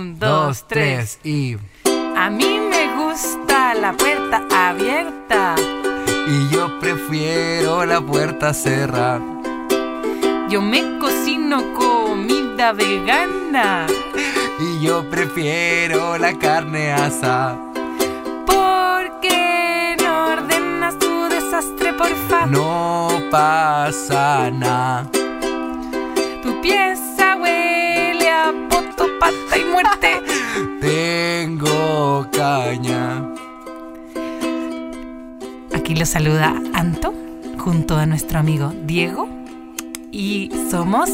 Un, 0.00 0.18
dos, 0.18 0.64
tres. 0.66 1.18
y. 1.24 1.58
A 2.16 2.30
mí 2.30 2.58
me 2.58 2.96
gusta 2.96 3.74
la 3.74 3.92
puerta 3.92 4.46
abierta. 4.50 5.54
Y 6.26 6.48
yo 6.48 6.80
prefiero 6.80 7.84
la 7.84 8.00
puerta 8.00 8.54
cerrada. 8.54 9.20
Yo 10.48 10.62
me 10.62 10.98
cocino 10.98 11.74
comida 11.74 12.72
vegana. 12.72 13.86
Y 14.58 14.80
yo 14.80 15.04
prefiero 15.10 16.16
la 16.16 16.32
carne 16.38 16.92
asada. 16.92 17.58
¿Por 18.46 19.20
qué 19.20 19.96
no 20.02 20.32
ordenas 20.32 20.98
tu 20.98 21.24
desastre, 21.28 21.92
porfa? 21.92 22.46
No 22.46 23.20
pasa 23.30 24.50
nada. 24.50 25.10
Tu 26.42 26.54
poto, 26.62 26.99
muerte. 29.64 30.22
Tengo 30.80 32.28
caña. 32.32 33.24
Aquí 35.74 35.94
lo 35.94 36.06
saluda 36.06 36.54
Anto 36.74 37.14
junto 37.58 37.96
a 37.96 38.06
nuestro 38.06 38.38
amigo 38.38 38.72
Diego 38.84 39.28
y 40.12 40.50
somos 40.70 41.10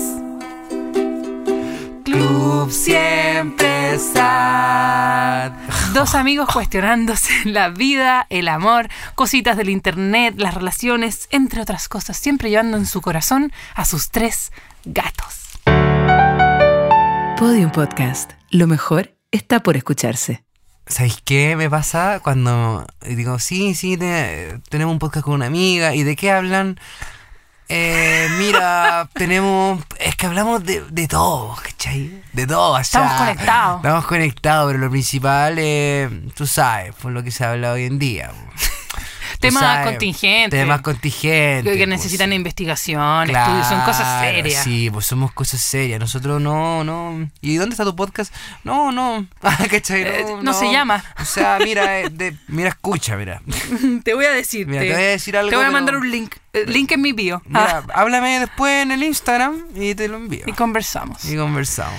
Club 2.04 2.70
siempre 2.70 3.98
sad. 3.98 5.52
dos 5.92 6.14
amigos 6.14 6.48
cuestionándose 6.52 7.32
la 7.44 7.70
vida, 7.70 8.26
el 8.30 8.48
amor, 8.48 8.88
cositas 9.14 9.56
del 9.56 9.70
internet, 9.70 10.34
las 10.36 10.54
relaciones, 10.54 11.26
entre 11.30 11.62
otras 11.62 11.88
cosas, 11.88 12.16
siempre 12.16 12.50
llevando 12.50 12.76
en 12.76 12.86
su 12.86 13.00
corazón 13.00 13.52
a 13.74 13.84
sus 13.84 14.10
tres 14.10 14.52
gatos. 14.84 15.45
Podium 17.38 17.70
Podcast. 17.70 18.32
Lo 18.50 18.66
mejor 18.66 19.14
está 19.30 19.60
por 19.62 19.76
escucharse. 19.76 20.44
¿Sabéis 20.86 21.18
qué 21.24 21.56
me 21.56 21.68
pasa 21.68 22.20
cuando 22.22 22.86
digo, 23.06 23.38
sí, 23.38 23.74
sí, 23.74 23.96
te- 23.96 24.60
tenemos 24.68 24.92
un 24.92 24.98
podcast 24.98 25.24
con 25.24 25.34
una 25.34 25.46
amiga 25.46 25.94
y 25.94 26.02
de 26.04 26.14
qué 26.16 26.30
hablan? 26.30 26.78
Eh, 27.68 28.28
mira, 28.38 29.08
tenemos, 29.14 29.82
es 29.98 30.14
que 30.16 30.26
hablamos 30.26 30.64
de, 30.64 30.82
de 30.90 31.08
todo, 31.08 31.56
¿cachai? 31.62 32.22
De 32.32 32.46
todo, 32.46 32.72
o 32.72 32.84
sea, 32.84 33.00
Estamos 33.04 33.12
conectados. 33.18 33.76
Estamos 33.78 34.06
conectados, 34.06 34.66
pero 34.72 34.78
lo 34.84 34.90
principal 34.90 35.58
es, 35.58 36.10
tú 36.34 36.46
sabes, 36.46 36.94
por 36.94 37.12
lo 37.12 37.22
que 37.24 37.30
se 37.32 37.44
habla 37.44 37.72
hoy 37.72 37.84
en 37.84 37.98
día. 37.98 38.30
Temas 39.48 39.62
sabes, 39.62 39.86
contingentes. 39.86 40.60
Temas 40.60 40.80
contingentes. 40.82 41.72
que 41.72 41.78
pues, 41.78 41.88
necesitan 41.88 42.30
sí. 42.30 42.34
investigación, 42.36 43.30
estudios, 43.30 43.66
son 43.68 43.80
cosas 43.82 44.20
serias. 44.22 44.64
Sí, 44.64 44.90
pues 44.90 45.06
somos 45.06 45.32
cosas 45.32 45.60
serias. 45.60 45.98
Nosotros 46.00 46.40
no, 46.40 46.84
no. 46.84 47.30
¿Y 47.40 47.56
dónde 47.56 47.74
está 47.74 47.84
tu 47.84 47.94
podcast? 47.96 48.32
No, 48.64 48.92
no. 48.92 49.26
¿Cachai? 49.70 50.02
Eh, 50.02 50.24
no 50.42 50.52
se 50.52 50.70
llama. 50.70 51.04
O 51.20 51.24
sea, 51.24 51.58
mira, 51.62 52.00
eh, 52.00 52.08
de- 52.10 52.36
mira, 52.48 52.68
escucha, 52.70 53.16
mira. 53.16 53.40
Te 54.04 54.14
voy 54.14 54.24
a 54.26 54.30
decir. 54.32 54.66
Mira, 54.66 54.82
te 54.82 54.92
voy 54.92 55.02
a 55.02 55.06
decir 55.06 55.36
algo. 55.36 55.50
Te 55.50 55.56
voy 55.56 55.64
a 55.66 55.70
mandar 55.70 55.96
un 55.96 56.10
link. 56.10 56.34
eh, 56.52 56.64
Link 56.66 56.92
en 56.92 57.00
mi 57.02 57.12
bio. 57.12 57.42
Mira, 57.46 57.84
Ah, 57.88 57.92
háblame 57.94 58.40
después 58.40 58.82
en 58.82 58.90
el 58.92 59.02
Instagram 59.02 59.66
y 59.74 59.94
te 59.94 60.08
lo 60.08 60.16
envío. 60.16 60.44
y 60.46 60.52
conversamos. 60.52 61.24
Y 61.24 61.36
conversamos. 61.36 61.98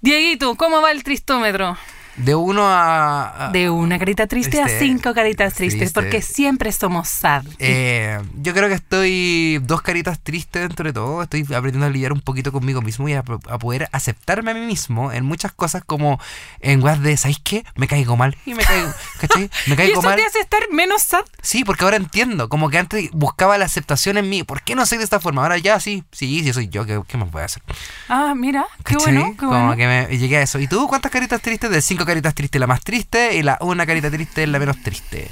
Dieguito, 0.00 0.54
¿cómo 0.56 0.80
va 0.82 0.90
el 0.92 1.02
tristómetro? 1.02 1.76
De 2.16 2.34
uno 2.34 2.66
a. 2.66 3.46
a- 3.48 3.50
De 3.52 3.68
una 3.70 3.98
carita 3.98 4.26
triste 4.26 4.60
a 4.60 4.66
Este, 4.66 4.80
cinco 4.80 5.12
caritas 5.14 5.54
tristes, 5.54 5.78
triste. 5.78 6.00
porque 6.00 6.22
siempre 6.22 6.72
somos 6.72 7.08
sad. 7.08 7.44
Eh, 7.58 8.18
yo 8.40 8.54
creo 8.54 8.68
que 8.68 8.74
estoy 8.74 9.58
dos 9.62 9.82
caritas 9.82 10.18
tristes 10.20 10.62
dentro 10.62 10.84
de 10.86 10.92
todo. 10.92 11.22
Estoy 11.22 11.42
aprendiendo 11.42 11.86
a 11.86 11.90
lidiar 11.90 12.12
un 12.12 12.20
poquito 12.20 12.52
conmigo 12.52 12.80
mismo 12.80 13.08
y 13.08 13.12
a, 13.14 13.18
a 13.20 13.58
poder 13.58 13.88
aceptarme 13.92 14.52
a 14.52 14.54
mí 14.54 14.60
mismo 14.60 15.12
en 15.12 15.24
muchas 15.24 15.52
cosas 15.52 15.82
como 15.84 16.18
en 16.60 16.82
weas 16.82 17.02
de, 17.02 17.16
¿sabéis 17.16 17.38
qué? 17.42 17.64
Me 17.76 17.86
caigo 17.86 18.16
mal. 18.16 18.36
Y 18.46 18.54
me 18.54 18.64
caigo, 18.64 18.88
¿cachai? 19.20 19.50
Me 19.66 19.74
¿Y 19.74 19.76
caigo 19.76 20.00
eso 20.00 20.02
mal. 20.08 20.16
te 20.16 20.24
hace 20.24 20.40
estar 20.40 20.60
menos 20.72 21.02
sad? 21.02 21.24
Sí, 21.42 21.64
porque 21.64 21.84
ahora 21.84 21.96
entiendo. 21.98 22.48
Como 22.48 22.70
que 22.70 22.78
antes 22.78 23.10
buscaba 23.12 23.58
la 23.58 23.66
aceptación 23.66 24.16
en 24.16 24.30
mí. 24.30 24.42
¿Por 24.42 24.62
qué 24.62 24.74
no 24.74 24.86
soy 24.86 24.98
de 24.98 25.04
esta 25.04 25.20
forma? 25.20 25.42
Ahora 25.42 25.58
ya 25.58 25.78
sí, 25.80 26.02
sí, 26.12 26.42
sí 26.42 26.52
soy 26.54 26.68
yo. 26.68 26.86
¿Qué, 26.86 27.00
qué 27.06 27.18
más 27.18 27.30
voy 27.30 27.42
a 27.42 27.44
hacer? 27.44 27.62
Ah, 28.08 28.32
mira, 28.34 28.64
qué 28.84 28.94
¿Cachai? 28.94 29.14
bueno, 29.14 29.30
qué 29.32 29.36
Como 29.36 29.50
bueno. 29.50 29.76
que 29.76 29.86
me 29.86 30.16
llegué 30.18 30.38
a 30.38 30.42
eso. 30.42 30.58
¿Y 30.58 30.66
tú 30.66 30.86
cuántas 30.88 31.12
caritas 31.12 31.42
tristes? 31.42 31.70
De 31.70 31.82
cinco 31.82 32.05
caritas 32.06 32.34
tristes, 32.34 32.60
la 32.60 32.66
más 32.66 32.82
triste 32.82 33.36
y 33.36 33.42
la 33.42 33.58
una 33.60 33.86
carita 33.86 34.10
triste 34.10 34.44
es 34.44 34.48
la 34.48 34.58
menos 34.58 34.82
triste. 34.82 35.28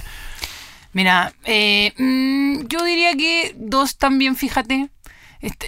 Mira, 0.92 1.32
eh, 1.44 1.92
mm, 1.98 2.66
yo 2.68 2.84
diría 2.84 3.16
que 3.16 3.54
dos 3.56 3.96
también, 3.96 4.36
fíjate. 4.36 4.90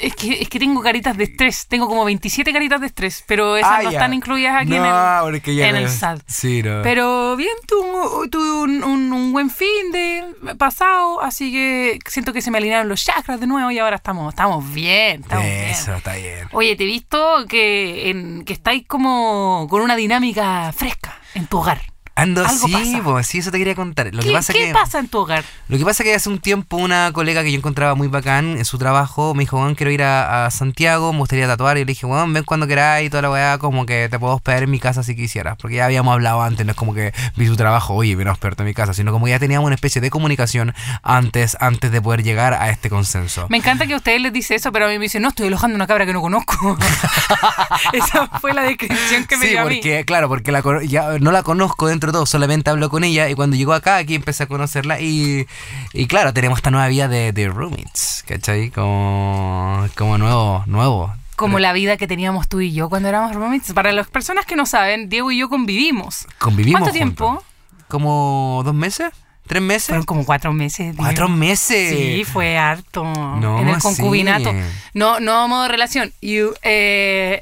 Es 0.00 0.14
que, 0.16 0.41
es 0.42 0.48
que 0.48 0.59
tengo 0.59 0.81
caritas 0.82 1.16
de 1.16 1.25
estrés. 1.25 1.66
Tengo 1.69 1.87
como 1.87 2.04
27 2.04 2.53
caritas 2.53 2.81
de 2.81 2.87
estrés, 2.87 3.22
pero 3.26 3.56
esas 3.56 3.70
Ah, 3.72 3.82
no 3.82 3.91
ya. 3.91 3.98
están 3.98 4.14
incluidas 4.14 4.54
aquí 4.62 4.75
en 4.75 4.82
el, 4.84 5.42
ya 5.56 5.69
en 5.69 5.76
el 5.76 5.84
es- 5.84 5.92
SAD. 5.98 6.20
Sí, 6.26 6.62
no. 6.62 6.82
Pero 6.82 7.37
bien, 7.37 7.53
tuve, 7.66 8.28
tuve 8.31 8.53
un, 8.62 8.82
un- 8.84 9.12
un 9.12 9.32
buen 9.32 9.50
fin 9.50 9.92
de 9.92 10.25
pasado, 10.59 11.20
así 11.22 11.53
que 11.53 11.98
siento 12.06 12.32
que 12.32 12.41
se 12.42 12.50
me 12.50 12.59
alinearon 12.59 12.88
los 12.88 13.04
chakras 13.04 13.38
de 13.41 13.47
nuevo 13.47 13.70
y 13.70 13.78
ahora 13.78 13.97
estamos, 13.97 14.32
estamos 14.32 14.72
bien, 14.72 15.20
estamos 15.22 15.44
Eso, 15.44 15.84
bien. 15.86 15.97
está 15.98 16.15
bien. 16.15 16.48
Oye, 16.53 16.76
te 16.76 16.84
he 16.84 16.86
visto 16.86 17.44
que, 17.48 18.10
en, 18.10 18.44
que 18.44 18.53
estáis 18.54 18.86
como 18.86 19.66
con 19.69 19.82
una 19.82 19.97
dinámica 19.97 20.72
fresca 20.72 21.19
en 21.34 21.47
tu 21.47 21.59
hogar. 21.59 21.81
Ando, 22.16 22.41
Algo 22.47 22.66
sí, 22.66 22.72
pasa. 22.72 23.03
pues 23.04 23.27
sí, 23.27 23.38
eso 23.38 23.50
te 23.50 23.59
quería 23.59 23.75
contar. 23.75 24.06
Lo 24.12 24.22
¿Qué, 24.22 24.28
que 24.28 24.32
pasa 24.34 24.53
qué 24.53 24.66
que 24.69 24.72
pasa 24.72 24.99
en 24.99 25.09
tu 25.09 25.19
hogar? 25.19 25.44
lo 25.69 25.77
que 25.78 25.84
pasa 25.84 26.03
que 26.03 26.15
hace 26.15 26.28
un 26.31 26.38
tiempo 26.38 26.77
una 26.78 27.10
colega 27.12 27.43
que 27.43 27.53
yo 27.53 27.59
encontraba 27.59 27.94
muy 27.94 28.09
bacán 28.09 28.56
en 28.56 28.65
su 28.65 28.78
trabajo 28.78 29.34
me 29.34 29.43
dijo, 29.43 29.59
"Weón, 29.59 29.75
quiero 29.75 29.91
ir 29.93 30.03
a, 30.03 30.47
a 30.47 30.50
Santiago, 30.50 31.12
me 31.12 31.19
gustaría 31.21 31.47
tatuar." 31.47 31.77
Y 31.77 31.81
le 31.81 31.84
dije, 31.87 32.06
"Weón, 32.06 32.32
ven 32.32 32.44
cuando 32.44 32.66
queráis 32.66 33.06
y 33.06 33.10
toda 33.10 33.22
la 33.22 33.31
weá, 33.31 33.59
como 33.59 33.84
que 33.87 34.09
te 34.09 34.19
puedo 34.19 34.34
hospedar 34.34 34.62
en 34.62 34.71
mi 34.71 34.81
casa 34.81 35.03
si 35.03 35.15
quisieras." 35.15 35.56
Porque 35.60 35.77
ya 35.77 35.84
habíamos 35.84 36.12
hablado 36.15 36.41
antes, 36.43 36.65
no 36.65 36.72
es 36.72 36.77
como 36.77 36.94
que 36.94 37.12
vi 37.37 37.47
su 37.47 37.56
trabajo, 37.56 37.94
"Oye, 37.94 38.16
ven 38.16 38.28
a 38.28 38.33
hospedarte 38.33 38.62
en 38.62 38.69
mi 38.69 38.75
casa", 38.75 38.94
sino 38.94 39.12
como 39.12 39.27
que 39.27 39.33
ya 39.33 39.38
teníamos 39.38 39.66
una 39.66 39.75
especie 39.75 40.00
de 40.00 40.09
comunicación 40.09 40.75
antes 41.03 41.56
antes 41.60 41.93
de 41.93 42.00
poder 42.00 42.22
llegar 42.22 42.54
a 42.54 42.71
este 42.71 42.88
consenso. 42.88 43.47
Me 43.50 43.59
encanta 43.59 43.87
que 43.87 43.93
a 43.93 43.97
ustedes 43.98 44.22
les 44.22 44.33
dice 44.33 44.54
eso, 44.54 44.72
pero 44.72 44.87
a 44.87 44.88
mí 44.88 44.98
me 44.98 45.03
dicen, 45.04 45.21
no, 45.21 45.28
estoy 45.28 45.48
alojando 45.48 45.75
una 45.77 45.87
cabra 45.87 46.06
que 46.06 46.15
no 46.15 46.22
conozco. 46.22 46.78
Esa 47.93 48.27
fue 48.41 48.54
la 48.54 48.62
descripción 48.62 49.25
que 49.27 49.37
me 49.37 49.44
sí, 49.44 49.50
dio 49.50 49.60
a 49.60 49.65
mí. 49.66 49.77
porque, 49.77 50.04
claro, 50.06 50.28
porque 50.28 50.50
la, 50.53 50.62
ya 50.84 51.19
no 51.19 51.31
la 51.33 51.43
conozco 51.43 51.87
dentro 51.88 52.05
todo, 52.12 52.26
solamente 52.26 52.70
hablo 52.70 52.90
con 52.90 53.04
ella 53.04 53.28
y 53.28 53.34
cuando 53.34 53.56
llegó 53.56 53.72
acá, 53.72 53.96
aquí 53.96 54.14
empecé 54.14 54.44
a 54.44 54.46
conocerla 54.46 55.00
y, 55.00 55.46
y 55.92 56.06
claro, 56.06 56.32
tenemos 56.32 56.58
esta 56.58 56.70
nueva 56.70 56.88
vida 56.88 57.08
de, 57.08 57.32
de 57.32 57.48
roommates, 57.48 58.24
¿cachai? 58.26 58.70
Como, 58.70 59.86
como 59.96 60.18
nuevo, 60.18 60.64
nuevo. 60.66 61.14
Como 61.36 61.58
la 61.58 61.72
vida 61.72 61.96
que 61.96 62.06
teníamos 62.06 62.48
tú 62.48 62.60
y 62.60 62.72
yo 62.72 62.88
cuando 62.88 63.08
éramos 63.08 63.34
roommates. 63.34 63.72
Para 63.72 63.92
las 63.92 64.08
personas 64.08 64.46
que 64.46 64.56
no 64.56 64.64
saben, 64.64 65.08
Diego 65.08 65.30
y 65.30 65.38
yo 65.38 65.48
convivimos. 65.48 66.26
Convivimos 66.38 66.80
¿Cuánto 66.80 66.94
tiempo? 66.94 67.42
¿Como 67.88 68.62
dos 68.64 68.74
meses? 68.74 69.12
¿Tres 69.46 69.62
meses? 69.62 69.86
Fueron 69.86 70.04
como 70.04 70.24
cuatro 70.24 70.52
meses. 70.52 70.94
¿Cuatro 70.96 71.28
meses? 71.28 71.96
Sí, 71.96 72.24
fue 72.24 72.58
harto. 72.58 73.04
No, 73.04 73.60
en 73.60 73.68
el 73.68 73.78
concubinato. 73.78 74.50
sí. 74.50 74.58
No, 74.94 75.20
no 75.20 75.46
modo 75.48 75.68
relación. 75.68 76.12
Y, 76.20 76.38
eh, 76.38 76.52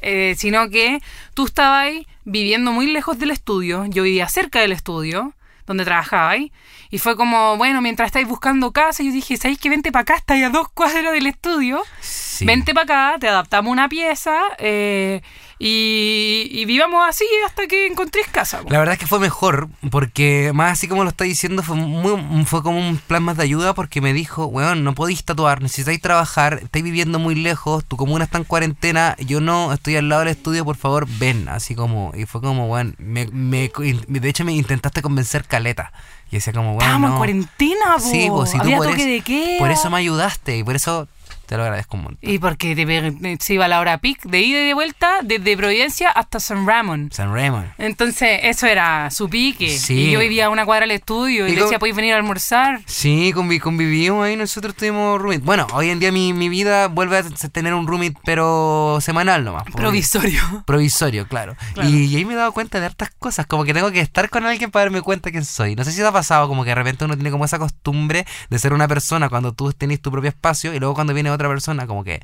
eh, 0.01 0.35
sino 0.37 0.69
que 0.69 1.01
tú 1.33 1.45
estabas 1.45 1.87
ahí 1.87 2.07
viviendo 2.23 2.71
muy 2.71 2.87
lejos 2.87 3.17
del 3.17 3.31
estudio. 3.31 3.85
Yo 3.87 4.03
vivía 4.03 4.27
cerca 4.29 4.59
del 4.61 4.71
estudio 4.71 5.33
donde 5.65 5.83
trabajaba 5.83 6.29
ahí. 6.29 6.51
Y 6.91 6.99
fue 6.99 7.15
como, 7.15 7.57
bueno, 7.57 7.81
mientras 7.81 8.07
estáis 8.07 8.27
buscando 8.27 8.71
casa, 8.71 9.03
yo 9.03 9.11
dije, 9.11 9.35
¿sabéis 9.37 9.59
que 9.59 9.69
vente 9.69 9.91
para 9.91 10.03
acá? 10.03 10.15
Estáis 10.15 10.45
a 10.45 10.49
dos 10.49 10.69
cuadras 10.69 11.11
del 11.13 11.27
estudio. 11.27 11.81
Sí. 11.99 12.45
Vente 12.45 12.73
para 12.73 12.83
acá, 13.11 13.19
te 13.19 13.27
adaptamos 13.27 13.71
una 13.71 13.89
pieza 13.89 14.37
eh, 14.59 15.21
y, 15.57 16.47
y 16.51 16.65
vivamos 16.65 17.07
así 17.07 17.25
hasta 17.45 17.67
que 17.67 17.87
encontréis 17.87 18.27
casa. 18.27 18.61
po. 18.61 18.69
La 18.69 18.79
verdad 18.79 18.93
es 18.93 18.99
que 18.99 19.07
fue 19.07 19.19
mejor, 19.19 19.69
porque 19.89 20.51
más 20.53 20.73
así 20.73 20.87
como 20.87 21.03
lo 21.03 21.09
está 21.09 21.23
diciendo, 21.23 21.63
fue 21.63 21.75
muy 21.75 22.43
fue 22.45 22.61
como 22.61 22.77
un 22.79 22.97
plan 22.97 23.23
más 23.23 23.37
de 23.37 23.43
ayuda, 23.43 23.73
porque 23.73 24.01
me 24.01 24.13
dijo, 24.13 24.45
weón, 24.45 24.83
no 24.83 24.93
podéis 24.93 25.23
tatuar, 25.23 25.61
necesitáis 25.61 26.01
trabajar, 26.01 26.59
estáis 26.63 26.83
viviendo 26.83 27.19
muy 27.19 27.35
lejos, 27.35 27.85
tu 27.85 27.97
comuna 27.97 28.25
está 28.25 28.37
en 28.37 28.43
cuarentena, 28.43 29.15
yo 29.19 29.39
no 29.41 29.71
estoy 29.73 29.95
al 29.95 30.09
lado 30.09 30.21
del 30.21 30.29
estudio, 30.29 30.65
por 30.65 30.75
favor, 30.75 31.07
ven, 31.19 31.47
así 31.49 31.73
como, 31.75 32.11
y 32.15 32.25
fue 32.25 32.41
como, 32.41 32.67
weón, 32.67 32.95
me, 32.97 33.27
me- 33.27 33.71
de 34.07 34.29
hecho 34.29 34.43
me 34.45 34.53
intentaste 34.53 35.01
convencer 35.01 35.45
caleta, 35.45 35.91
y 36.31 36.35
decía 36.35 36.53
como, 36.53 36.69
weón, 36.71 36.81
Estábamos 36.81 37.07
en 37.07 37.11
no. 37.13 37.17
cuarentena, 37.17 37.85
po. 37.95 37.99
Sí, 37.99 38.27
pues 38.29 38.49
si 38.51 38.59
tú 38.59 38.71
por 38.75 38.87
eso, 38.89 39.05
de 39.05 39.21
queda. 39.21 39.59
por 39.59 39.71
eso 39.71 39.89
me 39.89 39.97
ayudaste, 39.97 40.57
y 40.57 40.63
por 40.63 40.75
eso 40.75 41.07
te 41.45 41.57
lo 41.57 41.63
agradezco 41.63 41.97
un 41.97 42.03
montón. 42.03 42.29
Y 42.29 42.39
porque 42.39 42.75
te 42.75 42.85
pe- 42.85 43.37
se 43.39 43.53
iba 43.53 43.65
a 43.65 43.67
la 43.67 43.79
hora 43.79 43.97
pic 43.99 44.21
de 44.23 44.41
ida 44.41 44.61
y 44.61 44.67
de 44.67 44.73
vuelta 44.73 45.19
desde 45.23 45.55
Providencia 45.57 46.09
hasta 46.09 46.39
San 46.39 46.65
Ramón. 46.67 47.09
San 47.11 47.33
Raymond. 47.33 47.67
Entonces, 47.77 48.39
eso 48.43 48.67
era 48.67 49.09
su 49.11 49.29
pique. 49.29 49.77
Sí. 49.77 50.07
Y 50.07 50.11
yo 50.11 50.19
vivía 50.19 50.47
a 50.47 50.49
una 50.49 50.65
cuadra 50.65 50.81
del 50.81 50.91
estudio 50.91 51.47
y, 51.47 51.51
Y 51.51 51.55
le 51.55 51.61
decía, 51.61 51.79
¿podéis 51.79 51.95
venir 51.95 52.13
a 52.13 52.17
almorzar? 52.17 52.81
Sí, 52.85 53.31
convi- 53.33 53.59
convivimos 53.59 54.25
ahí, 54.25 54.35
nosotros 54.35 54.75
tuvimos 54.75 55.19
roommate. 55.21 55.43
Bueno, 55.45 55.67
hoy 55.73 55.89
en 55.89 55.99
día 55.99 56.11
mi, 56.11 56.33
mi 56.33 56.49
vida 56.49 56.87
vuelve 56.87 57.17
a 57.17 57.23
tener 57.51 57.73
un 57.73 57.87
roommate, 57.87 58.15
pero 58.23 58.97
semanal 59.01 59.43
nomás. 59.43 59.63
Provisorio. 59.73 60.41
Provisorio, 60.65 61.27
claro. 61.27 61.55
Claro. 61.73 61.89
Y, 61.89 62.05
y 62.05 62.15
ahí 62.15 62.25
me 62.25 62.33
he 62.33 62.37
dado 62.37 62.51
cuenta 62.51 62.79
de 62.79 62.85
hartas 62.87 63.09
cosas, 63.19 63.45
como 63.45 63.63
que 63.63 63.73
tengo 63.73 63.91
que 63.91 63.99
estar 63.99 64.29
con 64.29 64.45
alguien 64.45 64.71
para 64.71 64.85
darme 64.85 65.01
cuenta 65.01 65.31
quién 65.31 65.45
soy. 65.45 65.75
No 65.75 65.83
sé 65.83 65.91
si 65.91 65.99
te 66.01 66.05
ha 66.07 66.11
pasado, 66.11 66.47
como 66.47 66.63
que 66.63 66.69
de 66.71 66.75
repente 66.75 67.05
uno 67.05 67.15
tiene 67.15 67.31
como 67.31 67.45
esa 67.45 67.59
costumbre 67.59 68.25
de 68.49 68.59
ser 68.59 68.73
una 68.73 68.87
persona 68.87 69.29
cuando 69.29 69.53
tú 69.53 69.71
tenés 69.73 70.01
tu 70.01 70.11
propio 70.11 70.29
espacio 70.29 70.73
y 70.73 70.79
luego 70.79 70.93
cuando 70.95 71.13
viene 71.13 71.29
otra 71.35 71.47
persona, 71.47 71.87
como 71.87 72.03
que 72.03 72.21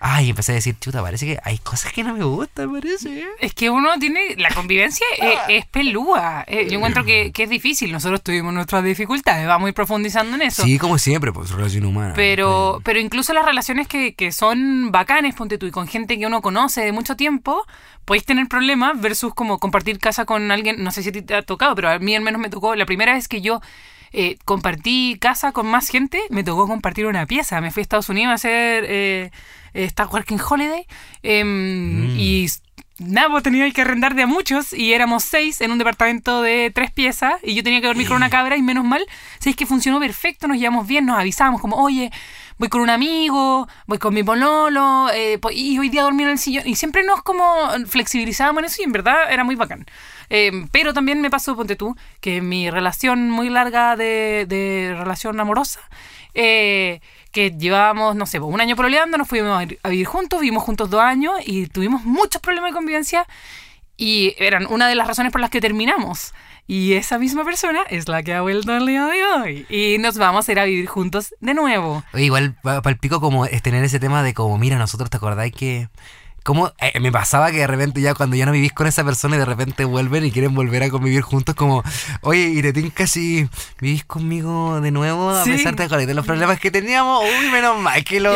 Ay, 0.00 0.30
empecé 0.30 0.52
a 0.52 0.54
decir, 0.54 0.76
chuta, 0.78 1.02
parece 1.02 1.26
que 1.26 1.38
hay 1.42 1.58
cosas 1.58 1.92
que 1.92 2.04
no 2.04 2.14
me 2.14 2.22
gustan, 2.22 2.72
parece. 2.72 3.26
Es 3.40 3.52
que 3.52 3.68
uno 3.68 3.90
tiene. 3.98 4.36
La 4.36 4.50
convivencia 4.50 5.04
es, 5.18 5.38
es 5.48 5.66
pelúa. 5.66 6.44
Eh, 6.46 6.68
Yo 6.70 6.76
encuentro 6.76 7.04
que, 7.04 7.32
que 7.32 7.44
es 7.44 7.50
difícil. 7.50 7.90
Nosotros 7.90 8.22
tuvimos 8.22 8.54
nuestras 8.54 8.84
dificultades. 8.84 9.46
Vamos 9.48 9.66
a 9.66 9.68
ir 9.70 9.74
profundizando 9.74 10.36
en 10.36 10.42
eso. 10.42 10.62
Sí, 10.62 10.78
como 10.78 10.98
siempre, 10.98 11.32
pues 11.32 11.50
relación 11.50 11.84
humana. 11.84 12.12
Pero, 12.14 12.80
pero 12.84 13.00
incluso 13.00 13.32
las 13.32 13.44
relaciones 13.44 13.88
que, 13.88 14.14
que 14.14 14.30
son 14.30 14.92
bacanes, 14.92 15.34
ponte 15.34 15.58
tú, 15.58 15.66
y 15.66 15.72
con 15.72 15.88
gente 15.88 16.16
que 16.16 16.26
uno 16.26 16.42
conoce 16.42 16.82
de 16.82 16.92
mucho 16.92 17.16
tiempo, 17.16 17.66
podéis 18.04 18.24
tener 18.24 18.46
problemas 18.46 19.00
versus 19.00 19.34
como 19.34 19.58
compartir 19.58 19.98
casa 19.98 20.24
con 20.24 20.52
alguien, 20.52 20.82
no 20.84 20.92
sé 20.92 21.02
si 21.02 21.10
te 21.10 21.34
ha 21.34 21.42
tocado, 21.42 21.74
pero 21.74 21.90
a 21.90 21.98
mí 21.98 22.14
al 22.14 22.22
menos 22.22 22.40
me 22.40 22.50
tocó, 22.50 22.76
la 22.76 22.86
primera 22.86 23.14
vez 23.14 23.26
que 23.26 23.40
yo 23.40 23.60
eh, 24.12 24.36
compartí 24.44 25.16
casa 25.20 25.52
con 25.52 25.66
más 25.66 25.88
gente, 25.88 26.20
me 26.30 26.44
tocó 26.44 26.66
compartir 26.66 27.06
una 27.06 27.26
pieza. 27.26 27.60
Me 27.60 27.70
fui 27.70 27.80
a 27.80 27.82
Estados 27.82 28.08
Unidos 28.08 28.30
a 28.30 28.34
hacer 28.34 28.84
eh, 28.88 29.30
esta 29.74 30.06
Working 30.06 30.40
Holiday 30.40 30.86
em, 31.22 32.14
Mm. 32.14 32.16
y 32.18 32.46
pues 32.98 33.42
tenía 33.42 33.70
que 33.70 33.80
arrendar 33.82 34.14
de 34.14 34.22
a 34.22 34.26
muchos 34.26 34.72
y 34.72 34.92
éramos 34.92 35.22
seis 35.22 35.60
en 35.60 35.70
un 35.70 35.78
departamento 35.78 36.42
de 36.42 36.72
tres 36.74 36.90
piezas 36.90 37.34
y 37.44 37.54
yo 37.54 37.62
tenía 37.62 37.80
que 37.80 37.86
dormir 37.86 38.08
con 38.08 38.16
una 38.16 38.28
cabra 38.28 38.56
y 38.56 38.62
menos 38.62 38.84
mal, 38.84 39.04
sabéis 39.38 39.56
que 39.56 39.66
funcionó 39.66 40.00
perfecto, 40.00 40.48
nos 40.48 40.58
llevamos 40.58 40.86
bien, 40.86 41.06
nos 41.06 41.18
avisamos 41.18 41.60
como, 41.60 41.76
oye, 41.76 42.10
voy 42.58 42.68
con 42.68 42.80
un 42.80 42.90
amigo, 42.90 43.68
voy 43.86 43.98
con 43.98 44.14
mi 44.14 44.24
pololo 44.24 45.08
eh, 45.14 45.38
y 45.52 45.78
hoy 45.78 45.88
día 45.90 46.02
dormí 46.02 46.24
en 46.24 46.30
el 46.30 46.38
sillón 46.38 46.66
y 46.66 46.74
siempre 46.74 47.04
nos 47.04 47.22
como 47.22 47.44
flexibilizábamos 47.86 48.60
en 48.60 48.64
eso 48.64 48.82
y 48.82 48.84
en 48.84 48.92
verdad 48.92 49.30
era 49.30 49.44
muy 49.44 49.54
bacán. 49.54 49.86
Eh, 50.30 50.66
pero 50.72 50.92
también 50.92 51.20
me 51.20 51.30
pasó, 51.30 51.56
ponte 51.56 51.76
tú, 51.76 51.96
que 52.20 52.42
mi 52.42 52.68
relación 52.68 53.30
muy 53.30 53.48
larga 53.48 53.96
de, 53.96 54.44
de 54.46 54.94
relación 54.98 55.38
amorosa, 55.40 55.80
eh, 56.34 57.00
que 57.32 57.50
llevábamos, 57.50 58.16
no 58.16 58.26
sé, 58.26 58.40
pues, 58.40 58.52
un 58.52 58.60
año 58.60 58.76
proleando, 58.76 59.18
nos 59.18 59.28
fuimos 59.28 59.58
a 59.58 59.64
ir- 59.64 59.78
a 59.82 59.88
vivir 59.88 60.06
juntos, 60.06 60.40
vivimos 60.40 60.62
juntos 60.62 60.90
dos 60.90 61.00
años 61.00 61.34
y 61.44 61.66
tuvimos 61.66 62.04
muchos 62.04 62.40
problemas 62.40 62.70
de 62.70 62.74
convivencia 62.76 63.26
y 63.96 64.34
eran 64.38 64.66
una 64.70 64.88
de 64.88 64.94
las 64.94 65.06
razones 65.06 65.32
por 65.32 65.40
las 65.40 65.50
que 65.50 65.60
terminamos. 65.60 66.32
Y 66.66 66.92
esa 66.92 67.18
misma 67.18 67.44
persona 67.44 67.80
es 67.88 68.08
la 68.08 68.22
que 68.22 68.34
ha 68.34 68.42
vuelto 68.42 68.72
al 68.72 68.86
día 68.86 69.06
de 69.06 69.24
hoy. 69.24 69.66
Y 69.70 69.96
nos 69.98 70.18
vamos 70.18 70.46
a 70.48 70.52
ir 70.52 70.58
a 70.60 70.64
vivir 70.64 70.86
juntos 70.86 71.34
de 71.40 71.54
nuevo. 71.54 72.04
Igual 72.12 72.56
para 72.62 72.94
pico 72.96 73.20
como 73.20 73.46
es 73.46 73.62
tener 73.62 73.82
ese 73.82 73.98
tema 73.98 74.22
de 74.22 74.34
como, 74.34 74.58
mira, 74.58 74.76
nosotros 74.76 75.08
te 75.08 75.16
acordáis 75.16 75.54
que... 75.54 75.88
Como 76.48 76.72
eh, 76.78 76.98
me 76.98 77.12
pasaba 77.12 77.50
que 77.50 77.58
de 77.58 77.66
repente 77.66 78.00
ya 78.00 78.14
cuando 78.14 78.34
ya 78.34 78.46
no 78.46 78.52
vivís 78.52 78.72
con 78.72 78.86
esa 78.86 79.04
persona 79.04 79.36
y 79.36 79.38
de 79.38 79.44
repente 79.44 79.84
vuelven 79.84 80.24
y 80.24 80.32
quieren 80.32 80.54
volver 80.54 80.82
a 80.82 80.88
convivir 80.88 81.20
juntos 81.20 81.54
como, 81.54 81.82
oye, 82.22 82.40
y 82.54 82.62
te 82.62 82.72
tinca 82.72 83.06
si 83.06 83.46
vivís 83.82 84.02
conmigo 84.06 84.80
de 84.80 84.90
nuevo 84.90 85.28
a 85.28 85.44
Sí. 85.44 85.50
pesar 85.50 85.76
de, 85.76 86.06
de 86.06 86.14
los 86.14 86.24
problemas 86.24 86.58
que 86.58 86.70
teníamos, 86.70 87.22
uy, 87.22 87.50
menos 87.50 87.78
mal 87.78 88.02
que 88.02 88.18
lo... 88.20 88.32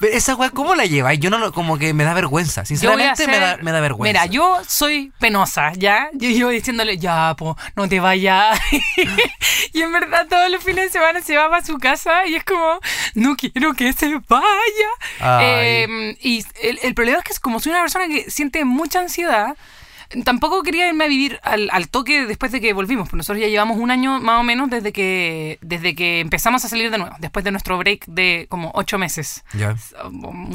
Pero 0.00 0.12
esa 0.12 0.34
weá, 0.34 0.50
¿cómo 0.50 0.74
la 0.74 0.84
lleváis? 0.86 1.20
Yo 1.20 1.30
no 1.30 1.38
lo, 1.38 1.52
como 1.52 1.78
que 1.78 1.94
me 1.94 2.02
da 2.02 2.12
vergüenza, 2.12 2.64
sinceramente 2.64 3.28
me, 3.28 3.38
da, 3.38 3.52
hacer- 3.52 3.62
me 3.62 3.70
da 3.70 3.78
vergüenza. 3.80 4.20
Mira, 4.24 4.26
yo 4.32 4.58
soy 4.66 5.12
penosa, 5.20 5.72
¿ya? 5.74 6.08
Yo, 6.14 6.30
yo 6.30 6.48
diciéndole, 6.48 6.98
ya, 6.98 7.36
po, 7.38 7.56
no 7.76 7.88
te 7.88 8.00
vayas. 8.00 8.58
y 9.72 9.80
en 9.82 9.92
verdad 9.92 10.26
todos 10.28 10.50
los 10.50 10.62
fines 10.62 10.86
de 10.86 10.90
semana 10.90 11.20
se 11.22 11.36
va 11.36 11.48
para 11.48 11.64
su 11.64 11.78
casa 11.78 12.26
y 12.26 12.34
es 12.34 12.42
como, 12.44 12.80
no 13.14 13.36
quiero 13.36 13.74
que 13.74 13.92
se 13.92 14.12
vaya. 14.28 14.88
Ay. 15.20 15.44
Eh, 15.56 16.16
y 16.20 16.44
el, 16.62 16.80
el 16.82 16.94
problema 16.94 17.18
es 17.18 17.24
que 17.24 17.32
es 17.32 17.40
como 17.44 17.60
soy 17.60 17.72
una 17.72 17.82
persona 17.82 18.08
que 18.08 18.30
siente 18.30 18.64
mucha 18.64 19.00
ansiedad. 19.00 19.54
Tampoco 20.24 20.62
quería 20.62 20.88
irme 20.88 21.04
a 21.04 21.08
vivir 21.08 21.40
al, 21.42 21.68
al 21.70 21.88
toque 21.88 22.24
después 22.24 22.52
de 22.52 22.60
que 22.60 22.72
volvimos. 22.72 23.08
Pues 23.10 23.18
nosotros 23.18 23.42
ya 23.42 23.48
llevamos 23.48 23.76
un 23.76 23.90
año 23.90 24.18
más 24.18 24.40
o 24.40 24.42
menos 24.42 24.70
desde 24.70 24.92
que, 24.92 25.58
desde 25.60 25.94
que 25.94 26.20
empezamos 26.20 26.64
a 26.64 26.68
salir 26.68 26.90
de 26.90 26.98
nuevo, 26.98 27.14
después 27.20 27.44
de 27.44 27.50
nuestro 27.50 27.76
break 27.76 28.06
de 28.06 28.46
como 28.48 28.70
ocho 28.74 28.96
meses 28.96 29.44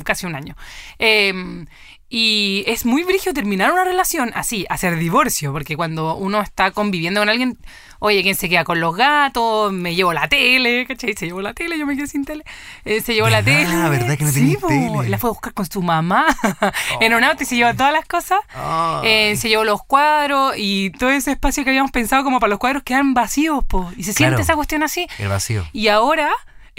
casi 0.03 0.25
un 0.25 0.35
año. 0.35 0.55
Eh, 0.97 1.65
y 2.09 2.63
es 2.67 2.85
muy 2.85 3.03
brillo 3.03 3.33
terminar 3.33 3.71
una 3.71 3.83
relación 3.83 4.31
así, 4.33 4.65
hacer 4.69 4.97
divorcio, 4.97 5.51
porque 5.51 5.75
cuando 5.75 6.15
uno 6.15 6.41
está 6.41 6.71
conviviendo 6.71 7.21
con 7.21 7.29
alguien, 7.29 7.57
oye, 7.99 8.23
¿quién 8.23 8.35
se 8.35 8.49
queda 8.49 8.63
con 8.63 8.79
los 8.79 8.95
gatos? 8.95 9.71
Me 9.71 9.93
llevo 9.93 10.11
la 10.13 10.27
tele, 10.27 10.85
¿cachai? 10.87 11.13
Se 11.15 11.27
llevó 11.27 11.41
la 11.41 11.53
tele, 11.53 11.77
yo 11.77 11.85
me 11.85 11.95
quedé 11.95 12.07
sin 12.07 12.25
tele. 12.25 12.43
Eh, 12.85 13.01
se 13.01 13.13
llevó 13.13 13.29
la 13.29 13.43
tele. 13.43 13.75
¿Verdad 13.89 14.17
que 14.17 14.23
no 14.25 14.31
sí, 14.31 14.57
tele? 14.67 15.09
La 15.09 15.17
fue 15.19 15.29
a 15.29 15.33
buscar 15.33 15.53
con 15.53 15.69
su 15.69 15.81
mamá 15.83 16.25
en 17.01 17.13
un 17.13 17.23
auto 17.23 17.43
y 17.43 17.45
se 17.45 17.55
llevó 17.55 17.73
todas 17.75 17.93
las 17.93 18.05
cosas. 18.05 18.39
Ay. 18.55 19.07
Eh, 19.07 19.35
se 19.35 19.47
llevó 19.49 19.63
los 19.63 19.83
cuadros 19.83 20.55
y 20.57 20.89
todo 20.91 21.09
ese 21.11 21.31
espacio 21.31 21.63
que 21.63 21.69
habíamos 21.69 21.91
pensado 21.91 22.23
como 22.23 22.39
para 22.39 22.49
los 22.49 22.59
cuadros 22.59 22.81
quedan 22.83 23.13
vacíos, 23.13 23.63
po. 23.65 23.91
Y 23.97 24.03
se 24.03 24.13
Claro. 24.15 24.31
siente 24.31 24.41
esa 24.41 24.55
cuestión 24.55 24.81
así. 24.81 25.07
El 25.19 25.27
vacío. 25.27 25.63
Y 25.73 25.89
ahora 25.89 26.31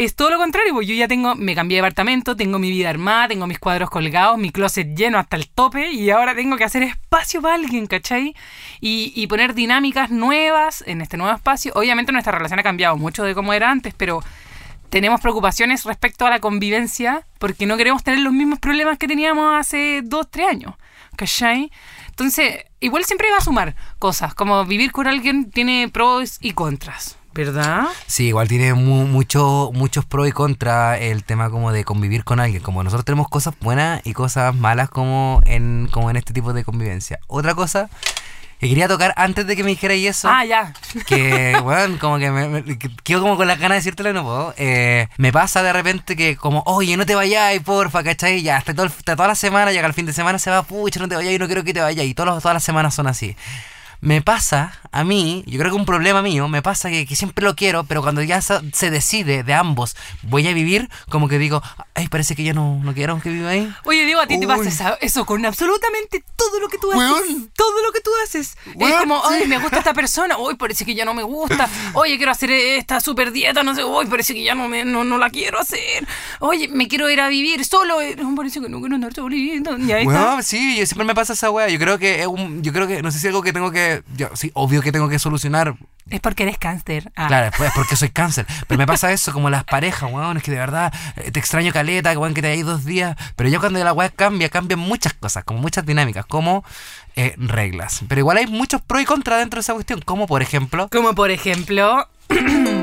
es 0.05 0.14
todo 0.17 0.31
lo 0.31 0.38
contrario, 0.38 0.73
pues 0.73 0.88
yo 0.88 0.94
ya 0.94 1.08
tengo, 1.08 1.35
me 1.35 1.55
cambié 1.55 1.76
de 1.76 1.82
departamento, 1.82 2.35
tengo 2.35 2.58
mi 2.58 2.70
vida 2.70 2.88
armada, 2.88 3.29
tengo 3.29 3.47
mis 3.47 3.58
cuadros 3.58 3.91
colgados, 3.91 4.38
mi 4.38 4.50
closet 4.50 4.97
lleno 4.97 5.19
hasta 5.19 5.37
el 5.37 5.49
tope 5.49 5.91
y 5.91 6.08
ahora 6.11 6.35
tengo 6.35 6.56
que 6.56 6.64
hacer 6.64 6.82
espacio 6.82 7.43
para 7.43 7.56
alguien, 7.56 7.87
¿cachai? 7.87 8.35
Y, 8.81 9.12
y 9.14 9.26
poner 9.26 9.52
dinámicas 9.55 10.11
nuevas 10.11 10.82
en 10.87 11.02
este 11.02 11.19
nuevo 11.19 11.37
espacio. 11.37 11.73
Obviamente 11.75 12.12
nuestra 12.12 12.32
relación 12.32 12.58
ha 12.61 12.62
cambiado 12.62 12.97
mucho 12.97 13.25
de 13.25 13.35
cómo 13.35 13.52
era 13.52 13.70
antes, 13.70 13.93
pero 13.94 14.23
tenemos 14.88 15.20
preocupaciones 15.20 15.85
respecto 15.85 16.26
a 16.26 16.31
la 16.31 16.41
convivencia 16.41 17.26
porque 17.38 17.67
no 17.67 17.76
queremos 17.76 18.03
tener 18.03 18.20
los 18.20 18.32
mismos 18.32 18.58
problemas 18.58 18.96
que 18.96 19.06
teníamos 19.06 19.55
hace 19.55 20.00
dos, 20.03 20.31
tres 20.31 20.49
años, 20.49 20.75
¿cachai? 21.17 21.70
Entonces, 22.08 22.64
igual 22.81 23.05
siempre 23.05 23.31
va 23.31 23.37
a 23.37 23.43
sumar 23.43 23.76
cosas, 23.99 24.35
como 24.35 24.64
vivir 24.64 24.93
con 24.93 25.06
alguien 25.06 25.50
tiene 25.50 25.88
pros 25.93 26.38
y 26.41 26.53
contras, 26.53 27.19
¿verdad? 27.35 27.85
Sí, 28.06 28.27
igual 28.29 28.49
tiene 28.49 28.75
mu- 28.75 29.06
mucho, 29.06 29.71
muchos 29.73 30.05
pros 30.05 30.29
y 30.29 30.32
contras 30.32 31.00
el 31.00 31.25
tema 31.25 31.49
como 31.50 31.73
de 31.73 31.85
convivir 31.85 32.25
con 32.25 32.41
alguien. 32.41 32.62
Como 32.62 32.82
nosotros 32.82 33.05
tenemos 33.05 33.29
cosas 33.29 33.55
buenas 33.61 34.00
y 34.05 34.12
cosas 34.12 34.55
malas 34.55 34.88
como 34.91 35.41
en, 35.47 35.88
como 35.91 36.11
en 36.11 36.17
este 36.17 36.32
tipo 36.32 36.53
de 36.53 36.65
convivencia. 36.65 37.19
Otra 37.29 37.55
cosa 37.55 37.88
que 38.59 38.69
quería 38.69 38.88
tocar 38.88 39.15
antes 39.17 39.47
de 39.47 39.56
que 39.56 39.62
me 39.65 39.71
dijerais 39.71 40.05
eso. 40.19 40.29
Ah, 40.31 40.44
ya. 40.44 40.75
que, 41.06 41.59
bueno, 41.62 41.97
como 41.99 42.19
que 42.19 42.31
me, 42.31 42.47
me- 42.49 42.79
que 42.79 42.91
quedo 43.05 43.23
como 43.23 43.37
con 43.38 43.47
las 43.47 43.59
ganas 43.59 43.77
de 43.77 43.79
decírtelo 43.81 44.11
y 44.11 44.12
no 44.12 44.23
puedo. 44.23 44.53
Eh, 44.59 45.09
me 45.17 45.32
pasa 45.32 45.62
de 45.62 45.73
repente 45.73 46.15
que 46.17 46.37
como, 46.37 46.62
oye, 46.67 46.94
no 46.99 47.06
te 47.06 47.15
vayas, 47.15 47.59
porfa, 47.62 48.03
¿cachai? 48.03 48.43
Ya, 48.43 48.59
hasta, 48.59 48.75
todo, 48.75 48.87
hasta 48.87 49.17
toda 49.17 49.29
la 49.29 49.35
semana, 49.35 49.73
llega 49.73 49.87
el 49.87 49.94
fin 49.94 50.05
de 50.05 50.12
semana, 50.12 50.38
se 50.38 50.50
va, 50.50 50.62
pucha, 50.62 51.00
no 51.00 51.09
te 51.09 51.15
vayas, 51.15 51.38
no 51.41 51.47
quiero 51.47 51.65
que 51.65 51.73
te 51.73 51.81
vayas. 51.81 52.05
Y 52.05 52.12
todos 52.12 52.43
todas 52.43 52.55
las 52.55 52.62
semanas 52.65 52.94
son 52.94 53.06
así. 53.06 53.35
Me 54.00 54.23
pasa, 54.23 54.73
a 54.93 55.05
mí, 55.05 55.44
yo 55.47 55.58
creo 55.58 55.70
que 55.70 55.76
un 55.76 55.85
problema 55.85 56.23
mío, 56.23 56.49
me 56.49 56.62
pasa 56.62 56.91
que, 56.91 57.06
que 57.06 57.17
siempre 57.17 57.44
lo 57.44 57.55
quiero, 57.55 57.85
pero 57.85 58.02
cuando 58.02 58.23
ya 58.23 58.41
se, 58.41 58.91
decide 58.91 59.43
de 59.43 59.55
ambos, 59.55 59.97
voy 60.23 60.47
a 60.49 60.52
vivir, 60.52 60.88
como 61.08 61.29
que 61.29 61.38
digo, 61.38 61.62
ay, 61.94 62.08
parece 62.08 62.35
que 62.35 62.43
ya 62.43 62.55
no, 62.55 62.81
no 62.82 62.94
quiero 62.94 63.20
que 63.20 63.31
viva 63.31 63.50
ahí. 63.50 63.73
Oye, 63.85 64.05
Diego, 64.05 64.20
a 64.20 64.26
ti 64.26 64.38
te 64.41 64.47
pasa 64.47 64.97
eso 65.00 65.26
con 65.26 65.44
absolutamente 65.44 66.25
todo 66.37 66.61
lo 66.61 66.69
que 66.69 66.79
tú 66.79 66.91
haces. 66.93 67.37
Todo 67.55 67.82
lo 67.82 67.93
que 67.93 68.00
tú 68.00 68.11
haces. 68.25 68.56
es 68.79 68.94
como, 68.97 69.17
sí. 69.17 69.29
ay, 69.31 69.47
me 69.47 69.58
gusta 69.58 69.79
esta 69.79 69.94
persona. 69.94 70.39
Uy, 70.39 70.55
parece 70.56 70.84
que 70.84 70.94
ya 70.94 71.05
no 71.05 71.15
me 71.15 71.22
gusta. 71.22 71.69
Oye, 71.94 72.17
quiero 72.17 72.32
hacer 72.32 72.51
esta 72.51 73.01
super 73.01 73.32
dieta. 73.32 73.63
No 73.63 73.74
sé, 73.74 73.84
uy, 73.84 74.06
parece 74.06 74.34
que 74.34 74.43
ya 74.43 74.55
no, 74.55 74.69
me, 74.69 74.84
no, 74.84 75.05
no 75.05 75.19
la 75.19 75.31
quiero 75.31 75.60
hacer. 75.60 76.06
Oye, 76.41 76.69
me 76.69 76.89
quiero 76.89 77.10
ir 77.10 77.20
a 77.20 77.29
vivir 77.29 77.65
solo. 77.65 78.01
Eh, 78.01 78.17
No, 78.17 78.34
parece 78.34 78.60
que 78.60 78.69
no 78.69 78.81
quiero 78.81 78.94
andar 78.94 79.15
solito. 79.15 79.77
Y 79.79 79.93
ahí 79.93 80.06
está. 80.06 80.43
Sí, 80.43 80.77
yo 80.79 80.86
siempre 80.86 81.05
me 81.05 81.15
pasa 81.15 81.34
esa 81.34 81.51
wea. 81.51 81.69
Yo 81.69 81.79
creo 81.79 81.98
que 81.98 82.20
es 82.20 82.27
un, 82.27 82.63
yo 82.63 82.72
creo 82.72 82.86
que, 82.86 83.03
no 83.03 83.10
sé 83.10 83.19
si 83.19 83.27
es 83.27 83.31
algo 83.31 83.43
que 83.43 83.53
tengo 83.53 83.70
que, 83.70 83.90
yo, 84.17 84.29
sí, 84.35 84.51
obvio 84.55 84.82
que 84.82 84.93
tengo 84.93 85.09
que 85.09 85.19
solucionar. 85.19 85.75
Es 86.09 86.20
porque 86.20 86.43
eres 86.43 86.59
cáncer. 86.59 87.13
Ah. 87.15 87.29
Claro, 87.29 87.47
es 87.65 87.73
porque 87.75 87.94
soy 87.94 88.09
cáncer. 88.09 88.44
Pero 88.67 88.79
me 88.79 88.87
pasa 88.87 89.13
eso 89.13 89.32
como 89.32 89.49
las 89.49 89.63
parejas, 89.65 90.11
weón. 90.11 90.37
Es 90.39 90.43
que 90.43 90.51
de 90.51 90.56
verdad 90.59 90.93
eh, 91.17 91.31
te 91.31 91.39
extraño 91.39 91.73
caleta, 91.73 92.19
weón, 92.19 92.35
que 92.35 92.43
te 92.43 92.49
hayas 92.51 92.67
dos 92.67 92.85
días. 92.85 93.17
Pero 93.37 93.49
ya 93.49 93.61
cuando 93.61 93.82
la 93.85 93.93
weá 93.93 94.09
cambia, 94.09 94.49
cambian 94.49 94.81
muchas 94.81 95.15
cosas, 95.15 95.44
como 95.44 95.61
muchas 95.61 95.87
dinámicas, 95.87 96.27
como 96.27 96.65
eh, 97.17 97.35
reglas. 97.37 98.01
Pero 98.09 98.19
igual 98.20 98.39
hay 98.39 98.47
muchos 98.49 98.81
pros 98.82 99.03
y 99.03 99.05
contras 99.05 99.39
dentro 99.39 99.59
de 99.59 99.63
esa 99.63 99.75
cuestión. 99.75 100.01
Como 100.01 100.27
por 100.27 100.43
ejemplo. 100.43 100.89
Como 100.91 101.15
por 101.15 101.31
ejemplo. 101.31 102.09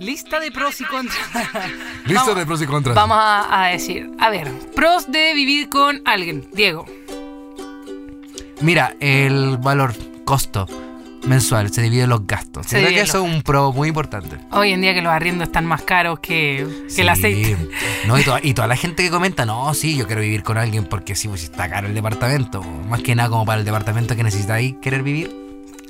Lista 0.00 0.40
de 0.40 0.50
pros 0.50 0.80
y 0.80 0.84
contras. 0.84 1.18
Vamos- 2.06 2.44
pros 2.46 2.62
y 2.62 2.66
contras. 2.66 2.96
Vamos 2.96 3.18
a, 3.20 3.64
a 3.64 3.68
decir, 3.68 4.10
a 4.18 4.30
ver, 4.30 4.50
pros 4.74 5.12
de 5.12 5.34
vivir 5.34 5.68
con 5.68 6.00
alguien. 6.06 6.48
Diego. 6.54 6.86
Mira, 8.62 8.94
el 9.00 9.56
valor, 9.58 9.94
costo 10.24 10.66
mensual, 11.26 11.70
se 11.70 11.82
divide 11.82 12.04
en 12.04 12.08
los 12.10 12.26
gastos. 12.26 12.66
Se 12.66 12.78
creo 12.78 12.88
que 12.88 13.00
eso 13.02 13.22
es 13.26 13.30
un 13.34 13.42
pro 13.42 13.72
muy 13.72 13.88
importante. 13.88 14.38
Hoy 14.52 14.72
en 14.72 14.80
día 14.80 14.94
que 14.94 15.02
los 15.02 15.12
arriendos 15.12 15.48
están 15.48 15.66
más 15.66 15.82
caros 15.82 16.18
que, 16.20 16.66
que 16.66 17.02
el 17.02 17.06
Sí. 17.06 17.08
aceite. 17.08 17.56
No, 18.06 18.18
y, 18.18 18.24
toda, 18.24 18.40
y 18.42 18.54
toda 18.54 18.66
la 18.66 18.76
gente 18.76 19.02
que 19.02 19.10
comenta, 19.10 19.44
no, 19.44 19.74
sí, 19.74 19.94
yo 19.96 20.06
quiero 20.06 20.22
vivir 20.22 20.42
con 20.42 20.56
alguien 20.56 20.86
porque 20.86 21.14
sí, 21.14 21.28
pues 21.28 21.42
está 21.44 21.68
caro 21.68 21.86
el 21.88 21.94
departamento. 21.94 22.62
Más 22.62 23.02
que 23.02 23.14
nada 23.14 23.28
como 23.28 23.44
para 23.44 23.58
el 23.58 23.66
departamento 23.66 24.16
que 24.16 24.22
necesitáis 24.22 24.76
querer 24.80 25.02
vivir. 25.02 25.36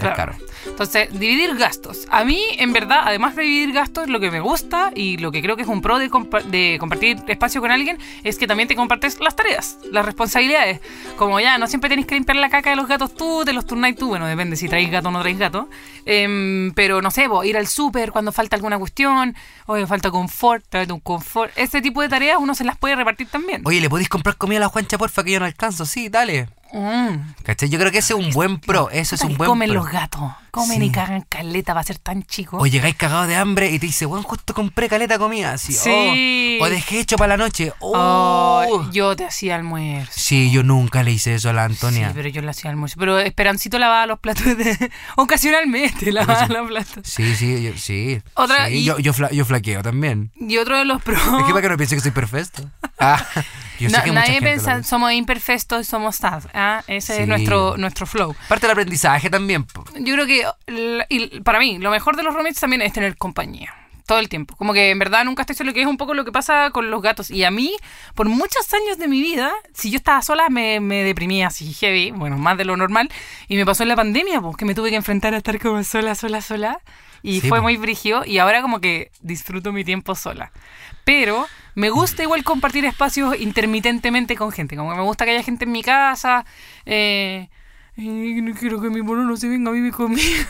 Es 0.09 0.15
caro. 0.17 0.35
Entonces, 0.67 1.09
dividir 1.19 1.57
gastos. 1.57 2.07
A 2.11 2.25
mí, 2.25 2.41
en 2.59 2.73
verdad, 2.73 3.01
además 3.05 3.37
de 3.37 3.43
dividir 3.43 3.73
gastos, 3.73 4.09
lo 4.09 4.21
que 4.21 4.31
me 4.31 4.41
gusta 4.41 4.91
y 4.95 5.17
lo 5.19 5.33
que 5.33 5.43
creo 5.43 5.57
que 5.57 5.63
es 5.63 5.69
un 5.69 5.83
pro 5.83 5.99
de, 5.99 6.11
compa- 6.11 6.43
de 6.43 6.77
compartir 6.81 7.19
espacio 7.29 7.61
con 7.61 7.71
alguien 7.71 7.99
es 8.25 8.39
que 8.39 8.47
también 8.47 8.69
te 8.69 8.77
compartes 8.77 9.21
las 9.21 9.37
tareas, 9.37 9.79
las 9.91 10.05
responsabilidades. 10.05 10.81
Como 11.17 11.41
ya, 11.41 11.59
no 11.59 11.67
siempre 11.67 11.89
tenés 11.91 12.07
que 12.07 12.15
limpiar 12.15 12.37
la 12.37 12.51
caca 12.51 12.71
de 12.71 12.77
los 12.77 12.87
gatos 12.89 13.15
tú, 13.15 13.45
de 13.45 13.53
los 13.53 13.67
turnáis 13.67 13.97
tú. 13.97 14.09
Bueno, 14.09 14.27
depende 14.27 14.57
si 14.57 14.69
traéis 14.69 14.91
gato 14.91 15.09
o 15.09 15.11
no 15.13 15.21
traéis 15.21 15.39
gato. 15.39 15.69
Em, 16.07 16.73
pero 16.75 17.03
no 17.03 17.11
sé, 17.11 17.29
vos, 17.29 17.45
ir 17.45 17.57
al 17.57 17.67
súper 17.67 18.11
cuando 18.13 18.33
falta 18.33 18.57
alguna 18.57 18.79
cuestión, 18.79 19.35
o 19.67 19.75
me 19.75 19.87
falta 19.87 20.11
confort, 20.11 20.65
tráete 20.69 20.93
un 20.93 21.01
confort. 21.01 21.53
Ese 21.57 21.81
tipo 21.83 22.03
de 22.03 22.09
tareas 22.09 22.39
uno 22.41 22.55
se 22.55 22.65
las 22.65 22.77
puede 22.79 22.97
repartir 22.97 23.29
también. 23.29 23.63
Oye, 23.65 23.81
¿le 23.81 23.89
podéis 23.91 24.09
comprar 24.09 24.37
comida 24.37 24.59
a 24.59 24.61
la 24.61 24.69
Juancha, 24.69 24.99
porfa, 24.99 25.23
que 25.25 25.33
yo 25.33 25.41
no 25.41 25.47
alcanzo? 25.47 25.85
Sí, 25.87 26.09
dale. 26.09 26.49
Mm. 26.73 27.35
¿Cachai? 27.43 27.69
Yo 27.69 27.79
creo 27.79 27.91
que 27.91 27.99
ese 27.99 28.15
es 28.15 28.19
un 28.19 28.31
buen 28.31 28.61
pro. 28.61 28.91
Eso 28.91 29.15
es 29.15 29.23
un 29.23 29.37
buen 29.37 29.49
comen 29.49 29.71
pro. 29.71 29.81
los 29.83 29.91
gatos. 29.91 30.33
Comen 30.51 30.81
Sí. 30.81 30.87
y 30.87 30.91
cagan 30.91 31.23
caleta, 31.29 31.75
va 31.75 31.81
a 31.81 31.85
ser 31.85 31.99
tan 31.99 32.23
chico. 32.25 32.59
O 32.59 32.67
llegáis 32.67 32.95
cagados 32.97 33.29
de 33.29 33.37
hambre 33.37 33.71
y 33.71 33.79
te 33.79 33.87
dice, 33.87 34.07
bueno, 34.07 34.23
justo 34.25 34.53
compré 34.55 34.89
caleta 34.89 35.19
comida. 35.19 35.53
Así, 35.53 35.73
Sí. 35.73 36.59
oh, 36.61 36.65
o 36.65 36.69
dejé 36.69 37.01
hecho 37.01 37.17
para 37.17 37.37
la 37.37 37.45
noche. 37.45 37.73
Oh. 37.81 38.65
Oh, 38.69 38.91
yo 38.91 39.17
te 39.17 39.25
hacía 39.25 39.57
almuerzo. 39.57 40.13
Sí, 40.15 40.51
yo 40.51 40.63
nunca 40.63 41.03
le 41.03 41.13
hice 41.13 41.35
eso 41.35 41.51
a 41.51 41.53
la 41.53 41.65
Antonia. 41.65 42.09
Sí, 42.09 42.13
pero 42.15 42.29
yo 42.29 42.43
le 42.43 42.51
hacía 42.51 42.71
almuerzo. 42.71 42.97
Pero 42.99 43.19
Esperancito 43.19 43.79
lavaba 43.79 44.07
los 44.07 44.19
platos 44.19 44.45
de... 44.57 44.91
ocasionalmente 45.17 46.13
lavaba 46.13 46.47
los 46.49 46.69
platos. 46.69 47.07
Sí, 47.07 47.35
sí, 47.37 47.63
yo, 47.63 47.73
sí. 47.77 48.21
Otra, 48.35 48.67
Sí, 48.69 48.75
y- 48.75 48.85
yo, 48.85 48.99
yo, 48.99 49.13
fla- 49.13 49.31
yo 49.33 49.45
flaqueo 49.45 49.83
también. 49.83 50.33
Y 50.37 50.57
otro 50.59 50.77
de 50.79 50.85
los 50.85 51.03
pros... 51.03 51.19
Es 51.19 51.45
que 51.45 51.51
para 51.53 51.63
que 51.63 51.69
no 51.69 51.77
piense 51.77 51.95
que 51.95 52.01
soy 52.01 52.11
perfecto. 52.11 52.69
Ah, 53.03 53.17
yo 53.79 53.89
sé 53.89 53.97
Na- 53.97 54.03
que 54.05 54.11
mucha 54.13 54.27
nadie 54.27 54.43
piensa, 54.43 54.83
somos 54.83 55.11
imperfectos, 55.15 55.87
somos 55.87 56.17
sad. 56.17 56.43
¿ah? 56.53 56.83
Ese 56.87 57.17
Sí. 57.17 57.23
es 57.23 57.29
nuestro, 57.29 57.79
nuestro 57.79 58.05
flow. 58.05 58.37
Parte 58.47 58.67
del 58.67 58.73
aprendizaje 58.73 59.31
también. 59.31 59.67
Yo 60.01 60.13
creo 60.17 60.27
que, 60.27 60.40
y 61.09 61.41
para 61.41 61.59
mí, 61.59 61.79
lo 61.79 61.91
mejor 61.91 62.17
de 62.17 62.23
los 62.23 62.35
roommates 62.35 62.61
también 62.61 62.83
es 62.83 62.93
tener 62.93 63.17
compañía. 63.17 63.75
Todo 64.07 64.19
el 64.19 64.29
tiempo. 64.29 64.57
Como 64.57 64.73
que 64.73 64.91
en 64.91 64.99
verdad 64.99 65.25
nunca 65.25 65.43
estoy 65.43 65.55
solo, 65.55 65.73
que 65.73 65.83
es 65.83 65.87
un 65.87 65.97
poco 65.97 66.15
lo 66.15 66.25
que 66.25 66.33
pasa 66.33 66.71
con 66.71 66.91
los 66.91 67.01
gatos. 67.01 67.31
Y 67.31 67.45
a 67.45 67.53
mí, 67.53 67.77
por 68.17 68.29
muchos 68.29 68.73
años 68.75 68.99
de 68.99 69.07
mi 69.07 69.21
vida, 69.21 69.53
si 69.73 69.93
yo 69.93 69.99
estaba 69.99 70.21
sola, 70.23 70.49
me, 70.49 70.81
me 70.81 71.05
deprimía 71.05 71.47
así 71.47 71.73
heavy, 71.73 72.11
bueno, 72.11 72.37
más 72.37 72.59
de 72.59 72.65
lo 72.65 72.77
normal. 72.77 73.09
Y 73.47 73.55
me 73.55 73.65
pasó 73.65 73.85
en 73.85 73.89
la 73.89 73.95
pandemia, 73.95 74.41
pues, 74.41 74.57
que 74.57 74.65
me 74.65 74.75
tuve 74.75 74.91
que 74.91 74.97
enfrentar 74.97 75.33
a 75.35 75.37
estar 75.37 75.61
como 75.61 75.85
sola, 75.85 76.17
sola, 76.17 76.43
sola. 76.43 76.81
Y 77.23 77.41
Sí, 77.41 77.49
fue 77.49 77.61
muy 77.61 77.77
brigio. 77.77 78.25
Y 78.25 78.39
ahora 78.39 78.63
como 78.63 78.81
que 78.81 79.13
disfruto 79.21 79.73
mi 79.73 79.85
tiempo 79.85 80.17
sola. 80.17 80.51
Pero 81.05 81.47
me 81.75 81.91
gusta 81.91 82.23
igual 82.23 82.43
compartir 82.45 82.85
espacios 82.85 83.39
intermitentemente 83.41 84.37
con 84.37 84.51
gente. 84.53 84.77
Como 84.77 84.91
que 84.91 84.97
me 84.97 85.03
gusta 85.05 85.25
que 85.25 85.33
haya 85.33 85.43
gente 85.43 85.67
en 85.67 85.73
mi 85.73 85.83
casa. 85.83 86.45
Eh, 86.85 87.49
eh, 88.01 88.41
no 88.43 88.55
quiero 88.55 88.81
que 88.81 88.89
mi 88.91 89.01
no 89.03 89.37
se 89.37 89.49
venga 89.49 89.71
a 89.71 89.73
vivir 89.75 89.93
conmigo. 89.93 90.45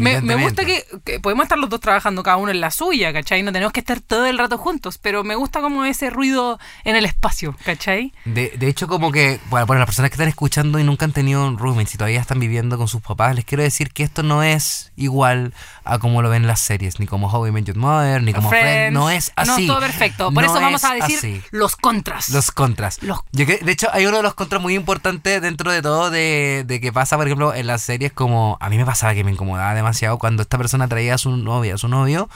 Me, 0.00 0.20
me 0.22 0.36
gusta 0.36 0.64
que, 0.64 0.84
que 1.04 1.20
podemos 1.20 1.44
estar 1.44 1.58
los 1.58 1.68
dos 1.68 1.80
trabajando 1.80 2.22
cada 2.22 2.36
uno 2.36 2.50
en 2.50 2.60
la 2.60 2.70
suya, 2.70 3.12
¿cachai? 3.12 3.42
No 3.42 3.52
tenemos 3.52 3.72
que 3.72 3.80
estar 3.80 4.00
todo 4.00 4.26
el 4.26 4.38
rato 4.38 4.56
juntos, 4.56 4.98
pero 4.98 5.24
me 5.24 5.34
gusta 5.34 5.60
como 5.60 5.84
ese 5.84 6.10
ruido 6.10 6.58
en 6.84 6.96
el 6.96 7.04
espacio, 7.04 7.54
¿cachai? 7.64 8.12
De, 8.24 8.54
de 8.56 8.68
hecho, 8.68 8.86
como 8.88 9.12
que, 9.12 9.40
bueno, 9.50 9.66
para 9.66 9.80
las 9.80 9.86
personas 9.86 10.10
que 10.10 10.14
están 10.14 10.28
escuchando 10.28 10.78
y 10.78 10.84
nunca 10.84 11.04
han 11.04 11.12
tenido 11.12 11.54
roommates 11.56 11.94
y 11.94 11.98
todavía 11.98 12.20
están 12.20 12.38
viviendo 12.40 12.78
con 12.78 12.88
sus 12.88 13.02
papás, 13.02 13.34
les 13.34 13.44
quiero 13.44 13.62
decir 13.62 13.90
que 13.92 14.02
esto 14.04 14.22
no 14.22 14.42
es 14.42 14.92
igual 14.96 15.52
a 15.84 15.98
como 15.98 16.22
lo 16.22 16.30
ven 16.30 16.46
las 16.46 16.60
series, 16.60 17.00
ni 17.00 17.06
como 17.06 17.28
How 17.30 17.48
I 17.48 17.52
Met 17.52 17.64
Your 17.66 17.76
Mother, 17.76 18.22
ni 18.22 18.32
como 18.32 18.48
Friends. 18.50 18.92
No 18.94 19.10
es 19.10 19.32
así. 19.36 19.66
No 19.66 19.74
todo 19.74 19.80
perfecto. 19.86 20.32
Por 20.32 20.44
No 20.44 20.50
eso 20.52 20.60
vamos 20.60 20.84
es 20.84 20.90
a 20.90 20.94
decir 20.94 21.16
así. 21.18 21.42
los 21.50 21.76
contras. 21.76 22.28
Los 22.30 22.50
contras. 22.52 23.02
Los- 23.02 23.20
Yo 23.32 23.44
que- 23.46 23.58
de 23.58 23.72
hecho, 23.72 23.88
hay 23.92 24.06
uno 24.06 24.18
de 24.18 24.22
los 24.22 24.34
contras 24.34 24.62
muy 24.62 24.74
importantes 24.74 25.42
dentro 25.42 25.72
de 25.72 25.82
todo 25.82 26.10
de, 26.10 26.18
de 26.66 26.80
que 26.80 26.92
pasa, 26.92 27.16
por 27.16 27.26
ejemplo, 27.26 27.54
en 27.54 27.66
las 27.66 27.82
series 27.82 28.12
como... 28.12 28.56
A 28.60 28.68
mí 28.68 28.76
me 28.76 28.84
pasaba 28.84 29.14
que 29.14 29.24
me 29.24 29.30
incomodaba 29.32 29.74
demasiado 29.74 30.18
cuando 30.18 30.42
esta 30.42 30.58
persona 30.58 30.88
traía 30.88 31.14
a 31.14 31.18
su 31.18 31.36
novia, 31.36 31.74
a 31.74 31.78
su 31.78 31.88
novio, 31.88 32.28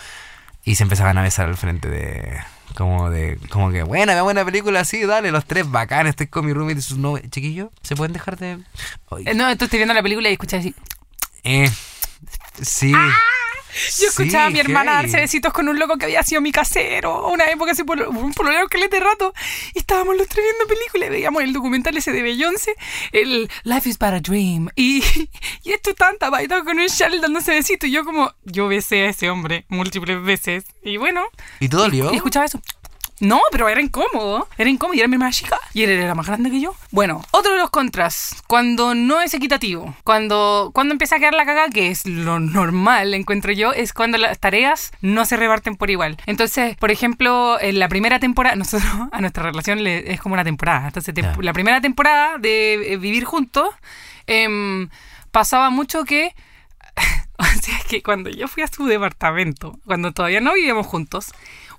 y 0.65 0.75
se 0.77 0.83
empezaban 0.85 1.19
a 1.19 1.23
besar 1.23 1.49
al 1.49 1.57
frente 1.57 1.89
de... 1.89 2.39
Como 2.77 3.11
de... 3.11 3.39
Como 3.51 3.71
que, 3.71 3.83
buena, 3.83 4.23
una 4.25 4.45
película 4.45 4.81
así, 4.81 5.05
dale, 5.05 5.31
los 5.31 5.45
tres 5.45 5.71
bacán, 5.71 6.07
estoy 6.07 6.27
con 6.29 6.47
mi 6.47 6.53
roommate 6.53 6.79
y 6.79 6.83
sus 6.83 6.99
novios. 6.99 7.29
Chiquillos, 7.31 7.69
¿se 7.83 7.97
pueden 7.97 8.13
dejar 8.13 8.39
de...? 8.39 8.59
Ay, 9.11 9.25
Eh, 9.27 9.35
No, 9.35 9.55
tú 9.57 9.65
estoy 9.67 9.79
viendo 9.79 9.95
la 9.95 10.03
película 10.03 10.29
y 10.29 10.33
escuchas 10.33 10.61
así. 10.61 10.75
eh, 11.45 11.71
sí. 12.61 12.93
Yo 14.01 14.09
escuchaba 14.09 14.47
a 14.47 14.51
mi 14.51 14.61
hermana 14.61 14.93
heavy. 14.93 15.03
darse 15.05 15.21
besitos 15.21 15.53
con 15.53 15.69
un 15.69 15.79
loco 15.79 15.97
que 15.97 16.05
había 16.07 16.23
sido 16.23 16.41
mi 16.41 16.53
casero. 16.53 17.29
Una 17.29 17.51
época 17.51 17.73
así, 17.73 17.85
por 17.85 18.01
un 18.01 18.33
pololeo 18.35 18.69
que 18.69 18.79
le 18.79 18.89
de 18.89 19.01
rato. 19.01 19.33
Y 19.75 19.79
estábamos 19.79 20.17
los 20.17 20.29
tres 20.29 20.45
viendo 20.45 20.67
películas. 20.67 21.09
y 21.09 21.11
Veíamos 21.13 21.43
el 21.43 21.53
documental 21.53 21.97
ese 21.97 22.13
de 22.13 22.23
Beyoncé, 22.23 22.75
el 23.13 23.51
Life 23.65 23.89
is 23.89 23.99
but 23.99 24.09
a 24.09 24.21
Dream. 24.21 24.69
Y, 24.77 25.03
y 25.65 25.73
esto 25.73 25.95
tanta 25.95 26.31
bailando 26.31 26.65
con 26.65 26.79
un 26.79 26.87
chal 26.89 27.21
dándose 27.21 27.53
besitos. 27.53 27.89
Y 27.89 27.93
yo, 27.93 28.05
como, 28.05 28.33
yo 28.45 28.69
besé 28.69 29.07
a 29.07 29.11
ese 29.11 29.31
hombre 29.31 29.65
múltiples 29.69 30.23
veces. 30.23 30.65
Y 30.83 30.97
bueno, 30.97 31.23
¿Y 31.61 31.69
tú 31.69 31.79
dolió? 31.79 32.13
y 32.13 32.17
escuchaba 32.17 32.45
eso. 32.47 32.61
No, 33.23 33.41
pero 33.53 33.69
era 33.69 33.81
incómodo. 33.81 34.49
Era 34.59 34.69
incómodo 34.69 34.95
y 34.97 34.99
era 34.99 35.07
mi 35.07 35.15
hermana 35.15 35.31
chica. 35.31 35.57
Y 35.75 35.85
él 35.85 35.91
era 35.91 36.15
más 36.17 36.27
grande 36.27 36.51
que 36.51 36.61
yo. 36.61 36.75
Bueno, 36.91 37.23
otro 37.31 37.53
de 37.53 37.59
los 37.59 37.71
contras. 37.71 38.43
Cuando 38.49 38.97
no 38.97 39.21
es 39.21 39.33
equitativo. 39.33 39.95
Cuando, 40.03 40.73
cuando 40.75 40.91
empieza 40.93 41.17
a 41.17 41.19
quedar 41.21 41.35
la 41.35 41.45
caga, 41.47 41.69
que 41.71 41.89
es 41.93 42.05
lo 42.05 42.41
normal, 42.41 43.15
encuentro 43.15 43.53
yo, 43.53 43.73
es 43.73 43.93
cuando 43.93 44.19
las 44.19 44.41
tareas 44.41 44.91
no 45.03 45.25
se 45.25 45.37
reparten 45.37 45.77
por 45.77 45.89
igual. 45.91 46.17
Entonces, 46.27 46.77
por 46.77 46.91
ejemplo, 46.91 47.59
en 47.61 47.79
la 47.79 47.89
primera 47.89 48.19
temporada, 48.19 48.57
nosotros 48.63 48.91
a 49.13 49.21
nuestra 49.21 49.45
relación 49.45 49.85
le- 49.85 50.13
es 50.13 50.21
como 50.21 50.33
una 50.35 50.43
temporada. 50.45 50.89
Entonces, 50.89 51.15
la 51.41 51.53
primera 51.53 51.81
temporada 51.81 52.39
de 52.39 52.93
eh, 52.95 52.97
vivir 52.97 53.25
juntos, 53.25 53.69
em, 54.27 54.89
pasaba 55.31 55.71
mucho 55.71 56.05
que 56.05 56.35
o 57.39 57.45
sea, 57.45 57.79
que 57.89 58.03
cuando 58.03 58.31
yo 58.31 58.49
fui 58.49 58.63
a 58.63 58.67
su 58.67 58.85
departamento, 58.87 59.79
cuando 59.87 60.13
todavía 60.13 60.41
no 60.41 60.55
vivíamos 60.55 60.87
juntos, 60.87 61.33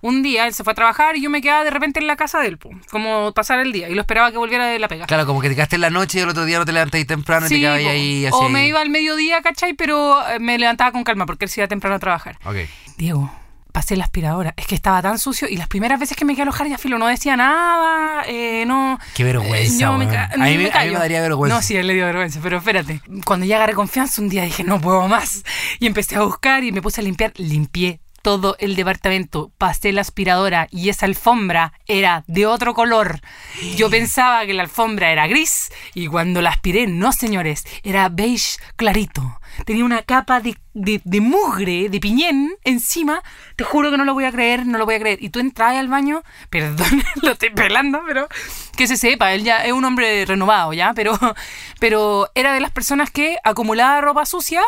un 0.03 0.21
día 0.21 0.45
él 0.45 0.53
se 0.53 0.63
fue 0.63 0.71
a 0.71 0.75
trabajar 0.75 1.15
y 1.15 1.21
yo 1.21 1.29
me 1.31 1.41
quedaba 1.41 1.63
de 1.63 1.69
repente 1.71 1.99
en 1.99 2.05
la 2.07 2.15
casa 2.15 2.39
de 2.41 2.47
él, 2.49 2.57
po, 2.59 2.69
como 2.91 3.31
pasar 3.33 3.59
el 3.59 3.71
día, 3.71 3.87
y 3.89 3.95
lo 3.95 4.01
esperaba 4.01 4.31
que 4.31 4.37
volviera 4.37 4.67
de 4.67 4.77
la 4.77 4.87
pega. 4.87 5.07
Claro, 5.07 5.25
como 5.25 5.41
que 5.41 5.49
te 5.49 5.55
quedaste 5.55 5.75
en 5.77 5.81
la 5.81 5.89
noche 5.89 6.19
y 6.19 6.21
el 6.21 6.29
otro 6.29 6.45
día 6.45 6.59
no 6.59 6.65
te 6.65 6.73
levantaste 6.73 7.05
temprano 7.05 7.45
y 7.45 7.49
te 7.49 7.59
quedabas 7.59 7.79
ahí 7.79 8.25
así. 8.25 8.35
o 8.39 8.49
me 8.49 8.67
iba 8.67 8.81
al 8.81 8.89
mediodía, 8.89 9.41
¿cachai? 9.41 9.73
Pero 9.73 10.19
eh, 10.29 10.39
me 10.39 10.59
levantaba 10.59 10.91
con 10.91 11.03
calma 11.03 11.25
porque 11.25 11.45
él 11.45 11.49
se 11.49 11.61
iba 11.61 11.67
temprano 11.67 11.95
a 11.95 11.99
trabajar. 11.99 12.37
Ok. 12.45 12.57
Diego, 12.97 13.31
pasé 13.71 13.95
la 13.95 14.03
aspiradora. 14.03 14.53
Es 14.57 14.67
que 14.67 14.75
estaba 14.75 15.01
tan 15.01 15.17
sucio 15.17 15.47
y 15.49 15.55
las 15.57 15.67
primeras 15.67 15.99
veces 15.99 16.15
que 16.15 16.25
me 16.25 16.33
quedé 16.33 16.41
a 16.41 16.43
alojar 16.43 16.67
ya 16.67 16.77
filo 16.77 16.99
no 16.99 17.07
decía 17.07 17.35
nada, 17.35 18.23
eh, 18.27 18.65
no... 18.67 18.99
Qué 19.15 19.23
vergüenza, 19.23 19.57
Eh, 19.73 19.79
yo 19.79 19.93
me 19.97 20.07
ca- 20.07 20.29
A 20.33 20.37
mí 20.37 20.57
me- 20.57 20.69
a 20.71 20.83
mí 20.83 20.91
me 20.91 20.99
daría 20.99 21.21
vergüenza. 21.21 21.55
No, 21.55 21.61
sí, 21.63 21.75
él 21.75 21.87
le 21.87 21.93
dio 21.95 22.05
vergüenza, 22.05 22.39
pero 22.43 22.57
espérate. 22.57 23.01
Cuando 23.25 23.45
ya 23.47 23.55
agarré 23.55 23.73
confianza 23.73 24.21
un 24.21 24.29
día 24.29 24.43
dije, 24.43 24.63
no 24.63 24.79
puedo 24.79 25.07
más. 25.07 25.43
Y 25.79 25.87
empecé 25.87 26.17
a 26.17 26.21
buscar 26.21 26.63
y 26.63 26.71
me 26.71 26.81
puse 26.83 27.01
a 27.01 27.03
limpiar. 27.03 27.33
Limpié 27.37 27.99
todo 28.23 28.55
el 28.57 28.75
departamento, 28.75 29.51
pasé 29.57 29.91
la 29.91 30.01
aspiradora 30.01 30.67
y 30.71 30.89
esa 30.89 31.05
alfombra 31.05 31.73
era 31.87 32.23
de 32.25 32.47
otro 32.47 32.73
color. 32.73 33.19
Yo 33.75 33.89
pensaba 33.89 34.45
que 34.45 34.53
la 34.53 34.63
alfombra 34.63 35.11
era 35.11 35.27
gris 35.27 35.71
y 35.93 36.07
cuando 36.07 36.41
la 36.41 36.49
aspiré, 36.49 36.87
no 36.87 37.11
señores, 37.11 37.65
era 37.83 38.07
beige 38.09 38.57
clarito. 38.77 39.39
Tenía 39.65 39.83
una 39.83 40.01
capa 40.03 40.41
de, 40.41 40.55
mugre, 41.21 41.89
de 41.89 41.99
piñén 41.99 42.55
encima. 42.63 43.21
Te 43.57 43.65
juro 43.65 43.91
que 43.91 43.97
no 43.97 44.05
lo 44.05 44.13
voy 44.13 44.23
a 44.23 44.31
creer, 44.31 44.65
no 44.65 44.77
lo 44.77 44.85
voy 44.85 44.95
a 44.95 44.99
creer. 44.99 45.21
Y 45.21 45.29
tú 45.29 45.39
entras 45.39 45.75
al 45.75 45.89
baño, 45.89 46.23
perdón, 46.49 47.03
lo 47.21 47.33
estoy 47.33 47.49
pelando, 47.49 48.01
pero 48.07 48.29
que 48.77 48.87
se 48.87 48.95
sepa, 48.95 49.33
él 49.33 49.43
ya 49.43 49.65
es 49.65 49.73
un 49.73 49.83
hombre 49.83 50.25
renovado, 50.25 50.71
¿ya? 50.71 50.93
Pero, 50.95 51.19
pero 51.79 52.29
era 52.35 52.53
de 52.53 52.61
las 52.61 52.71
personas 52.71 53.11
que 53.11 53.37
acumulaba 53.43 53.99
ropa 53.99 54.25
sucia 54.25 54.63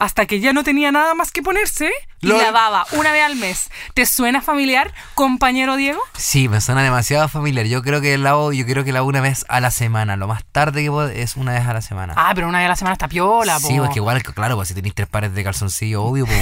hasta 0.00 0.26
que 0.26 0.40
ya 0.40 0.52
no 0.52 0.64
tenía 0.64 0.90
nada 0.90 1.14
más 1.14 1.30
que 1.30 1.42
ponerse 1.42 1.92
y 2.22 2.26
Lol. 2.26 2.38
lavaba 2.42 2.84
una 2.92 3.12
vez 3.12 3.22
al 3.24 3.36
mes. 3.36 3.70
¿Te 3.94 4.04
suena 4.06 4.42
familiar, 4.42 4.92
compañero 5.14 5.76
Diego? 5.76 6.00
Sí, 6.18 6.48
me 6.48 6.60
suena 6.60 6.82
demasiado 6.82 7.28
familiar. 7.28 7.66
Yo 7.66 7.82
creo 7.82 8.00
que 8.00 8.18
lavo, 8.18 8.52
yo 8.52 8.66
creo 8.66 8.82
que 8.82 8.92
lavo 8.92 9.06
una 9.08 9.20
vez 9.20 9.44
a 9.48 9.60
la 9.60 9.70
semana. 9.70 10.16
Lo 10.16 10.26
más 10.26 10.42
tarde 10.52 10.82
que 10.82 10.90
puedo 10.90 11.08
es 11.08 11.36
una 11.36 11.52
vez 11.52 11.66
a 11.66 11.72
la 11.74 11.80
semana. 11.82 12.14
Ah, 12.16 12.32
pero 12.34 12.48
una 12.48 12.58
vez 12.58 12.66
a 12.66 12.68
la 12.70 12.76
semana 12.76 12.94
está 12.94 13.08
piola, 13.08 13.58
sí, 13.60 13.74
po. 13.74 13.78
pues 13.78 13.90
que 13.90 13.98
igual, 14.00 14.22
claro, 14.22 14.56
pues 14.56 14.68
si 14.68 14.74
tenéis 14.74 14.94
tres 14.94 15.06
pares 15.08 15.32
de 15.34 15.44
calzoncillo, 15.44 16.02
obvio, 16.02 16.26
pues. 16.26 16.38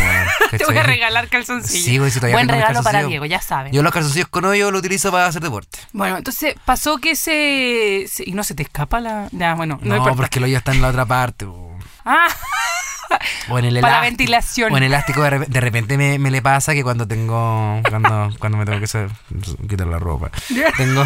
Te 0.58 0.64
voy 0.64 0.78
a 0.78 0.82
regalar 0.84 1.28
calzoncillos. 1.28 1.84
Sí, 1.84 1.98
pues 1.98 2.12
si 2.14 2.20
todavía 2.20 2.36
Buen 2.36 2.48
regalo 2.48 2.66
para 2.82 2.82
calzoncillos. 3.00 3.08
Diego, 3.10 3.24
ya 3.26 3.40
saben. 3.40 3.72
Yo 3.72 3.82
los 3.82 3.92
calzoncillos 3.92 4.28
con 4.28 4.44
hoyo 4.46 4.70
los 4.70 4.78
utilizo 4.80 5.10
para 5.12 5.26
hacer 5.26 5.42
deporte. 5.42 5.78
Bueno, 5.92 6.16
entonces 6.16 6.54
pasó 6.64 6.98
que 6.98 7.14
se, 7.16 8.06
se- 8.08 8.22
¿Y 8.24 8.32
no 8.32 8.42
se 8.44 8.54
te 8.54 8.62
escapa 8.62 9.00
la...? 9.00 9.28
Ya, 9.32 9.54
bueno, 9.54 9.78
no, 9.82 9.88
No, 9.90 9.96
importa. 9.96 10.16
porque 10.16 10.38
el 10.38 10.44
hoyo 10.44 10.58
está 10.58 10.72
en 10.72 10.80
la 10.82 10.88
otra 10.88 11.06
parte. 11.06 11.44
po. 11.46 11.76
Ah, 12.04 12.26
O 13.48 13.58
en 13.58 13.64
el 13.66 13.80
Para 13.80 13.92
la 13.94 13.98
elás- 14.00 14.02
ventilación. 14.10 14.72
O 14.72 14.76
en 14.76 14.82
elástico 14.82 15.22
de, 15.22 15.30
rep- 15.30 15.46
de 15.46 15.60
repente 15.60 15.96
me, 15.96 16.18
me 16.18 16.30
le 16.30 16.42
pasa 16.42 16.74
que 16.74 16.82
cuando 16.82 17.06
tengo. 17.08 17.80
Cuando, 17.88 18.30
cuando 18.38 18.58
me 18.58 18.64
tengo 18.64 18.78
que 18.78 18.84
hacer, 18.84 19.08
quitar 19.68 19.86
la 19.86 19.98
ropa. 19.98 20.30
Tengo. 20.76 21.04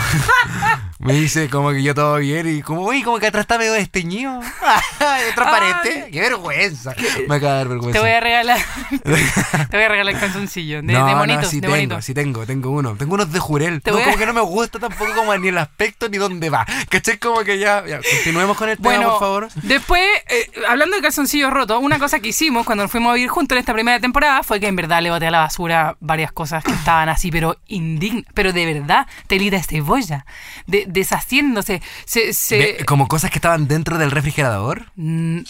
me 0.99 1.13
dice 1.15 1.49
como 1.49 1.71
que 1.73 1.83
yo 1.83 1.95
todo 1.95 2.17
bien 2.17 2.49
y 2.59 2.63
como, 2.63 2.83
uy, 2.83 3.03
como 3.03 3.19
que 3.19 3.27
atrás 3.27 3.43
está 3.43 3.59
medio 3.59 3.73
desteñido. 3.73 4.41
transparente. 5.35 6.09
Qué 6.13 6.21
vergüenza. 6.21 6.95
Me 7.29 7.37
acaba 7.37 7.53
de 7.53 7.59
dar 7.59 7.69
vergüenza. 7.69 7.93
Te 7.99 8.05
voy 8.05 8.11
a 8.15 8.21
regalar. 8.21 8.59
te 8.91 9.77
voy 9.77 9.83
a 9.85 9.89
regalar 9.89 10.15
el 10.15 10.21
calzoncillo. 10.21 10.77
De, 10.83 10.93
no, 10.93 11.07
de 11.07 11.15
no, 11.37 11.45
sí 11.45 11.57
de 11.57 11.61
tengo, 11.63 11.75
monitos. 11.77 12.05
sí 12.05 12.15
tengo, 12.15 12.47
tengo 12.47 12.71
uno. 12.71 12.95
Tengo 12.97 13.15
unos 13.15 13.33
de 13.33 13.39
Jurel. 13.39 13.83
Te 13.83 13.91
No, 13.91 13.99
a- 13.99 14.03
como 14.05 14.17
que 14.17 14.27
no 14.27 14.33
me 14.33 14.41
gusta 14.41 14.79
tampoco 14.79 15.13
como 15.15 15.37
ni 15.37 15.49
el 15.49 15.59
aspecto 15.59 16.09
ni 16.09 16.19
dónde 16.19 16.51
va. 16.51 16.67
¿Cachai? 16.89 17.19
Como 17.19 17.41
que 17.41 17.59
ya, 17.59 17.85
ya, 17.87 17.99
continuemos 17.99 18.57
con 18.57 18.69
el 18.69 18.77
tema, 18.77 18.89
Bueno, 18.89 19.11
por 19.11 19.21
favor. 19.21 19.49
después, 19.63 20.03
eh, 20.29 20.51
hablando 20.69 20.97
de 20.97 21.03
calzoncillos 21.03 21.53
rotos, 21.53 21.79
una 21.83 21.92
cosa 21.99 22.21
que 22.21 22.29
hicimos 22.29 22.65
cuando 22.67 22.85
nos 22.85 22.91
fuimos 22.91 23.11
a 23.11 23.15
vivir 23.15 23.29
juntos 23.31 23.57
en 23.57 23.61
esta 23.61 23.73
primera 23.73 24.01
temporada 24.01 24.43
fue 24.43 24.61
que 24.61 24.67
en 24.67 24.77
verdad 24.77 25.03
le 25.03 25.11
boté 25.11 25.27
a 25.27 25.31
la 25.31 25.39
basura 25.41 25.97
varias 26.01 26.33
cosas 26.33 26.63
que 26.65 26.73
estaban 26.73 27.09
así, 27.09 27.31
pero 27.31 27.57
indignas, 27.67 28.25
pero 28.35 28.53
de 28.53 28.67
verdad, 28.67 29.07
telita 29.27 29.57
de 29.57 29.63
cebolla, 29.63 30.27
de- 30.67 30.85
deshaciéndose, 30.89 31.83
se, 32.05 32.33
se- 32.33 32.85
como 32.87 33.09
cosas 33.09 33.31
que 33.31 33.39
estaban 33.39 33.69
dentro 33.69 33.99
del 33.99 34.11
refrigerador. 34.11 34.87
Mm, 34.97 35.41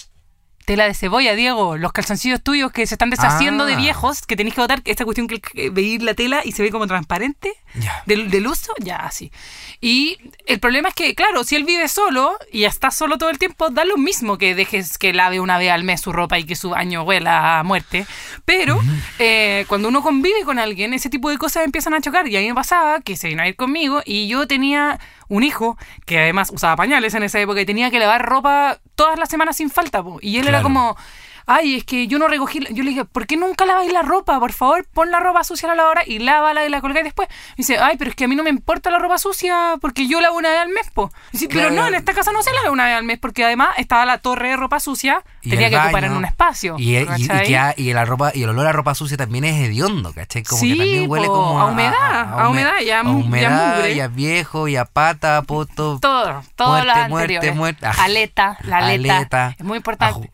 Tela 0.64 0.84
de 0.84 0.94
cebolla, 0.94 1.34
Diego. 1.34 1.76
Los 1.76 1.92
calzoncillos 1.92 2.42
tuyos 2.42 2.70
que 2.72 2.86
se 2.86 2.94
están 2.94 3.10
deshaciendo 3.10 3.64
Ah. 3.64 3.66
de 3.66 3.76
viejos, 3.76 4.22
que 4.26 4.36
tenéis 4.36 4.54
que 4.54 4.60
botar 4.60 4.80
esta 4.84 5.04
cuestión 5.04 5.26
que, 5.26 5.70
veis 5.70 6.02
la 6.02 6.14
tela 6.14 6.42
y 6.44 6.52
se 6.52 6.62
ve 6.62 6.70
como 6.70 6.86
transparente 6.86 7.52
Ya. 7.74 8.02
del, 8.06 8.30
del 8.30 8.46
uso, 8.46 8.72
ya 8.78 8.96
así. 8.96 9.32
Y 9.80 10.18
el 10.46 10.60
problema 10.60 10.88
es 10.90 10.94
que, 10.94 11.14
claro, 11.14 11.42
si 11.44 11.56
él 11.56 11.64
vive 11.64 11.88
solo 11.88 12.36
y 12.52 12.64
está 12.64 12.90
solo 12.90 13.18
todo 13.18 13.30
el 13.30 13.38
tiempo, 13.38 13.70
da 13.70 13.84
lo 13.84 13.96
mismo 13.96 14.38
que 14.38 14.54
dejes 14.54 14.98
que 14.98 15.12
lave 15.12 15.40
una 15.40 15.58
vez 15.58 15.70
al 15.72 15.82
mes 15.84 16.00
su 16.00 16.12
ropa 16.12 16.38
y 16.38 16.44
que 16.44 16.54
su 16.54 16.70
baño 16.70 17.02
huela 17.02 17.58
a 17.58 17.62
muerte. 17.64 18.06
Pero 18.44 18.80
eh, 19.18 19.64
cuando 19.68 19.88
uno 19.88 20.02
convive 20.02 20.44
con 20.44 20.58
alguien, 20.58 20.94
ese 20.94 21.10
tipo 21.10 21.28
de 21.30 21.38
cosas 21.38 21.64
empiezan 21.64 21.94
a 21.94 22.00
chocar. 22.00 22.28
Y 22.28 22.36
a 22.36 22.40
mí 22.40 22.48
me 22.48 22.54
pasaba 22.54 23.00
que 23.00 23.16
se 23.16 23.28
vino 23.28 23.42
a 23.42 23.48
ir 23.48 23.56
conmigo 23.56 24.02
y 24.04 24.28
yo 24.28 24.46
tenía 24.46 25.00
un 25.32 25.42
hijo 25.44 25.78
que 26.04 26.18
además 26.18 26.50
usaba 26.52 26.76
pañales 26.76 27.14
en 27.14 27.22
esa 27.22 27.40
época 27.40 27.60
y 27.60 27.64
tenía 27.64 27.90
que 27.90 27.98
lavar 27.98 28.22
ropa 28.22 28.78
todas 28.94 29.18
las 29.18 29.30
semanas 29.30 29.56
sin 29.56 29.70
falta. 29.70 30.02
po. 30.02 30.18
Y 30.20 30.36
él 30.36 30.46
era 30.46 30.62
como, 30.62 30.94
ay, 31.46 31.76
es 31.76 31.84
que 31.84 32.06
yo 32.06 32.18
no 32.18 32.28
recogí. 32.28 32.60
la-". 32.60 32.70
Yo 32.70 32.82
le 32.82 32.90
dije, 32.90 33.04
¿por 33.04 33.26
qué 33.26 33.36
nunca 33.36 33.64
laváis 33.66 33.92
la 33.92 34.02
ropa? 34.02 34.38
Por 34.40 34.52
favor, 34.52 34.86
pon 34.92 35.10
la 35.10 35.20
ropa 35.20 35.44
sucia 35.44 35.66
a 35.68 35.70
la 35.72 35.76
lavadora 35.76 36.02
y 36.06 36.18
lávala 36.18 36.64
y 36.64 36.68
la 36.68 36.80
colgáis 36.80 37.04
después. 37.04 37.28
Me 37.50 37.54
dice, 37.58 37.78
ay, 37.78 37.96
pero 37.98 38.10
es 38.10 38.16
que 38.16 38.24
a 38.24 38.28
mí 38.28 38.36
no 38.36 38.42
me 38.42 38.50
importa 38.50 38.90
la 38.90 38.98
ropa 38.98 39.18
sucia 39.18 39.74
porque 39.80 40.06
yo 40.08 40.20
lavo 40.20 40.36
una 40.36 40.50
vez 40.50 40.60
al 40.60 40.68
mes, 40.68 40.90
po. 40.92 41.10
Y 41.32 41.38
dice, 41.38 41.48
pero 41.52 41.70
no, 41.70 41.86
en 41.86 41.94
esta 41.94 42.12
casa 42.14 42.32
no 42.32 42.42
se 42.42 42.52
lava 42.52 42.70
una 42.70 42.86
vez 42.86 42.96
al 42.96 43.04
mes 43.04 43.18
porque 43.18 43.44
además 43.44 43.70
estaba 43.78 44.04
la 44.06 44.18
torre 44.18 44.50
de 44.50 44.56
ropa 44.56 44.80
sucia, 44.80 45.22
Y 45.42 45.50
tenía 45.50 45.66
el 45.66 45.72
que 45.72 45.78
ocupar 45.78 46.04
en 46.04 46.12
un 46.12 46.24
espacio. 46.24 46.76
Y, 46.78 46.96
y, 46.96 47.06
y, 47.48 47.54
ha- 47.54 47.74
y 47.76 47.92
la 47.92 48.04
ropa, 48.04 48.32
y 48.34 48.42
el 48.42 48.48
olor 48.50 48.66
a 48.66 48.72
ropa 48.72 48.94
sucia 48.94 49.16
también 49.16 49.44
es 49.44 49.56
hediondo, 49.60 50.12
¿cachai? 50.12 50.42
Como 50.42 50.60
Sí, 50.60 50.72
que 50.72 50.78
también 50.78 51.10
huele 51.10 51.26
po, 51.26 51.34
como 51.34 51.60
a 51.60 51.66
humedad, 51.66 52.20
a 52.20 52.36
hume- 52.48 52.50
humedad 52.50 52.72
y 52.80 52.90
a 52.90 53.00
a 53.00 53.02
mu- 53.02 53.18
y 53.20 53.22
a 53.22 53.26
humedad, 53.26 53.74
mugre. 53.76 53.92
y 53.94 54.00
a 54.00 54.08
viejo, 54.08 54.68
y 54.68 54.76
a 54.76 54.84
pata, 54.84 55.42
poto. 55.42 55.98
Todo, 56.00 56.42
todo 56.56 56.68
Muerte, 56.70 57.00
lo 57.02 57.08
muerte, 57.08 57.52
muerte. 57.52 57.86
Ah, 57.86 57.94
Aleta, 58.04 58.58
la 58.64 58.78
aleta. 58.78 59.16
aleta. 59.16 59.54
Es 59.58 59.64
muy 59.64 59.76
importante. 59.78 60.30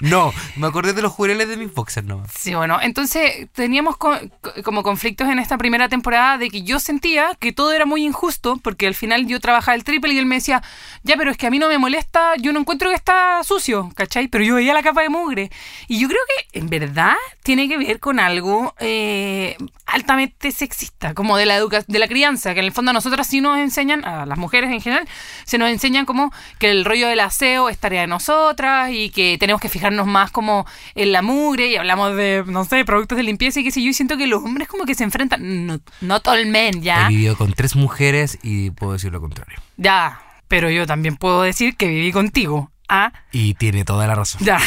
No, 0.00 0.32
me 0.56 0.66
acordé 0.66 0.92
de 0.92 1.02
los 1.02 1.12
jureles 1.12 1.48
de 1.48 1.56
mis 1.56 1.72
boxers 1.72 2.06
nomás. 2.06 2.30
Sí, 2.38 2.54
bueno, 2.54 2.78
entonces 2.82 3.48
teníamos 3.52 3.96
co- 3.96 4.18
co- 4.40 4.52
como 4.62 4.82
conflictos 4.82 5.28
en 5.28 5.38
esta 5.38 5.56
primera 5.58 5.88
temporada 5.88 6.38
de 6.38 6.50
que 6.50 6.62
yo 6.62 6.78
sentía 6.80 7.30
que 7.38 7.52
todo 7.52 7.72
era 7.72 7.86
muy 7.86 8.04
injusto 8.04 8.58
porque 8.62 8.86
al 8.86 8.94
final 8.94 9.26
yo 9.26 9.40
trabajaba 9.40 9.74
el 9.74 9.84
triple 9.84 10.12
y 10.12 10.18
él 10.18 10.26
me 10.26 10.36
decía, 10.36 10.62
ya, 11.02 11.16
pero 11.16 11.30
es 11.30 11.36
que 11.36 11.46
a 11.46 11.50
mí 11.50 11.58
no 11.58 11.68
me 11.68 11.78
molesta, 11.78 12.34
yo 12.36 12.52
no 12.52 12.60
encuentro 12.60 12.90
que 12.90 12.96
está 12.96 13.42
sucio, 13.44 13.90
¿cachai? 13.94 14.28
Pero 14.28 14.44
yo 14.44 14.56
veía 14.56 14.74
la 14.74 14.82
capa 14.82 15.02
de 15.02 15.08
mugre. 15.08 15.50
Y 15.88 15.98
yo 16.00 16.08
creo 16.08 16.20
que 16.50 16.58
en 16.58 16.68
verdad 16.68 17.14
tiene 17.42 17.68
que 17.68 17.78
ver 17.78 18.00
con 18.00 18.20
algo 18.20 18.74
eh, 18.80 19.56
altamente 19.94 20.52
sexista, 20.52 21.14
como 21.14 21.36
de 21.36 21.46
la 21.46 21.56
educa 21.56 21.82
de 21.86 21.98
la 21.98 22.08
crianza, 22.08 22.52
que 22.54 22.60
en 22.60 22.66
el 22.66 22.72
fondo 22.72 22.90
a 22.90 22.94
nosotras 22.94 23.26
sí 23.26 23.40
nos 23.40 23.58
enseñan, 23.58 24.04
a 24.04 24.26
las 24.26 24.38
mujeres 24.38 24.70
en 24.70 24.80
general, 24.80 25.08
se 25.44 25.56
nos 25.58 25.70
enseñan 25.70 26.04
como 26.04 26.32
que 26.58 26.70
el 26.70 26.84
rollo 26.84 27.08
del 27.08 27.20
aseo 27.20 27.68
es 27.68 27.78
tarea 27.78 28.02
de 28.02 28.06
nosotras 28.06 28.90
y 28.92 29.10
que 29.10 29.36
tenemos 29.38 29.60
que 29.60 29.68
fijarnos 29.68 30.06
más 30.06 30.30
como 30.30 30.66
en 30.94 31.12
la 31.12 31.22
mugre 31.22 31.68
y 31.68 31.76
hablamos 31.76 32.16
de, 32.16 32.44
no 32.46 32.64
sé, 32.64 32.84
productos 32.84 33.16
de 33.16 33.22
limpieza 33.24 33.60
y 33.60 33.64
qué 33.64 33.70
sé 33.70 33.82
yo, 33.82 33.90
y 33.90 33.94
siento 33.94 34.16
que 34.16 34.26
los 34.26 34.42
hombres 34.42 34.68
como 34.68 34.84
que 34.84 34.94
se 34.94 35.04
enfrentan, 35.04 35.66
no, 35.66 35.80
not 36.00 36.26
all 36.28 36.44
men, 36.46 36.82
ya, 36.82 37.06
He 37.06 37.08
vivido 37.10 37.36
con 37.36 37.52
tres 37.52 37.76
mujeres 37.76 38.38
y 38.42 38.70
puedo 38.70 38.92
decir 38.94 39.12
lo 39.12 39.20
contrario. 39.20 39.58
ya, 39.76 40.20
pero 40.48 40.70
yo 40.70 40.86
también 40.86 41.16
puedo 41.16 41.42
decir 41.42 41.76
que 41.76 41.88
viví 41.88 42.12
contigo, 42.12 42.70
ah, 42.88 43.12
Y 43.32 43.54
tiene 43.54 43.84
toda 43.84 44.06
la 44.06 44.14
razón. 44.14 44.40
ya. 44.44 44.58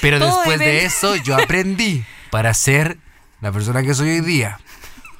Pero 0.00 0.18
Todo 0.20 0.36
después 0.36 0.58
de 0.58 0.84
eso, 0.84 1.16
yo 1.16 1.36
aprendí 1.36 2.04
para 2.30 2.52
ser 2.54 2.98
la 3.40 3.52
persona 3.52 3.82
que 3.82 3.94
soy 3.94 4.10
hoy 4.10 4.20
día. 4.20 4.58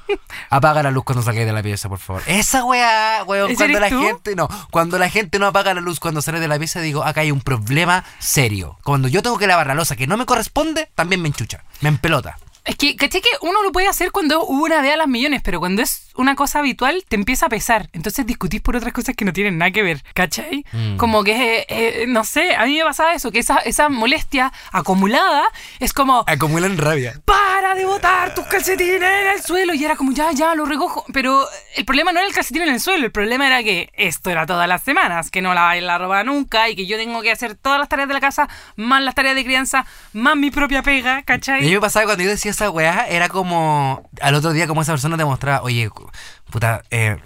Apaga 0.49 0.83
la 0.83 0.91
luz 0.91 1.03
cuando 1.03 1.21
salgáis 1.21 1.45
de 1.45 1.53
la 1.53 1.61
pieza, 1.61 1.89
por 1.89 1.99
favor. 1.99 2.23
Esa 2.27 2.63
weá, 2.63 3.23
weón, 3.25 3.51
¿Ese 3.51 3.57
cuando 3.57 3.79
la 3.79 3.89
tú? 3.89 4.01
gente, 4.01 4.35
no, 4.35 4.47
cuando 4.71 4.97
la 4.97 5.09
gente 5.09 5.39
no 5.39 5.47
apaga 5.47 5.73
la 5.73 5.81
luz 5.81 5.99
cuando 5.99 6.21
sale 6.21 6.39
de 6.39 6.47
la 6.47 6.57
pieza, 6.57 6.79
digo, 6.79 7.03
acá 7.03 7.21
hay 7.21 7.31
un 7.31 7.41
problema 7.41 8.03
serio. 8.19 8.77
Cuando 8.83 9.07
yo 9.07 9.21
tengo 9.21 9.37
que 9.37 9.47
lavar 9.47 9.67
la 9.67 9.75
losa 9.75 9.95
que 9.95 10.07
no 10.07 10.17
me 10.17 10.25
corresponde, 10.25 10.89
también 10.95 11.21
me 11.21 11.27
enchucha, 11.27 11.63
me 11.81 11.89
empelota. 11.89 12.37
Es 12.63 12.75
que, 12.75 12.95
¿caché 12.97 13.21
que 13.21 13.29
uno 13.41 13.63
lo 13.63 13.71
puede 13.71 13.87
hacer 13.87 14.11
cuando 14.11 14.43
hubo 14.43 14.65
una 14.65 14.81
vez 14.81 14.93
a 14.93 14.97
las 14.97 15.07
millones, 15.07 15.41
pero 15.43 15.59
cuando 15.59 15.81
es 15.81 16.06
una 16.17 16.35
cosa 16.35 16.59
habitual, 16.59 17.03
te 17.07 17.15
empieza 17.15 17.45
a 17.45 17.49
pesar. 17.49 17.89
Entonces 17.93 18.25
discutís 18.25 18.61
por 18.61 18.75
otras 18.75 18.93
cosas 18.93 19.15
que 19.15 19.25
no 19.25 19.33
tienen 19.33 19.57
nada 19.57 19.71
que 19.71 19.83
ver, 19.83 20.03
¿cachai? 20.13 20.65
Mm. 20.71 20.97
Como 20.97 21.23
que, 21.23 21.59
eh, 21.59 21.65
eh, 21.69 22.05
no 22.07 22.23
sé, 22.23 22.55
a 22.55 22.65
mí 22.65 22.77
me 22.77 22.83
pasaba 22.83 23.13
eso, 23.13 23.31
que 23.31 23.39
esa, 23.39 23.57
esa 23.59 23.89
molestia 23.89 24.51
acumulada 24.71 25.43
es 25.79 25.93
como, 25.93 26.23
Acumulan 26.27 26.77
rabia. 26.77 27.19
para 27.25 27.75
de 27.75 27.85
botar 27.85 28.33
tus 28.33 28.45
calcetines 28.45 29.01
en 29.01 29.27
el 29.35 29.41
suelo. 29.43 29.73
Y 29.73 29.83
era 29.83 29.95
como, 29.95 30.11
ya, 30.11 30.31
ya, 30.31 30.55
lo 30.55 30.65
recojo. 30.65 31.05
Pero 31.13 31.45
el 31.75 31.85
problema 31.85 32.11
no 32.11 32.19
era 32.19 32.27
el 32.27 32.33
calcetín 32.33 32.63
en 32.63 32.69
el 32.69 32.79
suelo, 32.79 33.05
el 33.05 33.11
problema 33.11 33.47
era 33.47 33.63
que 33.63 33.89
esto 33.93 34.29
era 34.29 34.45
todas 34.45 34.67
las 34.67 34.83
semanas, 34.83 35.29
que 35.31 35.41
no 35.41 35.53
laváis 35.53 35.83
la 35.83 35.97
ropa 35.97 36.23
nunca 36.23 36.69
y 36.69 36.75
que 36.75 36.85
yo 36.87 36.97
tengo 36.97 37.21
que 37.21 37.31
hacer 37.31 37.55
todas 37.55 37.79
las 37.79 37.89
tareas 37.89 38.07
de 38.07 38.13
la 38.13 38.19
casa, 38.21 38.47
más 38.75 39.01
las 39.01 39.15
tareas 39.15 39.35
de 39.35 39.43
crianza, 39.43 39.85
más 40.13 40.35
mi 40.35 40.51
propia 40.51 40.81
pega, 40.83 41.19
Y 41.19 41.23
¿cachai? 41.23 41.59
a 41.59 41.61
mí 41.61 41.71
me 41.71 41.79
pasaba 41.81 42.05
cuando 42.05 42.23
yo 42.23 42.29
decía 42.29 42.51
esa 42.51 42.69
weá, 42.69 43.07
era 43.07 43.29
como. 43.29 44.09
Al 44.21 44.35
otro 44.35 44.53
día, 44.53 44.67
como 44.67 44.81
esa 44.81 44.93
persona 44.93 45.17
te 45.17 45.25
mostraba, 45.25 45.61
oye, 45.63 45.89
puta, 46.49 46.83
eh, 46.91 47.17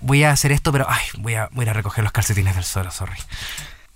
voy 0.00 0.24
a 0.24 0.30
hacer 0.30 0.52
esto, 0.52 0.72
pero 0.72 0.86
ay, 0.88 1.02
voy 1.18 1.34
a, 1.34 1.48
voy 1.52 1.66
a 1.68 1.72
recoger 1.72 2.04
los 2.04 2.12
calcetines 2.12 2.54
del 2.54 2.64
suelo, 2.64 2.90
sorry. 2.90 3.16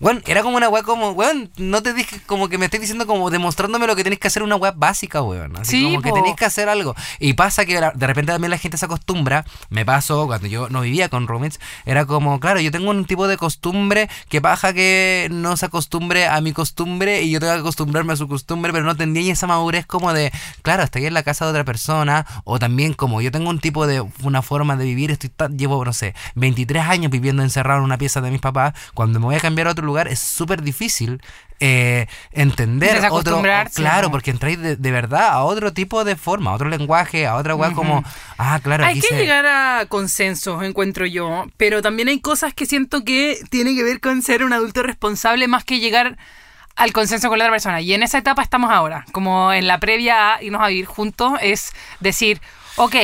Bueno, 0.00 0.20
era 0.26 0.44
como 0.44 0.56
una 0.56 0.68
weá 0.68 0.84
como, 0.84 1.10
weón, 1.10 1.50
no 1.56 1.82
te 1.82 1.92
dije, 1.92 2.20
como 2.26 2.48
que 2.48 2.56
me 2.56 2.66
estés 2.66 2.80
diciendo 2.80 3.04
como 3.04 3.30
demostrándome 3.30 3.88
lo 3.88 3.96
que 3.96 4.04
tenés 4.04 4.20
que 4.20 4.28
hacer 4.28 4.44
una 4.44 4.54
weá 4.54 4.70
básica, 4.70 5.22
weón. 5.22 5.56
Así 5.56 5.78
Sí, 5.78 5.84
como 5.84 6.02
que 6.02 6.12
tenés 6.12 6.36
que 6.36 6.44
hacer 6.44 6.68
algo. 6.68 6.94
Y 7.18 7.32
pasa 7.32 7.64
que 7.64 7.80
de 7.80 8.06
repente 8.06 8.30
también 8.30 8.52
la 8.52 8.58
gente 8.58 8.78
se 8.78 8.84
acostumbra, 8.84 9.44
me 9.70 9.84
pasó 9.84 10.28
cuando 10.28 10.46
yo 10.46 10.68
no 10.68 10.82
vivía 10.82 11.08
con 11.08 11.26
roommates, 11.26 11.58
era 11.84 12.06
como, 12.06 12.38
claro, 12.38 12.60
yo 12.60 12.70
tengo 12.70 12.90
un 12.90 13.06
tipo 13.06 13.26
de 13.26 13.36
costumbre 13.36 14.08
que 14.28 14.38
baja 14.38 14.72
que 14.72 15.26
no 15.32 15.56
se 15.56 15.66
acostumbre 15.66 16.28
a 16.28 16.40
mi 16.40 16.52
costumbre 16.52 17.22
y 17.22 17.32
yo 17.32 17.40
tengo 17.40 17.54
que 17.54 17.60
acostumbrarme 17.60 18.12
a 18.12 18.16
su 18.16 18.28
costumbre, 18.28 18.72
pero 18.72 18.84
no 18.84 18.96
tendría 18.96 19.32
esa 19.32 19.48
madurez 19.48 19.84
como 19.84 20.12
de, 20.12 20.30
claro, 20.62 20.84
estoy 20.84 21.06
en 21.06 21.14
la 21.14 21.24
casa 21.24 21.44
de 21.44 21.50
otra 21.50 21.64
persona, 21.64 22.24
o 22.44 22.60
también 22.60 22.94
como 22.94 23.20
yo 23.20 23.32
tengo 23.32 23.50
un 23.50 23.58
tipo 23.58 23.88
de, 23.88 24.00
una 24.22 24.42
forma 24.42 24.76
de 24.76 24.84
vivir, 24.84 25.10
estoy 25.10 25.32
llevo, 25.56 25.84
no 25.84 25.92
sé, 25.92 26.14
23 26.36 26.84
años 26.84 27.10
viviendo 27.10 27.42
encerrado 27.42 27.80
en 27.80 27.84
una 27.84 27.98
pieza 27.98 28.20
de 28.20 28.30
mis 28.30 28.40
papás, 28.40 28.74
cuando 28.94 29.18
me 29.18 29.26
voy 29.26 29.34
a 29.34 29.40
cambiar 29.40 29.66
a 29.66 29.72
otro 29.72 29.87
lugar 29.88 30.06
es 30.08 30.20
súper 30.20 30.62
difícil 30.62 31.20
eh, 31.60 32.06
entender 32.30 32.96
otro, 33.10 33.36
claro, 33.74 34.10
porque 34.12 34.30
entráis 34.30 34.60
de, 34.60 34.76
de 34.76 34.90
verdad 34.92 35.28
a 35.30 35.42
otro 35.42 35.72
tipo 35.72 36.04
de 36.04 36.14
forma, 36.14 36.50
a 36.52 36.54
otro 36.54 36.68
lenguaje, 36.68 37.26
a 37.26 37.34
otra 37.34 37.56
weá 37.56 37.72
como, 37.72 38.04
ah, 38.38 38.60
claro, 38.62 38.84
Hay 38.84 39.00
que 39.00 39.08
se- 39.08 39.16
llegar 39.16 39.44
a 39.44 39.86
consensos, 39.88 40.62
encuentro 40.62 41.04
yo, 41.04 41.46
pero 41.56 41.82
también 41.82 42.06
hay 42.08 42.20
cosas 42.20 42.54
que 42.54 42.64
siento 42.66 43.02
que 43.04 43.38
tienen 43.50 43.74
que 43.76 43.82
ver 43.82 44.00
con 44.00 44.22
ser 44.22 44.44
un 44.44 44.52
adulto 44.52 44.84
responsable 44.84 45.48
más 45.48 45.64
que 45.64 45.80
llegar 45.80 46.16
al 46.76 46.92
consenso 46.92 47.28
con 47.28 47.38
la 47.40 47.46
otra 47.46 47.54
persona. 47.54 47.80
Y 47.80 47.92
en 47.92 48.04
esa 48.04 48.18
etapa 48.18 48.40
estamos 48.42 48.70
ahora, 48.70 49.04
como 49.10 49.52
en 49.52 49.66
la 49.66 49.80
previa 49.80 50.34
a 50.34 50.42
irnos 50.44 50.62
a 50.62 50.68
vivir 50.68 50.86
juntos, 50.86 51.32
es 51.42 51.72
decir, 51.98 52.40
ok, 52.76 52.94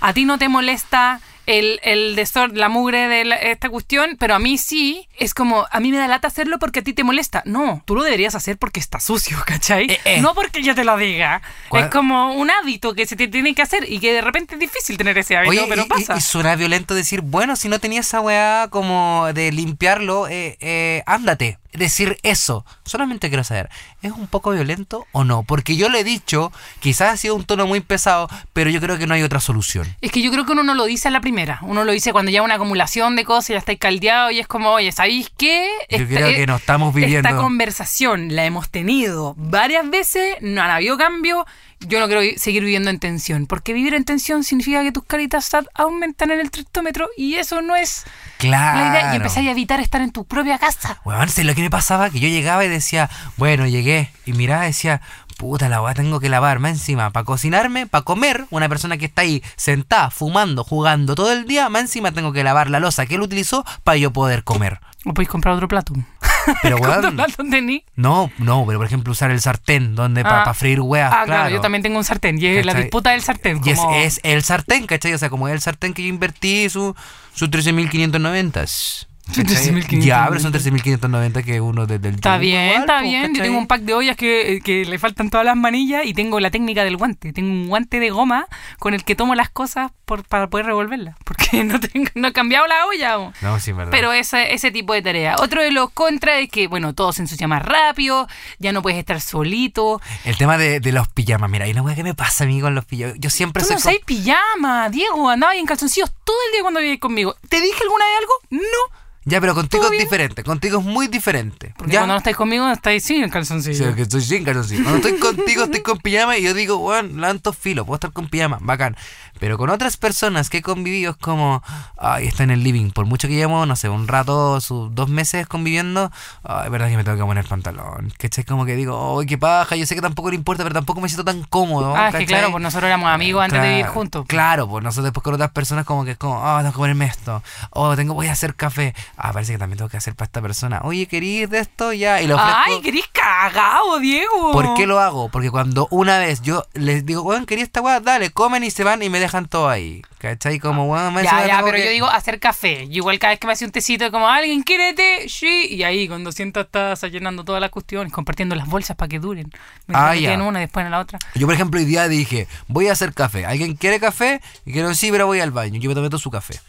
a 0.00 0.14
ti 0.14 0.24
no 0.24 0.38
te 0.38 0.48
molesta 0.48 1.20
el, 1.48 1.80
el 1.82 2.14
desorden, 2.14 2.58
la 2.58 2.68
mugre 2.68 3.08
de 3.08 3.24
la- 3.24 3.36
esta 3.36 3.68
cuestión, 3.70 4.16
pero 4.18 4.34
a 4.34 4.38
mí 4.38 4.58
sí, 4.58 5.08
es 5.18 5.32
como, 5.34 5.66
a 5.70 5.80
mí 5.80 5.90
me 5.90 5.98
da 5.98 6.06
lata 6.06 6.28
hacerlo 6.28 6.58
porque 6.58 6.80
a 6.80 6.82
ti 6.82 6.92
te 6.92 7.04
molesta. 7.04 7.42
No, 7.46 7.82
tú 7.86 7.94
lo 7.96 8.02
deberías 8.02 8.34
hacer 8.34 8.58
porque 8.58 8.80
está 8.80 9.00
sucio, 9.00 9.38
¿cachai? 9.46 9.86
Eh, 9.90 10.00
eh. 10.04 10.20
No 10.20 10.34
porque 10.34 10.62
yo 10.62 10.74
te 10.74 10.84
lo 10.84 10.96
diga. 10.96 11.40
¿Cuál- 11.68 11.84
Es 11.84 11.90
como 11.90 12.32
un 12.34 12.50
hábito 12.50 12.94
que 12.94 13.06
se 13.06 13.16
te 13.16 13.28
tiene 13.28 13.54
que 13.54 13.62
hacer 13.62 13.90
y 13.90 13.98
que 13.98 14.12
de 14.12 14.20
repente 14.20 14.54
es 14.54 14.60
difícil 14.60 14.96
tener 14.98 15.16
ese 15.18 15.36
hábito, 15.36 15.50
Oye, 15.50 15.64
pero 15.68 15.82
y, 15.84 15.86
pasa. 15.88 16.14
y- 16.14 16.18
y 16.18 16.20
suena 16.20 16.54
violento 16.56 16.94
decir, 16.94 17.22
bueno, 17.22 17.56
si 17.56 17.68
no 17.68 17.78
tenía 17.78 18.00
esa 18.00 18.20
weá 18.20 18.68
como 18.70 19.26
de 19.32 19.50
limpiarlo, 19.50 20.28
eh, 20.28 20.56
eh, 20.60 21.02
ándate. 21.06 21.58
decir 21.72 22.18
eso? 22.24 22.64
Solamente 22.84 23.28
quiero 23.28 23.44
saber, 23.44 23.68
¿es 24.02 24.10
un 24.10 24.26
poco 24.26 24.50
violento 24.50 25.06
o 25.12 25.22
no? 25.22 25.44
Porque 25.44 25.76
yo 25.76 25.88
le 25.90 26.00
he 26.00 26.04
dicho, 26.04 26.50
quizás 26.80 27.12
ha 27.12 27.16
sido 27.16 27.36
un 27.36 27.44
tono 27.44 27.66
muy 27.68 27.78
pesado, 27.80 28.28
pero 28.52 28.68
yo 28.70 28.80
creo 28.80 28.98
que 28.98 29.06
no 29.06 29.14
hay 29.14 29.22
otra 29.22 29.38
solución. 29.38 29.86
Es 30.00 30.10
que 30.10 30.20
yo 30.22 30.32
creo 30.32 30.44
que 30.44 30.52
uno 30.52 30.64
no 30.64 30.74
lo 30.74 30.86
dice 30.86 31.06
a 31.08 31.10
la 31.12 31.20
primera. 31.20 31.37
Uno 31.62 31.84
lo 31.84 31.92
dice 31.92 32.12
cuando 32.12 32.30
ya 32.30 32.42
una 32.42 32.54
acumulación 32.54 33.16
de 33.16 33.24
cosas, 33.24 33.48
ya 33.48 33.58
estáis 33.58 33.78
caldeado 33.78 34.30
y 34.30 34.38
es 34.40 34.46
como, 34.46 34.70
oye, 34.70 34.90
¿sabéis 34.92 35.30
qué? 35.36 35.68
Yo 35.90 35.98
Esta- 35.98 36.14
creo 36.14 36.28
que 36.36 36.46
no 36.46 36.56
estamos 36.56 36.94
viviendo. 36.94 37.28
Esta 37.28 37.40
conversación 37.40 38.34
la 38.34 38.44
hemos 38.44 38.70
tenido 38.70 39.34
varias 39.36 39.88
veces, 39.88 40.36
no 40.40 40.62
han 40.62 40.70
habido 40.70 40.96
cambio. 40.98 41.46
Yo 41.80 42.00
no 42.00 42.06
quiero 42.08 42.22
seguir 42.38 42.64
viviendo 42.64 42.90
en 42.90 42.98
tensión, 42.98 43.46
porque 43.46 43.72
vivir 43.72 43.94
en 43.94 44.04
tensión 44.04 44.42
significa 44.42 44.82
que 44.82 44.90
tus 44.90 45.04
caritas 45.04 45.48
aumentan 45.74 46.32
en 46.32 46.40
el 46.40 46.50
tractómetro 46.50 47.08
y 47.16 47.34
eso 47.36 47.62
no 47.62 47.76
es 47.76 48.04
Claro. 48.38 48.80
la 48.80 48.88
idea. 48.90 49.12
Y 49.12 49.16
empezáis 49.18 49.46
a 49.46 49.52
evitar 49.52 49.78
estar 49.78 50.00
en 50.00 50.10
tu 50.10 50.24
propia 50.24 50.58
casa. 50.58 51.00
Weón, 51.04 51.28
¿sabes 51.28 51.46
lo 51.46 51.54
que 51.54 51.62
me 51.62 51.70
pasaba? 51.70 52.10
Que 52.10 52.18
yo 52.18 52.26
llegaba 52.28 52.64
y 52.64 52.68
decía, 52.68 53.08
bueno, 53.36 53.64
llegué. 53.68 54.10
Y 54.26 54.32
miraba 54.32 54.64
y 54.64 54.68
decía, 54.68 55.00
puta 55.38 55.68
la 55.70 55.80
weá, 55.80 55.94
tengo 55.94 56.20
que 56.20 56.28
lavarme 56.28 56.68
encima. 56.68 57.10
Para 57.10 57.24
cocinarme, 57.24 57.86
para 57.86 58.04
comer, 58.04 58.44
una 58.50 58.68
persona 58.68 58.98
que 58.98 59.06
está 59.06 59.22
ahí 59.22 59.42
sentada, 59.56 60.10
fumando, 60.10 60.64
jugando 60.64 61.14
todo 61.14 61.32
el 61.32 61.46
día, 61.46 61.70
más 61.70 61.82
encima 61.82 62.12
tengo 62.12 62.32
que 62.32 62.44
lavar 62.44 62.68
la 62.68 62.80
losa 62.80 63.06
que 63.06 63.14
él 63.14 63.22
utilizó 63.22 63.64
para 63.84 63.96
yo 63.96 64.12
poder 64.12 64.44
comer. 64.44 64.80
O 65.06 65.14
podéis 65.14 65.28
comprar 65.30 65.54
otro 65.54 65.68
plato. 65.68 65.94
Pero 66.62 66.78
¿Cuántos 66.78 67.02
weón, 67.04 67.16
platos 67.16 67.36
tení? 67.50 67.84
no, 67.94 68.30
no, 68.38 68.64
pero 68.66 68.78
por 68.78 68.86
ejemplo 68.86 69.12
usar 69.12 69.30
el 69.30 69.40
sartén, 69.40 69.94
donde 69.94 70.22
para 70.22 70.42
Ah. 70.42 70.54
freír 70.54 70.80
weas, 70.80 71.12
Ah, 71.12 71.24
claro. 71.24 71.26
claro. 71.42 71.54
yo 71.54 71.60
también 71.60 71.82
tengo 71.82 71.98
un 71.98 72.04
sartén. 72.04 72.38
Y 72.42 72.46
es 72.46 72.66
la 72.66 72.74
disputa 72.74 73.10
del 73.10 73.22
sartén. 73.22 73.60
Y 73.64 73.70
es, 73.70 73.78
como- 73.78 73.94
es 73.94 74.20
el 74.24 74.42
sartén, 74.42 74.86
¿cachai? 74.86 75.12
O 75.14 75.18
sea, 75.18 75.30
como 75.30 75.46
es 75.48 75.54
el 75.54 75.60
sartén 75.60 75.94
que 75.94 76.02
yo 76.02 76.08
invertí, 76.08 76.68
su, 76.70 76.94
su 77.34 77.48
13.590. 77.48 79.06
¿cachai? 79.28 79.72
13.590. 79.72 80.00
Ya, 80.00 80.26
pero 80.28 80.40
son 80.40 80.52
13.590 80.52 81.44
que 81.44 81.60
uno 81.60 81.86
desde 81.86 82.08
el 82.08 82.14
Está 82.16 82.38
bien, 82.38 82.64
igual, 82.64 82.80
está 82.80 82.98
pues, 82.98 83.10
bien. 83.10 83.34
Yo 83.34 83.42
tengo 83.42 83.58
un 83.58 83.66
pack 83.66 83.82
de 83.82 83.94
ollas 83.94 84.16
que, 84.16 84.60
que 84.64 84.84
le 84.84 84.98
faltan 84.98 85.30
todas 85.30 85.46
las 85.46 85.56
manillas 85.56 86.04
y 86.04 86.14
tengo 86.14 86.40
la 86.40 86.50
técnica 86.50 86.84
del 86.84 86.96
guante. 86.96 87.32
Tengo 87.32 87.50
un 87.50 87.68
guante 87.68 88.00
de 88.00 88.10
goma 88.10 88.46
con 88.78 88.94
el 88.94 89.04
que 89.04 89.14
tomo 89.14 89.34
las 89.34 89.50
cosas 89.50 89.92
por, 90.04 90.24
para 90.24 90.48
poder 90.48 90.66
revolverlas. 90.66 91.16
Porque 91.24 91.62
no, 91.64 91.78
tengo, 91.78 92.08
no 92.14 92.28
he 92.28 92.32
cambiado 92.32 92.66
la 92.66 92.86
olla. 92.86 93.12
aún. 93.12 93.32
No, 93.42 93.60
sí, 93.60 93.70
es 93.70 93.76
verdad. 93.76 93.90
Pero 93.92 94.12
ese, 94.12 94.54
ese 94.54 94.70
tipo 94.70 94.94
de 94.94 95.02
tarea. 95.02 95.36
Otro 95.38 95.62
de 95.62 95.70
los 95.70 95.90
contras 95.90 96.40
es 96.40 96.50
que, 96.50 96.66
bueno, 96.66 96.94
todo 96.94 97.12
se 97.12 97.22
ensucia 97.22 97.46
más 97.46 97.62
rápido, 97.62 98.26
ya 98.58 98.72
no 98.72 98.82
puedes 98.82 98.98
estar 98.98 99.20
solito. 99.20 100.00
El 100.24 100.36
tema 100.36 100.58
de, 100.58 100.80
de 100.80 100.92
los 100.92 101.08
pijamas, 101.08 101.50
mira, 101.50 101.66
hay 101.66 101.72
una 101.72 101.82
weá 101.82 101.94
que 101.94 102.04
me 102.04 102.14
pasa 102.14 102.44
a 102.44 102.46
mí 102.46 102.60
con 102.60 102.74
los 102.74 102.84
pijamas. 102.84 103.16
Yo 103.18 103.30
siempre 103.30 103.62
Tú 103.62 103.68
soy 103.68 103.74
no 103.74 103.78
usas 103.80 103.94
pijama, 104.04 104.88
Diego, 104.90 105.28
andabas 105.28 105.56
en 105.56 105.66
calzoncillos 105.66 106.10
todo 106.24 106.36
el 106.46 106.52
día 106.52 106.62
cuando 106.62 106.80
vivías 106.80 106.98
conmigo. 106.98 107.36
¿Te 107.48 107.60
dije 107.60 107.82
alguna 107.82 108.04
vez 108.04 108.14
algo? 108.18 108.62
No. 108.62 108.98
Ya, 109.28 109.40
pero 109.40 109.54
contigo 109.54 109.84
¿Todo 109.84 109.92
es 109.92 109.98
diferente. 110.00 110.42
Contigo 110.42 110.78
es 110.80 110.84
muy 110.84 111.06
diferente. 111.06 111.74
Porque 111.76 111.92
¿Ya? 111.92 112.00
cuando 112.00 112.14
no 112.14 112.18
estáis 112.18 112.36
conmigo, 112.36 112.68
estáis 112.70 113.04
sin 113.04 113.18
el 113.22 113.28
Sí, 113.28 113.30
calzoncillo. 113.32 113.94
que 113.94 114.02
estoy 114.02 114.22
sin 114.22 114.42
calzoncillo. 114.44 114.82
Cuando 114.84 115.06
estoy 115.06 115.20
contigo, 115.20 115.64
estoy 115.64 115.82
con 115.82 115.98
pijama 115.98 116.36
y 116.38 116.42
yo 116.42 116.54
digo, 116.54 116.76
weón, 116.78 117.20
levanto 117.20 117.52
filo, 117.52 117.84
puedo 117.84 117.96
estar 117.96 118.12
con 118.12 118.28
pijama, 118.28 118.58
bacán. 118.60 118.96
Pero 119.38 119.56
con 119.58 119.70
otras 119.70 119.96
personas 119.96 120.50
que 120.50 120.58
he 120.58 120.62
convivido 120.62 121.12
es 121.12 121.16
como, 121.16 121.62
ay, 121.96 122.26
está 122.26 122.42
en 122.42 122.50
el 122.50 122.64
living. 122.64 122.90
Por 122.90 123.06
mucho 123.06 123.28
que 123.28 123.34
llevamos, 123.34 123.68
no 123.68 123.76
sé, 123.76 123.88
un 123.88 124.08
rato, 124.08 124.60
sus 124.60 124.92
dos 124.94 125.08
meses 125.08 125.46
conviviendo, 125.46 126.10
ay, 126.42 126.64
es 126.66 126.70
verdad 126.72 126.88
que 126.88 126.96
me 126.96 127.04
tengo 127.04 127.18
que 127.18 127.24
poner 127.24 127.44
pantalón. 127.44 128.12
¿Cachai? 128.18 128.44
Como 128.44 128.64
que 128.66 128.74
digo, 128.76 129.20
ay, 129.20 129.26
qué 129.26 129.38
paja, 129.38 129.76
yo 129.76 129.86
sé 129.86 129.94
que 129.94 130.00
tampoco 130.00 130.30
le 130.30 130.36
importa, 130.36 130.62
pero 130.64 130.74
tampoco 130.74 131.00
me 131.00 131.08
siento 131.08 131.24
tan 131.24 131.42
cómodo. 131.44 131.94
ah, 131.94 132.08
es 132.08 132.16
que 132.16 132.26
claro, 132.26 132.50
pues 132.50 132.62
nosotros 132.62 132.88
éramos 132.88 133.10
amigos 133.10 133.44
antes 133.44 133.58
de 133.60 133.66
Claro, 133.66 133.76
vivir 133.76 133.86
juntos. 133.92 134.24
Claro, 134.26 134.68
pues 134.68 134.82
nosotros 134.82 135.04
después 135.04 135.22
con 135.22 135.34
otras 135.34 135.50
personas 135.50 135.84
como 135.84 136.04
que 136.04 136.12
es 136.12 136.16
como, 136.16 136.40
oh, 136.42 136.58
tengo 136.58 136.72
que 136.72 136.78
ponerme 136.78 137.04
esto. 137.04 137.42
Oh, 137.70 137.94
tengo, 137.94 138.14
voy 138.14 138.26
a 138.28 138.32
hacer 138.32 138.54
café. 138.56 138.94
Ah, 139.20 139.32
parece 139.32 139.50
que 139.52 139.58
también 139.58 139.78
tengo 139.78 139.88
que 139.90 139.96
hacer 139.96 140.14
para 140.14 140.26
esta 140.26 140.40
persona. 140.40 140.80
Oye, 140.84 141.06
¿querís 141.06 141.50
de 141.50 141.58
esto? 141.58 141.92
Ya. 141.92 142.22
Y 142.22 142.28
lo 142.28 142.36
ofrezco. 142.36 142.60
Ay, 142.66 142.80
querís 142.82 143.04
cagado, 143.12 143.98
Diego. 143.98 144.52
¿Por 144.52 144.74
qué 144.74 144.86
lo 144.86 145.00
hago? 145.00 145.28
Porque 145.28 145.50
cuando 145.50 145.88
una 145.90 146.18
vez 146.18 146.40
yo 146.40 146.64
les 146.74 147.04
digo, 147.04 147.22
weón, 147.22 147.44
quería 147.44 147.64
esta 147.64 147.80
weá, 147.80 147.98
dale, 147.98 148.30
comen 148.30 148.62
y 148.62 148.70
se 148.70 148.84
van 148.84 149.02
y 149.02 149.08
me 149.10 149.18
dejan 149.18 149.48
todo 149.48 149.68
ahí. 149.68 150.02
¿Cachai? 150.18 150.60
Como, 150.60 150.86
weón, 150.86 151.12
más 151.12 151.24
Ya, 151.24 151.44
ya, 151.48 151.62
pero 151.64 151.76
que- 151.76 151.84
yo 151.86 151.90
digo 151.90 152.06
hacer 152.06 152.38
café. 152.38 152.86
Yo 152.86 152.94
igual 152.98 153.18
cada 153.18 153.32
vez 153.32 153.40
que 153.40 153.46
me 153.48 153.54
hace 153.54 153.64
un 153.64 153.72
tecito, 153.72 154.08
como, 154.12 154.28
¿alguien 154.28 154.62
quiere 154.62 154.94
té? 154.94 155.28
Sí. 155.28 155.66
Y 155.68 155.82
ahí, 155.82 156.06
cuando 156.06 156.30
siento 156.30 156.60
estás 156.60 157.02
llenando 157.10 157.44
todas 157.44 157.60
las 157.60 157.70
cuestiones, 157.70 158.12
compartiendo 158.12 158.54
las 158.54 158.68
bolsas 158.68 158.96
para 158.96 159.08
que 159.08 159.18
duren. 159.18 159.50
Ah, 159.92 160.12
Me 160.14 160.20
ya. 160.20 160.32
en 160.32 160.42
una 160.42 160.60
y 160.60 160.62
después 160.62 160.84
en 160.86 160.92
la 160.92 161.00
otra. 161.00 161.18
Yo, 161.34 161.46
por 161.46 161.54
ejemplo, 161.54 161.80
hoy 161.80 161.86
día 161.86 162.06
dije, 162.06 162.46
voy 162.68 162.86
a 162.86 162.92
hacer 162.92 163.12
café. 163.14 163.46
¿Alguien 163.46 163.74
quiere 163.74 163.98
café? 163.98 164.40
Y 164.64 164.70
dijeron, 164.70 164.94
sí, 164.94 165.10
pero 165.10 165.26
voy 165.26 165.40
al 165.40 165.50
baño. 165.50 165.80
Yo 165.80 165.88
me 165.88 165.96
tomé 165.96 166.08
todo 166.08 166.20
su 166.20 166.30
café. 166.30 166.60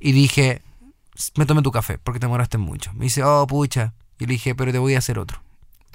Y 0.00 0.12
dije, 0.12 0.62
me 1.36 1.46
tomé 1.46 1.62
tu 1.62 1.70
café 1.70 1.98
porque 1.98 2.20
te 2.20 2.26
demoraste 2.26 2.58
mucho. 2.58 2.92
Me 2.94 3.04
dice, 3.04 3.22
oh, 3.24 3.46
pucha. 3.46 3.94
Y 4.18 4.26
le 4.26 4.34
dije, 4.34 4.54
pero 4.54 4.72
te 4.72 4.78
voy 4.78 4.94
a 4.94 4.98
hacer 4.98 5.18
otro. 5.18 5.42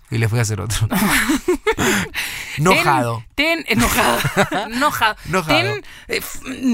Y 0.10 0.18
le 0.18 0.30
fui 0.30 0.40
a 0.40 0.44
hacer 0.44 0.62
otro. 0.62 0.88
Enojado. 2.58 3.24
Ten, 3.36 3.64
ten- 3.64 3.78
enojado. 3.78 4.18
enojado. 4.72 5.16
Ten 5.48 5.84
eh, 6.08 6.22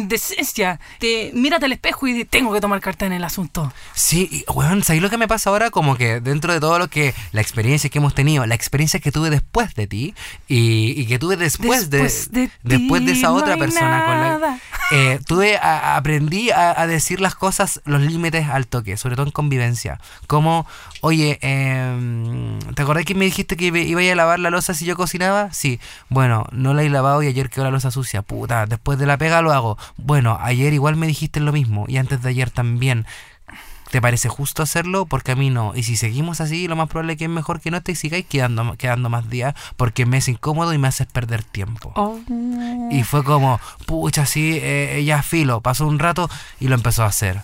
decencia. 0.05 0.79
Te, 0.99 1.31
mírate 1.33 1.65
al 1.65 1.71
espejo 1.71 2.07
y 2.07 2.25
tengo 2.25 2.53
que 2.53 2.61
tomar 2.61 2.79
carta 2.81 3.05
en 3.05 3.13
el 3.13 3.23
asunto. 3.23 3.71
Sí, 3.93 4.27
y, 4.31 4.51
weón, 4.51 4.83
¿sabes 4.83 5.01
lo 5.01 5.09
que 5.09 5.17
me 5.17 5.27
pasa 5.27 5.49
ahora? 5.49 5.69
Como 5.71 5.95
que 5.95 6.19
dentro 6.19 6.53
de 6.53 6.59
todo 6.59 6.77
lo 6.79 6.87
que, 6.87 7.13
la 7.31 7.41
experiencia 7.41 7.89
que 7.89 7.97
hemos 7.99 8.13
tenido, 8.13 8.45
la 8.45 8.55
experiencia 8.55 8.99
que 8.99 9.11
tuve 9.11 9.29
después 9.29 9.73
de 9.75 9.87
ti 9.87 10.13
y, 10.47 10.99
y 10.99 11.05
que 11.07 11.19
tuve 11.19 11.37
después, 11.37 11.89
Después 11.89 12.31
de, 12.31 12.49
después 12.63 13.05
de 13.05 13.13
esa 13.13 13.31
otra 13.31 13.57
persona 13.57 14.05
con 14.05 14.13
la 14.21 14.29
nada. 14.29 14.59
eh, 14.91 15.19
tuve, 15.25 15.57
a- 15.57 15.95
aprendí 15.95 16.51
a, 16.51 16.79
a 16.79 16.87
decir 16.87 17.21
las 17.21 17.35
cosas, 17.35 17.81
los 17.85 18.01
límites 18.01 18.47
al 18.49 18.67
toque, 18.67 18.97
sobre 18.97 19.15
todo 19.15 19.25
en 19.25 19.31
convivencia. 19.31 19.99
Como, 20.27 20.67
oye, 21.01 21.39
em, 21.41 22.59
¿te 22.75 22.81
acordás 22.81 23.05
que 23.05 23.15
me 23.15 23.25
dijiste 23.25 23.55
que 23.57 23.65
iba 23.65 23.79
iba 23.79 23.99
a 24.01 24.03
ir 24.03 24.11
a 24.11 24.15
lavar 24.15 24.39
la 24.39 24.49
losa 24.49 24.73
si 24.73 24.85
yo 24.85 24.95
cocinaba? 24.95 25.51
Sí, 25.53 25.70
bueno, 26.09 26.45
no 26.51 26.73
la 26.73 26.83
he 26.83 26.89
lavado 26.89 27.23
y 27.23 27.27
ayer 27.27 27.49
quedó 27.49 27.63
la 27.65 27.71
losa 27.71 27.91
sucia. 27.91 28.21
Puta, 28.21 28.65
después 28.65 28.97
de 28.99 29.05
la 29.05 29.17
pega 29.17 29.41
lo 29.41 29.51
hago. 29.53 29.77
Bueno, 29.97 30.37
ayer 30.41 30.73
igual 30.73 30.95
me 30.95 31.07
dijiste 31.07 31.39
lo 31.39 31.51
mismo 31.51 31.85
y 31.87 31.97
antes 31.97 32.21
de 32.21 32.29
ayer 32.29 32.49
también. 32.49 33.05
¿Te 33.91 34.01
parece 34.01 34.29
justo 34.29 34.63
hacerlo? 34.63 35.05
Porque 35.05 35.33
a 35.33 35.35
mí 35.35 35.49
no. 35.49 35.73
Y 35.75 35.83
si 35.83 35.97
seguimos 35.97 36.39
así, 36.39 36.69
lo 36.69 36.77
más 36.77 36.87
probable 36.87 37.11
es 37.13 37.19
que 37.19 37.25
es 37.25 37.29
mejor 37.29 37.59
que 37.59 37.71
no 37.71 37.81
te 37.81 37.93
sigáis 37.93 38.25
quedando, 38.25 38.75
quedando 38.77 39.09
más 39.09 39.29
días 39.29 39.53
porque 39.75 40.05
me 40.05 40.15
es 40.19 40.29
incómodo 40.29 40.73
y 40.73 40.77
me 40.77 40.87
haces 40.87 41.07
perder 41.07 41.43
tiempo. 41.43 41.91
Oh. 41.97 42.17
Y 42.89 43.03
fue 43.03 43.21
como, 43.25 43.59
pucha, 43.85 44.25
sí, 44.25 44.57
eh, 44.61 45.03
ya 45.05 45.21
filo. 45.23 45.59
Pasó 45.59 45.85
un 45.87 45.99
rato 45.99 46.29
y 46.61 46.69
lo 46.69 46.75
empezó 46.75 47.03
a 47.03 47.07
hacer. 47.07 47.41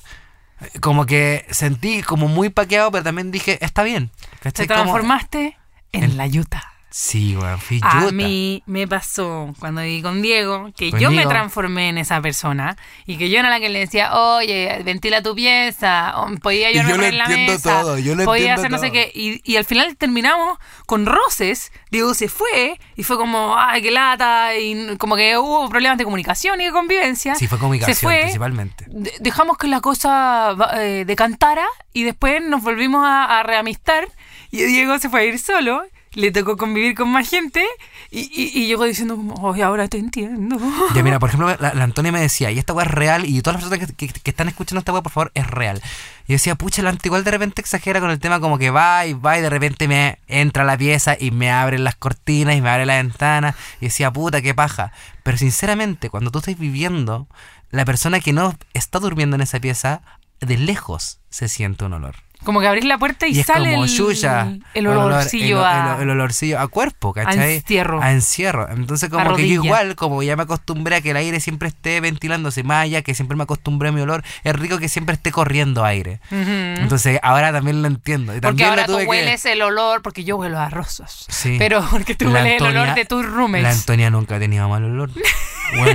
Como 0.80 1.06
que 1.06 1.46
sentí 1.52 2.02
como 2.02 2.30
muy 2.30 2.50
paqueado, 2.50 2.92
pero 2.92 3.04
también 3.04 3.30
dije, 3.30 3.64
está 3.64 3.84
bien. 3.84 4.10
Te 4.42 4.52
transformaste 4.68 5.58
en, 5.92 6.04
en- 6.06 6.18
la 6.18 6.28
yuta. 6.28 6.64
Sí, 6.90 7.36
weón, 7.36 7.60
fui 7.60 7.80
A 7.84 8.00
mí 8.14 8.64
me 8.66 8.88
pasó 8.88 9.54
cuando 9.60 9.82
viví 9.82 10.02
con 10.02 10.22
Diego 10.22 10.72
que 10.76 10.90
yo 10.92 11.10
me 11.12 11.24
transformé 11.30 11.90
en 11.90 11.98
esa 11.98 12.22
persona 12.22 12.78
y 13.06 13.18
que 13.18 13.30
yo 13.30 13.40
era 13.40 13.50
la 13.50 13.60
que 13.60 13.68
le 13.70 13.80
decía, 13.80 14.16
oye, 14.16 14.82
ventila 14.86 15.22
tu 15.22 15.36
pieza, 15.36 16.16
podía 16.42 16.72
yo 16.72 16.80
Y 16.80 16.84
yo 16.84 16.90
lo 16.96 17.04
remover 17.04 17.14
la 17.14 17.28
mesa, 17.28 17.82
todo, 17.82 17.98
yo 18.00 18.16
lo 18.16 18.24
podía 18.26 18.54
hacer 18.56 18.72
no 18.72 18.78
sé 18.78 18.92
qué. 18.92 19.12
Y, 19.14 19.42
y 19.44 19.58
al 19.58 19.66
final 19.66 19.98
terminamos 19.98 20.58
con 20.86 21.06
roces. 21.06 21.72
Diego 21.92 22.14
se 22.14 22.30
fue 22.30 22.80
y 22.96 23.04
fue 23.04 23.18
como, 23.18 23.56
ay, 23.58 23.82
qué 23.82 23.92
lata, 23.92 24.56
y 24.58 24.96
como 24.98 25.16
que 25.18 25.38
hubo 25.38 25.70
problemas 25.70 25.98
de 25.98 26.06
comunicación 26.06 26.62
y 26.62 26.66
de 26.68 26.72
convivencia. 26.72 27.36
Sí, 27.36 27.48
fue 27.48 27.60
comunicación 27.60 27.96
se 27.96 28.02
fue, 28.06 28.20
principalmente. 28.22 28.86
de- 28.88 29.14
dejamos 29.20 29.58
que 29.58 29.68
la 29.68 29.82
cosa 29.82 30.54
va- 30.54 30.72
eh, 30.84 31.04
decantara 31.06 31.66
y 31.94 32.04
después 32.04 32.42
nos 32.42 32.64
volvimos 32.64 33.06
a, 33.06 33.40
a 33.40 33.44
reamistar 33.44 34.08
y 34.52 34.64
Diego 34.64 34.98
se 35.00 35.10
fue 35.10 35.20
a 35.22 35.24
ir 35.26 35.38
solo. 35.38 35.84
Le 36.18 36.32
tocó 36.32 36.58
convivir 36.58 36.96
con 36.96 37.10
más 37.10 37.30
gente 37.30 37.64
y, 38.10 38.22
y, 38.22 38.52
y 38.60 38.66
llegó 38.66 38.86
diciendo 38.86 39.16
como, 39.16 39.54
ahora 39.64 39.88
te 39.88 40.00
entiendo. 40.00 40.58
Ya 40.96 41.04
mira, 41.04 41.20
por 41.20 41.30
ejemplo, 41.30 41.56
la, 41.60 41.74
la 41.76 41.84
Antonia 41.84 42.12
me 42.12 42.20
decía, 42.20 42.50
y 42.50 42.58
esta 42.58 42.74
weá 42.74 42.86
es 42.88 42.92
real, 42.92 43.26
y 43.26 43.40
todas 43.44 43.62
las 43.62 43.70
personas 43.70 43.96
que, 43.96 44.08
que- 44.08 44.30
están 44.32 44.48
escuchando 44.48 44.80
esta 44.80 44.92
weá, 44.92 45.04
por 45.04 45.12
favor, 45.12 45.32
es 45.36 45.46
real. 45.46 45.80
Y 46.28 46.32
yo 46.32 46.34
decía, 46.34 46.56
pucha, 46.56 46.82
la 46.82 46.90
Anti 46.90 47.08
igual 47.10 47.24
de 47.24 47.30
repente 47.30 47.62
exagera 47.62 48.00
con 48.00 48.10
el 48.10 48.20
tema 48.20 48.40
como 48.40 48.58
que 48.58 48.72
va 48.72 49.06
y 49.06 49.14
va 49.14 49.38
y 49.38 49.42
de 49.42 49.50
repente 49.52 49.88
me 49.88 50.18
entra 50.28 50.64
la 50.64 50.76
pieza 50.76 51.16
y 51.20 51.30
me 51.30 51.52
abren 51.52 51.84
las 51.84 51.96
cortinas 51.96 52.56
y 52.56 52.62
me 52.62 52.70
abre 52.70 52.88
la 52.88 52.96
ventana. 52.96 53.56
Y 53.80 53.86
decía, 53.86 54.12
puta, 54.12 54.42
qué 54.42 54.56
paja. 54.56 54.92
Pero 55.22 55.38
sinceramente, 55.38 56.10
cuando 56.10 56.32
tú 56.32 56.40
estás 56.40 56.58
viviendo, 56.58 57.28
la 57.70 57.86
persona 57.86 58.20
que 58.22 58.34
no 58.34 58.56
está 58.74 58.98
durmiendo 58.98 59.36
en 59.36 59.42
esa 59.44 59.60
pieza, 59.60 60.02
de 60.40 60.58
lejos 60.58 61.20
se 61.30 61.48
siente 61.48 61.86
un 61.86 61.94
olor. 61.94 62.16
Como 62.48 62.62
que 62.62 62.68
abrís 62.68 62.86
la 62.86 62.98
puerta 62.98 63.28
y, 63.28 63.38
Y 63.38 63.44
sale 63.44 63.72
como 63.72 63.84
el, 63.84 63.90
yuya. 63.90 64.48
el 64.74 64.86
olor- 64.88 65.08
olorcillo 65.08 65.60
el, 65.60 65.66
a... 65.66 65.96
el- 65.98 66.04
el 66.04 66.10
olorcillo 66.12 66.60
a 66.62 66.68
cuerpo, 66.70 67.12
¿cachai? 67.12 67.56
encierro. 67.56 68.02
A 68.02 68.14
encierro. 68.14 68.70
Entonces, 68.72 69.10
como 69.10 69.30
A 69.32 69.36
que 69.36 69.46
yo 69.50 69.56
igual, 69.66 69.98
como 69.98 70.24
ya 70.24 70.38
me 70.38 70.44
acostumbré 70.44 70.96
a 70.96 71.02
que 71.02 71.12
el 71.12 71.18
aire 71.18 71.42
siempre 71.42 71.68
esté 71.68 72.00
ventilándose 72.00 72.64
más 72.64 72.84
allá, 72.86 73.02
que 73.02 73.14
siempre 73.14 73.36
me 73.36 73.44
acostumbré 73.44 73.90
a 73.90 73.92
mi 73.92 74.00
olor, 74.00 74.24
es 74.46 74.56
rico 74.56 74.78
que 74.78 74.88
siempre 74.88 75.16
esté 75.16 75.30
corriendo 75.34 75.84
aire. 75.84 76.22
Entonces, 76.32 77.20
ahora 77.22 77.52
también 77.52 77.82
lo 77.82 77.90
entiendo. 77.90 78.32
Y 78.34 78.40
Porque 78.40 78.64
también 78.64 78.70
ahora 78.70 78.86
tú 78.86 78.98
que- 78.98 79.06
hueles 79.06 79.46
el 79.46 79.62
olor, 79.62 80.02
porque 80.02 80.24
yo 80.24 80.38
huelo 80.38 80.58
a 80.58 80.70
rosas. 80.70 81.26
Sí. 81.28 81.58
Pero 81.60 81.86
porque 81.92 82.16
tú 82.16 82.30
La 82.30 82.44
hueles 82.44 82.62
el 82.62 82.68
olor 82.68 82.96
de 82.96 83.04
tus 83.04 83.26
La 83.26 83.32
roommates. 83.32 83.80
Antonia 83.80 84.10
nunca 84.10 84.38
ha 84.38 84.40
tenido 84.40 84.70
mal 84.70 84.86
olor. 84.86 85.12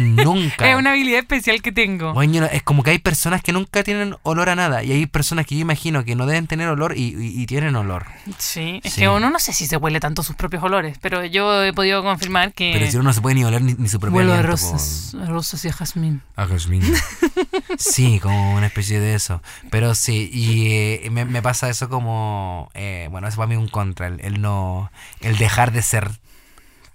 Nunca. 0.01 0.71
Es 0.71 0.77
una 0.77 0.91
habilidad 0.91 1.21
especial 1.21 1.63
que 1.63 1.73
tengo. 1.73 2.13
Weón, 2.13 2.33
yo 2.33 2.41
no- 2.43 2.47
es 2.47 2.63
como 2.63 2.83
que 2.83 2.91
hay 2.91 2.99
personas 2.99 3.43
que 3.43 3.53
nunca 3.53 3.83
tienen 3.83 4.17
olor 4.23 4.51
a 4.51 4.55
nada. 4.55 4.83
Y 4.85 4.93
hay 4.93 5.07
personas 5.07 5.47
que 5.47 5.55
yo 5.55 5.63
imagino 5.63 6.05
que 6.05 6.15
no 6.15 6.27
deben 6.27 6.42
tener 6.47 6.69
olor 6.69 6.97
y, 6.97 7.15
y- 7.15 7.43
y 7.43 7.47
tienen 7.47 7.75
olor. 7.77 8.07
Sí, 8.39 8.81
es 8.85 8.93
Sí. 8.95 9.01
que 9.03 9.09
uno 9.09 9.31
no 9.31 9.39
sé 9.39 9.53
si 9.53 9.67
se 9.67 9.77
huele 9.77 10.01
tanto 10.01 10.23
sus 10.23 10.37
propios 10.37 10.63
olores, 10.63 10.99
pero 11.01 11.25
yo 11.25 11.63
he 11.65 11.73
podido 11.73 12.03
confirmar 12.03 12.53
que 12.53 12.71
Pero 12.75 12.91
si 12.91 12.97
uno 12.97 13.05
no 13.05 13.13
se 13.13 13.21
puede 13.21 13.35
ni 13.37 13.45
oler 13.45 13.63
ni, 13.63 13.75
ni 13.75 13.89
su 13.89 13.99
propio 14.01 14.19
huelo 14.19 14.35
a 14.35 14.43
rosas, 14.43 15.15
a 15.21 15.27
rosas 15.27 15.65
y 15.65 15.69
a 15.69 15.73
jazmín. 15.73 16.23
A 16.37 16.47
jazmín. 16.47 16.83
sí, 17.79 18.21
como 18.21 18.55
una 18.55 18.67
especie 18.67 19.01
de 19.01 19.15
eso. 19.15 19.43
Pero 19.71 19.95
sí, 19.95 20.31
y 20.33 20.73
eh, 20.73 21.09
me, 21.11 21.25
me 21.25 21.43
pasa 21.43 21.69
eso 21.69 21.89
como... 21.89 22.71
eh, 22.75 23.09
bueno, 23.11 23.29
eso 23.29 23.37
para 23.37 23.47
mí 23.49 23.55
es 23.55 23.61
un 23.61 23.69
contra. 23.69 24.07
El, 24.07 24.21
el 24.21 24.41
no... 24.41 24.91
El 25.21 25.37
dejar 25.39 25.73
de 25.73 25.83
ser 25.83 26.11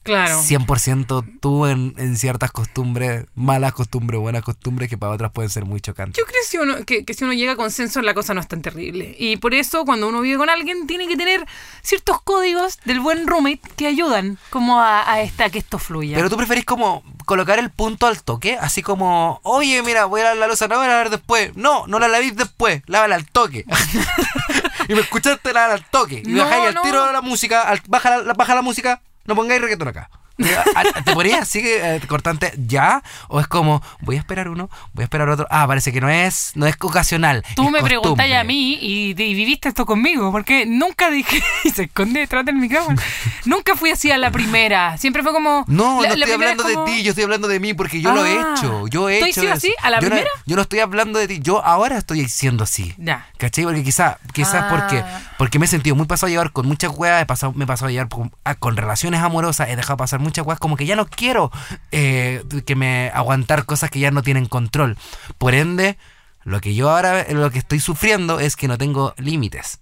Claro. 0.07 0.41
100% 0.41 1.39
tú 1.41 1.65
en, 1.65 1.93
en 1.97 2.17
ciertas 2.17 2.51
costumbres, 2.51 3.25
malas 3.35 3.73
costumbres, 3.73 4.19
buenas 4.19 4.41
costumbres 4.41 4.89
que 4.89 4.97
para 4.97 5.11
otras 5.11 5.31
pueden 5.31 5.49
ser 5.51 5.65
muy 5.65 5.81
chocantes. 5.81 6.17
Yo 6.17 6.25
creo 6.25 6.41
que 6.41 6.47
si, 6.49 6.57
uno, 6.57 6.85
que, 6.85 7.03
que 7.05 7.13
si 7.13 7.23
uno 7.25 7.33
llega 7.33 7.51
a 7.51 7.55
consenso 7.57 8.01
la 8.01 8.13
cosa 8.13 8.33
no 8.33 8.39
es 8.41 8.47
tan 8.47 8.61
terrible. 8.61 9.15
Y 9.19 9.37
por 9.37 9.53
eso 9.53 9.83
cuando 9.85 10.07
uno 10.07 10.21
vive 10.21 10.37
con 10.37 10.49
alguien 10.49 10.87
tiene 10.87 11.07
que 11.07 11.17
tener 11.17 11.45
ciertos 11.81 12.21
códigos 12.21 12.79
del 12.85 12.99
buen 13.01 13.27
roommate 13.27 13.59
que 13.75 13.87
ayudan 13.87 14.37
como 14.49 14.79
a, 14.79 15.11
a 15.11 15.21
esta, 15.21 15.45
a 15.45 15.49
que 15.49 15.59
esto 15.59 15.77
fluya. 15.77 16.15
Pero 16.15 16.29
tú 16.29 16.37
preferís 16.37 16.65
como 16.65 17.03
colocar 17.25 17.59
el 17.59 17.69
punto 17.69 18.07
al 18.07 18.23
toque, 18.23 18.57
así 18.59 18.81
como, 18.81 19.41
oye, 19.43 19.83
mira, 19.83 20.05
voy 20.05 20.21
a 20.21 20.23
lavar 20.23 20.37
la 20.37 20.47
losa, 20.47 20.67
no 20.69 20.77
voy 20.77 20.85
a 20.85 20.89
lavar 20.89 21.09
después. 21.09 21.55
No, 21.57 21.85
no 21.87 21.99
la 21.99 22.07
lavéis 22.07 22.35
después, 22.37 22.81
lávala 22.87 23.15
al 23.15 23.25
toque. 23.25 23.65
y 24.87 24.93
me 24.93 25.01
escuchaste 25.01 25.51
la 25.53 25.65
al 25.73 25.83
toque. 25.85 26.23
Y 26.25 26.29
No, 26.31 26.43
bajáis 26.43 26.67
al 26.69 26.73
no. 26.75 26.81
tiro 26.83 27.11
la 27.11 27.21
música, 27.21 27.63
al- 27.63 27.81
baja, 27.87 28.19
la, 28.21 28.33
baja 28.33 28.55
la 28.55 28.61
música, 28.61 29.01
no 29.27 29.35
pongáis 29.35 29.61
reggaetón 29.61 29.89
acá. 29.89 30.09
Mira, 30.37 30.63
a- 30.75 31.01
¿Te 31.03 31.13
ponías 31.13 31.41
así 31.41 31.61
eh, 31.63 31.99
cortante 32.07 32.53
ya? 32.57 33.01
¿O 33.27 33.39
es 33.39 33.47
como, 33.47 33.81
voy 34.01 34.15
a 34.15 34.19
esperar 34.19 34.49
uno, 34.49 34.69
voy 34.93 35.01
a 35.01 35.05
esperar 35.05 35.29
otro? 35.29 35.47
Ah, 35.49 35.65
parece 35.67 35.91
que 35.91 35.99
no 36.01 36.09
es, 36.09 36.51
no 36.55 36.65
es 36.67 36.75
ocasional. 36.79 37.43
Tú 37.55 37.65
es 37.65 37.71
me 37.71 37.81
preguntáis 37.81 38.35
a 38.35 38.43
mí 38.43 38.77
y, 38.81 39.09
y 39.11 39.13
viviste 39.33 39.69
esto 39.69 39.85
conmigo, 39.85 40.31
porque 40.31 40.65
nunca 40.65 41.09
dije, 41.09 41.41
y 41.63 41.69
se 41.71 41.83
esconde 41.83 42.19
detrás 42.21 42.45
del 42.45 42.55
micrófono, 42.55 43.01
nunca 43.45 43.75
fui 43.75 43.91
así 43.91 44.11
a 44.11 44.17
la 44.17 44.31
primera, 44.31 44.97
siempre 44.97 45.23
fue 45.23 45.33
como... 45.33 45.63
No, 45.67 46.01
la- 46.01 46.09
no 46.09 46.15
estoy 46.15 46.31
hablando 46.33 46.63
como- 46.63 46.85
de 46.85 46.91
ti, 46.91 47.03
yo 47.03 47.09
estoy 47.09 47.23
hablando 47.23 47.47
de 47.47 47.59
mí 47.59 47.73
porque 47.73 48.01
yo 48.01 48.13
lo 48.13 48.25
he 48.25 48.37
Ah. 48.37 48.53
hecho. 48.57 48.87
Yo 48.87 49.09
he 49.09 49.19
¿Tú 49.19 49.25
has 49.25 49.31
hecho 49.31 49.41
sido 49.41 49.53
así 49.53 49.73
a 49.81 49.89
la 49.89 49.99
yo 49.99 50.07
primera? 50.07 50.29
No, 50.35 50.41
yo 50.45 50.55
no 50.55 50.61
estoy 50.61 50.79
hablando 50.79 51.19
de 51.19 51.27
ti, 51.27 51.39
yo 51.41 51.63
ahora 51.65 51.97
estoy 51.97 52.27
siendo 52.29 52.63
así. 52.63 52.93
Ya. 52.97 53.27
¿Cachai? 53.37 53.63
Porque 53.65 53.83
quizás 53.83 54.17
quizás 54.33 54.63
Ah. 54.63 54.67
porque, 54.69 55.03
porque 55.37 55.59
me 55.59 55.65
he 55.65 55.69
sentido 55.69 55.95
muy 55.95 56.05
pasado 56.05 56.27
a 56.27 56.29
llevar 56.31 56.51
con 56.51 56.67
muchas 56.67 56.91
weas, 56.95 57.21
he 57.21 57.25
pasado, 57.25 57.53
me 57.53 57.63
he 57.63 57.67
pasado 57.67 57.87
a 57.89 57.91
llevar 57.91 58.09
con, 58.09 58.31
a- 58.43 58.55
con 58.55 58.77
relaciones 58.77 59.21
amorosas, 59.21 59.69
he 59.69 59.75
dejado 59.75 59.97
pasar 59.97 60.19
muchas 60.27 60.45
weas, 60.45 60.59
como 60.59 60.75
que 60.77 60.85
ya 60.85 60.95
no 60.95 61.05
quiero 61.07 61.51
eh, 61.91 62.43
que 62.65 62.75
me 62.75 63.09
aguantar 63.13 63.65
cosas 63.65 63.89
que 63.89 63.99
ya 63.99 64.11
no 64.11 64.21
tienen 64.23 64.45
control. 64.47 64.97
Por 65.37 65.53
ende, 65.55 65.97
lo 66.43 66.61
que 66.61 66.75
yo 66.75 66.89
ahora, 66.89 67.25
lo 67.31 67.49
que 67.51 67.59
estoy 67.59 67.79
sufriendo 67.79 68.39
es 68.39 68.55
que 68.55 68.67
no 68.67 68.77
tengo 68.77 69.13
límites 69.17 69.79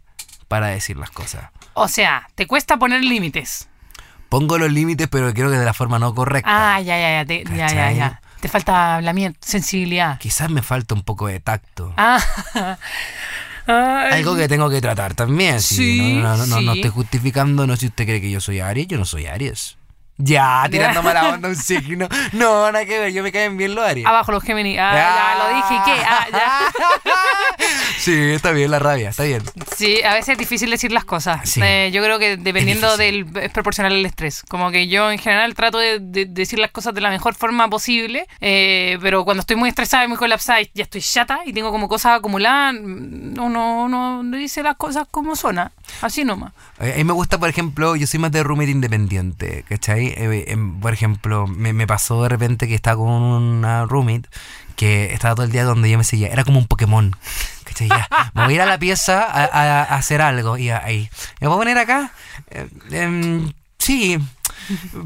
para 0.48 0.68
decir 0.68 0.98
las 0.98 1.10
cosas. 1.12 1.50
O 1.74 1.88
sea, 1.88 2.28
te 2.36 2.48
cuesta 2.48 2.78
poner 2.78 3.02
límites. 3.04 3.68
Pongo 4.30 4.58
los 4.58 4.72
límites, 4.72 5.08
pero 5.10 5.34
creo 5.34 5.52
que 5.52 5.58
de 5.58 5.66
la 5.66 5.74
forma 5.74 6.00
no 6.00 6.14
correcta. 6.16 6.50
Ah, 6.76 6.82
ya, 6.82 6.98
ya, 6.98 7.22
ya, 7.22 7.26
te- 7.26 7.44
ya, 7.56 7.68
ya, 7.74 7.92
ya. 7.92 8.22
Te 8.40 8.48
falta 8.50 8.96
hablamiento, 8.96 9.40
sensibilidad. 9.42 10.20
Quizás 10.20 10.50
me 10.50 10.62
falta 10.62 10.94
un 10.96 11.04
poco 11.04 11.28
de 11.28 11.40
tacto. 11.40 11.94
Ah. 11.98 12.20
Ay. 13.68 14.14
Algo 14.20 14.36
que 14.36 14.48
tengo 14.48 14.70
que 14.70 14.80
tratar 14.82 15.16
también. 15.16 15.60
Sí, 15.62 15.76
Sí, 15.76 16.14
no, 16.22 16.38
no, 16.38 16.46
no, 16.46 16.62
no 16.62 16.74
sí. 16.74 16.80
estoy 16.80 16.92
justificando, 16.92 17.66
no 17.66 17.76
si 17.76 17.88
usted 17.88 18.06
cree 18.06 18.22
que 18.22 18.30
yo 18.30 18.40
soy 18.40 18.60
Aries, 18.60 18.88
yo 18.88 18.98
no 19.00 19.06
soy 19.06 19.26
Aries. 19.26 19.78
Ya, 20.18 20.66
tirándome 20.72 21.14
la 21.14 21.30
onda 21.30 21.50
un 21.50 21.56
signo. 21.56 22.08
No, 22.32 22.72
nada 22.72 22.86
que 22.86 22.98
ver, 23.00 23.12
yo 23.12 23.22
me 23.22 23.32
caen 23.32 23.58
bien 23.58 23.76
los 23.76 23.86
Aries. 23.86 24.06
Abajo 24.06 24.32
los 24.32 24.44
Gemini. 24.44 24.78
Ah, 24.78 24.94
ya, 24.94 25.44
lo 25.44 25.56
dije. 25.56 25.76
¿y 25.76 25.84
¿Qué? 25.84 26.06
Ah, 26.06 26.28
ya. 26.32 26.60
Sí, 28.06 28.14
está 28.14 28.52
bien 28.52 28.70
la 28.70 28.78
rabia, 28.78 29.10
está 29.10 29.24
bien. 29.24 29.42
Sí, 29.76 30.04
a 30.04 30.14
veces 30.14 30.30
es 30.34 30.38
difícil 30.38 30.70
decir 30.70 30.92
las 30.92 31.06
cosas. 31.06 31.50
Sí. 31.50 31.60
Eh, 31.64 31.90
yo 31.92 32.04
creo 32.04 32.20
que 32.20 32.38
dependiendo 32.38 32.96
difícil. 32.98 33.34
del... 33.34 33.44
es 33.46 33.52
proporcional 33.52 33.94
el 33.94 34.06
estrés. 34.06 34.44
Como 34.48 34.70
que 34.70 34.88
yo 34.88 35.10
en 35.10 35.18
general 35.18 35.56
trato 35.56 35.80
de, 35.80 35.98
de 36.00 36.28
decir 36.28 36.60
las 36.60 36.70
cosas 36.70 36.94
de 36.94 37.02
la 37.02 37.10
mejor 37.10 37.34
forma 37.34 37.68
posible, 37.68 38.28
eh, 38.42 39.00
pero 39.02 39.26
cuando 39.26 39.42
estoy 39.42 39.56
muy 39.56 39.70
estresada 39.70 40.06
y 40.06 40.08
muy 40.08 40.18
colapsada 40.18 40.62
y 40.62 40.70
ya 40.76 40.84
estoy 40.84 41.02
chata 41.02 41.40
y 41.48 41.54
tengo 41.54 41.72
como 41.72 41.90
cosas 41.90 42.20
acumuladas, 42.20 42.76
no, 42.80 43.50
no, 43.90 44.38
dice 44.38 44.62
las 44.62 44.76
cosas 44.76 45.08
como 45.10 45.36
son. 45.36 45.58
Así 46.02 46.24
nomás. 46.24 46.54
Eh, 46.80 46.92
A 46.94 46.98
mí 46.98 47.06
me 47.06 47.14
gusta, 47.14 47.40
por 47.40 47.50
ejemplo, 47.50 47.96
yo 47.96 48.06
soy 48.06 48.20
más 48.20 48.32
de 48.32 48.44
roommate 48.44 48.70
independiente, 48.70 49.66
¿cachai? 49.68 50.10
Eh, 50.10 50.46
em, 50.50 50.80
por 50.80 50.94
ejemplo, 50.94 51.48
me, 51.48 51.74
me 51.74 51.88
pasó 51.88 52.22
de 52.22 52.30
repente 52.30 52.68
que 52.68 52.76
estaba 52.76 52.98
con 52.98 53.10
una 53.10 53.86
roommate 53.86 54.30
que 54.76 55.14
estaba 55.14 55.36
todo 55.36 55.46
el 55.46 55.52
día 55.52 55.64
donde 55.64 55.90
yo 55.90 55.98
me 55.98 56.04
seguía. 56.04 56.28
Era 56.28 56.44
como 56.44 56.60
un 56.60 56.68
Pokémon, 56.68 57.16
¿cachai? 57.76 57.90
Ya, 57.90 58.08
me 58.34 58.44
voy 58.46 58.54
a 58.54 58.56
ir 58.56 58.62
a 58.62 58.66
la 58.66 58.78
pieza 58.80 59.24
a, 59.24 59.44
a- 59.46 59.84
a 59.84 59.96
hacer 59.96 60.22
algo 60.22 60.58
y 60.58 60.70
ahí. 60.70 61.10
¿Me 61.42 61.48
voy 61.48 61.56
a 61.56 61.60
poner 61.60 61.78
acá? 61.78 62.12
Eh, 62.50 62.68
em, 62.92 63.52
sí, 63.78 64.18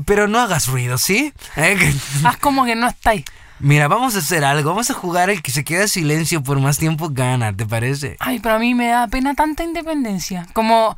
pero 0.05 0.27
no 0.27 0.39
hagas 0.39 0.67
ruido, 0.67 0.97
¿sí? 0.97 1.33
Eh, 1.55 1.93
Haz 2.23 2.37
como 2.37 2.65
que 2.65 2.75
no 2.75 2.87
estáis. 2.87 3.25
Mira, 3.59 3.89
vamos 3.89 4.15
a 4.15 4.19
hacer 4.19 4.45
algo. 4.45 4.69
Vamos 4.69 4.89
a 4.89 4.93
jugar 4.93 5.29
el 5.29 5.41
que 5.41 5.51
se 5.51 5.65
queda 5.65 5.81
en 5.81 5.87
silencio 5.89 6.41
por 6.41 6.59
más 6.61 6.77
tiempo 6.77 7.09
gana, 7.11 7.51
¿te 7.55 7.65
parece? 7.65 8.15
Ay, 8.19 8.39
pero 8.39 8.55
a 8.55 8.59
mí 8.59 8.73
me 8.73 8.87
da 8.87 9.07
pena 9.07 9.33
tanta 9.33 9.63
independencia. 9.65 10.47
Como, 10.53 10.95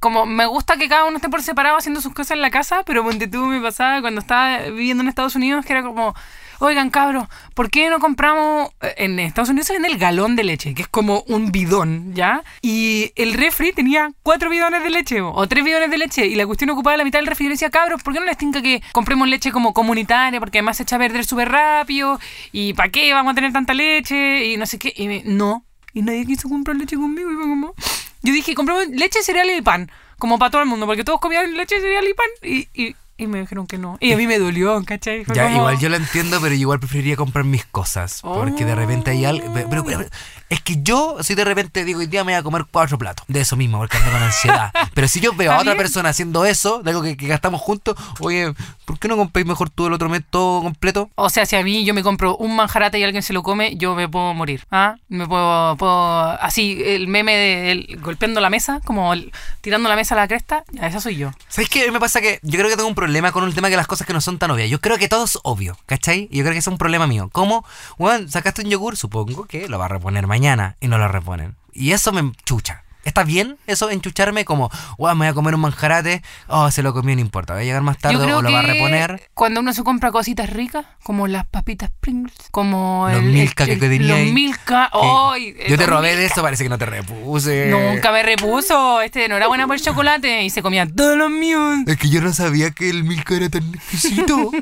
como 0.00 0.24
me 0.24 0.46
gusta 0.46 0.78
que 0.78 0.88
cada 0.88 1.04
uno 1.04 1.16
esté 1.16 1.28
por 1.28 1.42
separado 1.42 1.76
haciendo 1.76 2.00
sus 2.00 2.14
cosas 2.14 2.30
en 2.30 2.40
la 2.40 2.50
casa, 2.50 2.82
pero 2.86 3.04
ponte 3.04 3.26
tú 3.28 3.44
me 3.44 3.60
pasaba 3.60 4.00
cuando 4.00 4.22
estaba 4.22 4.58
viviendo 4.70 5.02
en 5.02 5.08
Estados 5.10 5.34
Unidos 5.36 5.66
que 5.66 5.72
era 5.74 5.82
como, 5.82 6.14
oigan 6.58 6.90
cabros, 6.90 7.26
¿por 7.54 7.70
qué 7.70 7.90
no 7.90 7.98
compramos 7.98 8.70
eh, 8.80 8.94
en 8.98 9.18
Estados 9.18 9.50
Unidos 9.50 9.68
vende 9.70 9.88
el 9.88 9.98
galón 9.98 10.36
de 10.36 10.44
leche, 10.44 10.74
que 10.74 10.82
es 10.82 10.88
como 10.88 11.24
un 11.28 11.52
bidón, 11.52 12.14
¿ya? 12.14 12.42
Y 12.62 13.12
el 13.16 13.34
refri 13.34 13.72
tenía 13.72 14.10
cuatro 14.22 14.50
bidones 14.50 14.82
de 14.82 14.90
leche 14.90 15.20
o, 15.20 15.46
tres 15.48 15.64
bidones 15.64 15.90
de 15.90 15.98
leche 15.98 16.26
y 16.26 16.34
la 16.34 16.46
cuestión 16.46 16.70
ocupaba 16.70 16.96
la 16.96 17.04
mitad 17.04 17.18
del 17.18 17.26
refri 17.26 17.46
y 17.46 17.50
decía, 17.50 17.70
cabros, 17.70 18.02
¿por 18.02 18.12
qué 18.12 18.20
no 18.20 18.26
les 18.26 18.36
tinca 18.36 18.62
que 18.62 18.82
compremos 18.92 19.28
leche 19.28 19.52
como 19.52 19.72
comunitaria? 19.72 20.40
Porque 20.40 20.58
además 20.58 20.76
se 20.76 20.82
echa 20.82 20.96
a 20.96 20.98
perder 20.98 21.24
súper 21.24 21.50
rápido 21.50 22.18
y 22.52 22.72
¿para 22.74 22.90
qué 22.90 23.12
vamos 23.12 23.32
a 23.32 23.34
tener 23.34 23.52
tanta 23.52 23.74
leche? 23.74 24.46
Y 24.46 24.56
no 24.56 24.66
sé 24.66 24.78
qué. 24.78 25.22
No, 25.24 25.64
y 25.94 26.02
nadie 26.02 26.26
quiso 26.26 26.48
comprar 26.48 26.76
leche 26.76 26.96
conmigo. 26.96 27.30
Y 27.30 27.34
fue 27.34 27.44
como... 27.44 27.74
Yo 28.22 28.32
dije, 28.32 28.54
compramos 28.54 28.88
leche, 28.88 29.22
cereal 29.22 29.50
y 29.50 29.62
pan. 29.62 29.90
Como 30.18 30.38
para 30.38 30.50
todo 30.50 30.62
el 30.62 30.68
mundo, 30.68 30.86
porque 30.86 31.04
todos 31.04 31.20
comían 31.20 31.56
leche, 31.56 31.80
cereal 31.80 32.04
y 32.08 32.14
pan. 32.14 32.26
Y, 32.42 32.68
y, 32.74 32.96
y 33.18 33.26
me 33.26 33.40
dijeron 33.40 33.66
que 33.66 33.76
no. 33.76 33.98
Y 34.00 34.12
a 34.12 34.16
mí 34.16 34.26
me 34.26 34.38
dolió, 34.38 34.82
¿cachai? 34.86 35.24
Fue 35.24 35.34
Ya, 35.34 35.44
como- 35.44 35.56
igual 35.58 35.78
yo 35.78 35.88
lo 35.90 35.96
entiendo, 35.96 36.38
pero 36.40 36.54
igual 36.54 36.78
preferiría 36.80 37.16
comprar 37.16 37.44
mis 37.44 37.66
cosas. 37.66 38.20
Porque 38.22 38.64
de 38.64 38.74
repente 38.74 39.10
hay 39.10 39.24
algo. 39.26 39.52
Pero, 39.52 39.68
pero- 39.68 39.84
pero- 39.84 40.04
es 40.50 40.60
que 40.62 40.82
yo, 40.82 41.16
si 41.22 41.34
de 41.34 41.44
repente 41.44 41.84
digo, 41.84 42.00
hoy 42.00 42.06
día 42.06 42.24
me 42.24 42.32
voy 42.32 42.38
a 42.38 42.42
comer 42.42 42.64
cuatro 42.70 42.96
platos. 42.98 43.24
De 43.28 43.40
eso 43.40 43.56
mismo, 43.56 43.78
porque 43.78 43.96
ando 43.98 44.10
con 44.10 44.22
ansiedad. 44.22 44.72
pero 44.94 45.06
si 45.08 45.20
yo 45.20 45.32
veo 45.34 45.52
a 45.52 45.56
otra 45.56 45.72
bien. 45.72 45.78
persona 45.78 46.08
haciendo 46.08 46.44
eso, 46.44 46.82
de 46.82 46.90
algo 46.90 47.02
que, 47.02 47.16
que 47.16 47.26
gastamos 47.26 47.60
juntos, 47.60 47.96
oye, 48.20 48.54
¿por 48.84 48.98
qué 48.98 49.08
no 49.08 49.16
compréis 49.16 49.46
mejor 49.46 49.68
tú 49.70 49.86
el 49.86 49.92
otro 49.92 50.08
mes 50.08 50.22
todo 50.28 50.62
completo? 50.62 51.10
O 51.16 51.28
sea, 51.28 51.44
si 51.44 51.56
a 51.56 51.62
mí 51.62 51.84
yo 51.84 51.92
me 51.92 52.02
compro 52.02 52.36
un 52.36 52.56
manjarate 52.56 52.98
y 52.98 53.04
alguien 53.04 53.22
se 53.22 53.32
lo 53.34 53.42
come, 53.42 53.76
yo 53.76 53.94
me 53.94 54.08
puedo 54.08 54.32
morir. 54.32 54.64
¿Ah? 54.70 54.96
Me 55.08 55.26
puedo, 55.26 55.76
puedo- 55.76 56.30
Así, 56.40 56.80
el 56.84 57.08
meme 57.08 57.34
de 57.36 57.70
él 57.72 57.98
golpeando 58.02 58.40
la 58.40 58.48
mesa, 58.48 58.80
como 58.86 59.12
el- 59.12 59.30
tirando 59.60 59.88
la 59.90 59.96
mesa 59.96 60.14
a 60.14 60.18
la 60.18 60.28
cresta, 60.28 60.64
ya, 60.72 60.86
esa 60.86 61.00
soy 61.00 61.16
yo. 61.16 61.30
¿Sabes 61.48 61.68
qué? 61.68 61.90
Me 61.92 62.00
pasa 62.00 62.22
que 62.22 62.40
yo 62.42 62.58
creo 62.58 62.70
que 62.70 62.76
tengo 62.76 62.88
un 62.88 62.94
problema 62.94 63.32
con 63.32 63.44
el 63.44 63.54
tema 63.54 63.68
de 63.68 63.76
las 63.76 63.86
cosas 63.86 64.06
que 64.06 64.14
no 64.14 64.20
son 64.22 64.38
tan 64.38 64.50
obvias. 64.50 64.70
Yo 64.70 64.80
creo 64.80 64.96
que 64.96 65.08
todo 65.08 65.24
es 65.26 65.38
obvio, 65.42 65.76
¿cachai? 65.86 66.26
Y 66.30 66.38
yo 66.38 66.42
creo 66.44 66.52
que 66.54 66.58
es 66.60 66.66
un 66.66 66.78
problema 66.78 67.06
mío. 67.06 67.28
¿Cómo? 67.32 67.66
Bueno, 67.98 68.26
sacaste 68.28 68.62
un 68.62 68.70
yogur, 68.70 68.96
supongo 68.96 69.44
que 69.44 69.68
lo 69.68 69.78
va 69.78 69.84
a 69.84 69.88
reponer 69.88 70.26
mañana 70.26 70.37
y 70.80 70.88
no 70.88 70.98
lo 70.98 71.08
reponen. 71.08 71.56
Y 71.72 71.92
eso 71.92 72.12
me 72.12 72.32
chucha. 72.44 72.84
¿Está 73.08 73.24
bien 73.24 73.56
eso 73.66 73.90
enchucharme 73.90 74.44
como, 74.44 74.70
wow, 74.98 75.10
me 75.14 75.24
voy 75.24 75.28
a 75.28 75.34
comer 75.34 75.54
un 75.54 75.60
manjarate, 75.62 76.22
oh, 76.46 76.70
se 76.70 76.82
lo 76.82 76.92
comió, 76.92 77.14
no 77.14 77.20
importa, 77.20 77.54
va 77.54 77.60
a 77.60 77.64
llegar 77.64 77.82
más 77.82 77.98
tarde 77.98 78.16
o 78.32 78.42
lo 78.42 78.52
va 78.52 78.60
a 78.60 78.62
reponer? 78.62 79.28
cuando 79.34 79.60
uno 79.60 79.72
se 79.72 79.82
compra 79.82 80.12
cositas 80.12 80.50
ricas, 80.50 80.84
como 81.02 81.26
las 81.26 81.46
papitas 81.46 81.90
Pringles, 82.00 82.34
como 82.50 83.06
Los 83.10 83.18
el, 83.18 83.24
Milka 83.32 83.64
el- 83.64 83.70
que 83.70 83.76
tenía 83.76 84.08
los 84.08 84.16
ahí. 84.18 84.32
Milka, 84.32 84.90
Que 84.92 84.98
¡ay! 85.02 85.56
yo 85.68 85.76
te 85.78 85.86
robé 85.86 86.16
de 86.16 86.26
eso, 86.26 86.42
parece 86.42 86.62
que 86.64 86.68
no 86.68 86.78
te 86.78 86.86
repuse. 86.86 87.66
Nunca 87.70 88.12
me 88.12 88.22
repuso, 88.22 89.00
este 89.00 89.28
no 89.28 89.36
era 89.36 89.46
buena 89.48 89.66
por 89.66 89.76
el 89.76 89.82
chocolate 89.82 90.42
y 90.44 90.50
se 90.50 90.62
comía 90.62 90.86
todos 90.86 91.16
los 91.16 91.30
míos. 91.30 91.78
Es 91.86 91.96
que 91.96 92.08
yo 92.08 92.20
no 92.20 92.32
sabía 92.32 92.70
que 92.70 92.90
el 92.90 93.04
Milka 93.04 93.34
era 93.34 93.48
tan 93.48 93.62
exquisito. 93.74 94.50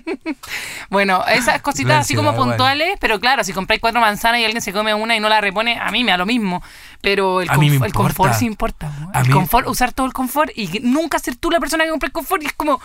Bueno, 0.90 1.24
esas 1.26 1.60
cositas 1.62 2.00
así 2.00 2.14
como 2.14 2.34
puntuales, 2.34 2.96
pero 3.00 3.18
claro, 3.20 3.42
si 3.44 3.52
compráis 3.52 3.80
cuatro 3.80 4.00
manzanas 4.00 4.40
y 4.40 4.44
alguien 4.44 4.62
se 4.62 4.72
come 4.72 4.94
una 4.94 5.16
y 5.16 5.20
no 5.20 5.28
la 5.28 5.40
repone, 5.40 5.78
a 5.80 5.90
mí 5.90 6.04
me 6.04 6.12
da 6.12 6.16
lo 6.16 6.26
mismo. 6.26 6.62
Pero 7.06 7.40
el, 7.40 7.48
A 7.48 7.56
mí 7.56 7.70
me 7.70 7.78
conf- 7.78 7.86
el 7.86 7.92
confort 7.92 8.34
sí 8.34 8.46
importa. 8.46 8.90
¿no? 9.00 9.10
A 9.14 9.20
El 9.20 9.28
mí- 9.28 9.32
confort, 9.32 9.68
usar 9.68 9.92
todo 9.92 10.06
el 10.06 10.12
confort 10.12 10.50
y 10.56 10.80
nunca 10.82 11.20
ser 11.20 11.36
tú 11.36 11.52
la 11.52 11.60
persona 11.60 11.84
que 11.84 11.90
compra 11.90 12.08
el 12.08 12.12
confort 12.12 12.42
y 12.42 12.46
es 12.46 12.52
como, 12.52 12.80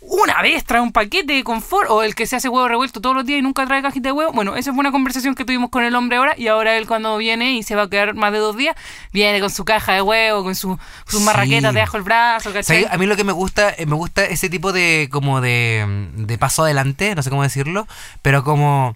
una 0.00 0.40
vez 0.42 0.62
trae 0.64 0.80
un 0.80 0.92
paquete 0.92 1.32
de 1.32 1.42
confort, 1.42 1.90
o 1.90 2.04
el 2.04 2.14
que 2.14 2.24
se 2.24 2.36
hace 2.36 2.48
huevo 2.48 2.68
revuelto 2.68 3.00
todos 3.00 3.16
los 3.16 3.26
días 3.26 3.40
y 3.40 3.42
nunca 3.42 3.66
trae 3.66 3.82
cajita 3.82 4.10
de 4.10 4.12
huevo. 4.12 4.30
Bueno, 4.32 4.54
esa 4.54 4.70
fue 4.70 4.78
una 4.78 4.92
conversación 4.92 5.34
que 5.34 5.44
tuvimos 5.44 5.70
con 5.70 5.82
el 5.82 5.96
hombre 5.96 6.18
ahora, 6.18 6.34
y 6.38 6.46
ahora 6.46 6.76
él 6.76 6.86
cuando 6.86 7.16
viene 7.16 7.54
y 7.54 7.64
se 7.64 7.74
va 7.74 7.82
a 7.82 7.90
quedar 7.90 8.14
más 8.14 8.30
de 8.30 8.38
dos 8.38 8.56
días, 8.56 8.76
viene 9.12 9.40
con 9.40 9.50
su 9.50 9.64
caja 9.64 9.94
de 9.94 10.02
huevo, 10.02 10.44
con 10.44 10.54
su, 10.54 10.78
sus 11.08 11.18
Sí. 11.18 11.24
marraquetas 11.26 11.74
debajo 11.74 11.96
del 11.96 12.04
brazo, 12.04 12.52
¿cachai? 12.52 12.86
A 12.88 12.96
mí 12.96 13.06
lo 13.06 13.16
que 13.16 13.24
me 13.24 13.32
gusta, 13.32 13.74
eh, 13.76 13.86
me 13.86 13.96
gusta 13.96 14.24
ese 14.24 14.48
tipo 14.48 14.72
de 14.72 15.08
como 15.10 15.40
de, 15.40 15.84
de 16.14 16.38
paso 16.38 16.62
adelante, 16.62 17.12
no 17.16 17.22
sé 17.24 17.30
cómo 17.30 17.42
decirlo, 17.42 17.88
pero 18.22 18.44
como 18.44 18.94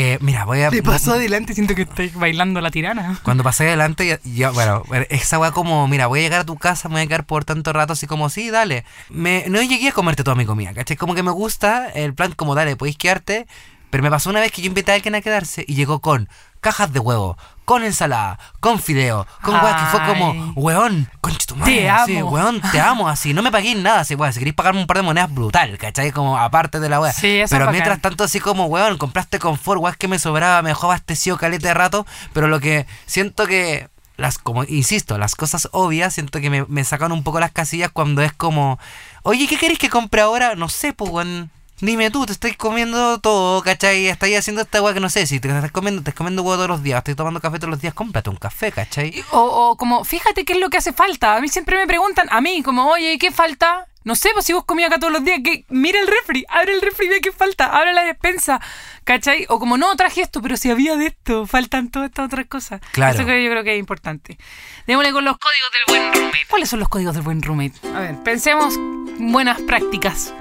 eh, 0.00 0.16
mira, 0.20 0.44
voy 0.44 0.60
a 0.62 0.70
De 0.70 0.80
paso 0.80 1.14
adelante 1.14 1.54
siento 1.54 1.74
que 1.74 1.82
estoy 1.82 2.10
bailando 2.10 2.60
la 2.60 2.70
tirana. 2.70 3.18
cuando 3.24 3.42
pasé 3.42 3.66
adelante, 3.66 4.06
ya, 4.06 4.20
ya, 4.22 4.50
bueno, 4.50 4.84
esa 5.08 5.40
weá 5.40 5.50
como, 5.50 5.88
mira, 5.88 6.06
voy 6.06 6.20
a 6.20 6.22
llegar 6.22 6.40
a 6.42 6.46
tu 6.46 6.56
casa, 6.56 6.88
me 6.88 6.94
voy 6.94 7.02
a 7.02 7.06
quedar 7.08 7.26
por 7.26 7.44
tanto 7.44 7.72
rato, 7.72 7.94
así 7.94 8.06
como, 8.06 8.30
sí, 8.30 8.48
dale. 8.48 8.84
Me, 9.08 9.46
no 9.48 9.60
llegué 9.60 9.88
a 9.88 9.92
comerte 9.92 10.22
toda 10.22 10.36
mi 10.36 10.46
comida, 10.46 10.72
¿cachai? 10.72 10.96
Como 10.96 11.16
que 11.16 11.24
me 11.24 11.32
gusta 11.32 11.88
el 11.88 12.14
plan, 12.14 12.30
como, 12.30 12.54
dale, 12.54 12.76
podéis 12.76 12.96
quedarte. 12.96 13.48
Pero 13.90 14.04
me 14.04 14.10
pasó 14.10 14.30
una 14.30 14.38
vez 14.38 14.52
que 14.52 14.62
yo 14.62 14.68
invité 14.68 14.92
a 14.92 14.94
alguien 14.94 15.16
a 15.16 15.20
quedarse 15.20 15.64
y 15.66 15.74
llegó 15.74 15.98
con 15.98 16.28
cajas 16.60 16.92
de 16.92 17.00
huevo, 17.00 17.36
con 17.68 17.84
ensalada, 17.84 18.38
con 18.60 18.78
fideo, 18.80 19.26
con 19.42 19.54
weá 19.56 19.76
que 19.76 19.84
fue 19.98 20.06
como, 20.06 20.52
weón, 20.56 21.06
concha 21.20 21.46
tu 21.46 21.54
madre, 21.54 21.74
Te 21.74 21.90
así, 21.90 22.16
amo. 22.16 22.30
weón, 22.30 22.62
te 22.72 22.80
amo, 22.80 23.10
así, 23.10 23.34
no 23.34 23.42
me 23.42 23.52
paguéis 23.52 23.76
nada, 23.76 24.00
así, 24.00 24.14
weón, 24.14 24.32
si 24.32 24.38
queréis 24.38 24.54
pagarme 24.54 24.80
un 24.80 24.86
par 24.86 24.96
de 24.96 25.02
monedas, 25.02 25.30
brutal, 25.30 25.76
¿cachai? 25.76 26.10
Como 26.10 26.38
aparte 26.38 26.80
de 26.80 26.88
la 26.88 26.98
weá. 26.98 27.12
Sí, 27.12 27.26
eso 27.40 27.42
es 27.44 27.50
Pero 27.60 27.70
mientras 27.70 28.00
tanto, 28.00 28.24
así 28.24 28.40
como, 28.40 28.64
weón, 28.68 28.96
compraste 28.96 29.38
confort, 29.38 29.82
weón, 29.82 29.96
que 29.98 30.08
me 30.08 30.18
sobraba, 30.18 30.62
me 30.62 30.70
dejó 30.70 30.86
abastecido 30.86 31.36
caleta 31.36 31.68
de 31.68 31.74
rato, 31.74 32.06
pero 32.32 32.48
lo 32.48 32.58
que 32.58 32.86
siento 33.04 33.46
que, 33.46 33.90
las 34.16 34.38
como 34.38 34.64
insisto, 34.64 35.18
las 35.18 35.34
cosas 35.34 35.68
obvias, 35.72 36.14
siento 36.14 36.40
que 36.40 36.48
me, 36.48 36.64
me 36.68 36.84
sacan 36.84 37.12
un 37.12 37.22
poco 37.22 37.38
las 37.38 37.52
casillas 37.52 37.90
cuando 37.92 38.22
es 38.22 38.32
como, 38.32 38.78
oye, 39.24 39.46
¿qué 39.46 39.58
queréis 39.58 39.78
que 39.78 39.90
compre 39.90 40.22
ahora? 40.22 40.54
No 40.54 40.70
sé, 40.70 40.94
pues, 40.94 41.10
weón. 41.10 41.50
Dime 41.80 42.10
tú, 42.10 42.26
te 42.26 42.32
estoy 42.32 42.54
comiendo 42.54 43.20
todo, 43.20 43.62
¿cachai? 43.62 44.08
Estáis 44.08 44.36
haciendo 44.36 44.62
esta 44.62 44.82
weá 44.82 44.94
que 44.94 45.00
no 45.00 45.08
sé, 45.08 45.26
si 45.26 45.38
te 45.38 45.48
estás 45.48 45.70
comiendo, 45.70 46.02
te 46.02 46.12
comiendo 46.12 46.42
huevo 46.42 46.56
todos 46.56 46.68
los 46.68 46.82
días, 46.82 46.98
estoy 46.98 47.14
tomando 47.14 47.40
café 47.40 47.58
todos 47.58 47.70
los 47.70 47.80
días, 47.80 47.94
cómprate 47.94 48.30
un 48.30 48.36
café, 48.36 48.72
¿cachai? 48.72 49.24
O, 49.30 49.40
o 49.40 49.76
como, 49.76 50.04
fíjate 50.04 50.44
qué 50.44 50.54
es 50.54 50.58
lo 50.58 50.70
que 50.70 50.78
hace 50.78 50.92
falta. 50.92 51.36
A 51.36 51.40
mí 51.40 51.48
siempre 51.48 51.76
me 51.76 51.86
preguntan, 51.86 52.26
a 52.30 52.40
mí, 52.40 52.62
como, 52.62 52.88
oye, 52.88 53.16
¿qué 53.18 53.30
falta? 53.30 53.86
No 54.04 54.16
sé, 54.16 54.30
pues 54.32 54.46
si 54.46 54.52
vos 54.54 54.64
comías 54.64 54.88
acá 54.88 54.98
todos 54.98 55.12
los 55.12 55.22
días, 55.22 55.40
que 55.44 55.66
mira 55.68 56.00
el 56.00 56.06
refri, 56.06 56.44
abre 56.48 56.72
el 56.72 56.80
refri 56.80 57.08
ve 57.08 57.20
qué 57.20 57.30
falta, 57.30 57.66
abre 57.66 57.92
la 57.92 58.02
despensa, 58.04 58.60
¿cachai? 59.04 59.44
O 59.48 59.58
como, 59.58 59.76
no, 59.76 59.94
traje 59.96 60.22
esto, 60.22 60.40
pero 60.40 60.56
si 60.56 60.70
había 60.70 60.96
de 60.96 61.08
esto, 61.08 61.46
faltan 61.46 61.90
todas 61.90 62.08
estas 62.08 62.26
otras 62.26 62.46
cosas. 62.46 62.80
Claro. 62.92 63.14
Eso 63.14 63.26
que 63.26 63.44
yo 63.44 63.50
creo 63.50 63.62
que 63.64 63.74
es 63.74 63.78
importante. 63.78 64.38
Démosle 64.86 65.12
con 65.12 65.24
los 65.24 65.36
códigos 65.36 65.70
del 65.72 65.82
buen 65.88 66.12
roommate. 66.14 66.46
¿Cuáles 66.48 66.70
son 66.70 66.80
los 66.80 66.88
códigos 66.88 67.14
del 67.14 67.22
buen 67.22 67.42
roommate? 67.42 67.74
A 67.94 68.00
ver, 68.00 68.16
pensemos 68.22 68.74
buenas 69.18 69.60
prácticas. 69.62 70.32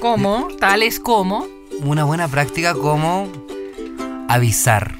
Como, 0.00 0.48
tales 0.60 1.00
como, 1.00 1.46
Una 1.82 2.04
buena 2.04 2.28
práctica 2.28 2.74
como 2.74 3.28
avisar 4.28 4.96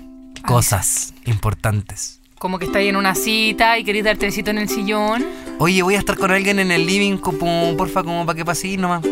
cosas 0.46 1.14
importantes. 1.26 2.20
como 2.38 2.58
que 2.58 2.66
estáis 2.66 2.88
en 2.88 2.96
una 2.96 3.14
cita 3.14 3.78
y 3.78 3.84
queréis 3.84 4.04
darte 4.04 4.26
besito 4.26 4.50
en 4.50 4.58
el 4.58 4.68
sillón. 4.68 5.24
Oye, 5.58 5.82
voy 5.82 5.94
a 5.96 5.98
estar 5.98 6.16
con 6.16 6.30
alguien 6.30 6.58
en 6.60 6.70
el 6.70 6.86
living, 6.86 7.16
como, 7.18 7.74
porfa, 7.76 8.02
como 8.04 8.24
para 8.26 8.36
que 8.36 8.44
pasís 8.44 8.78
nomás. 8.78 9.02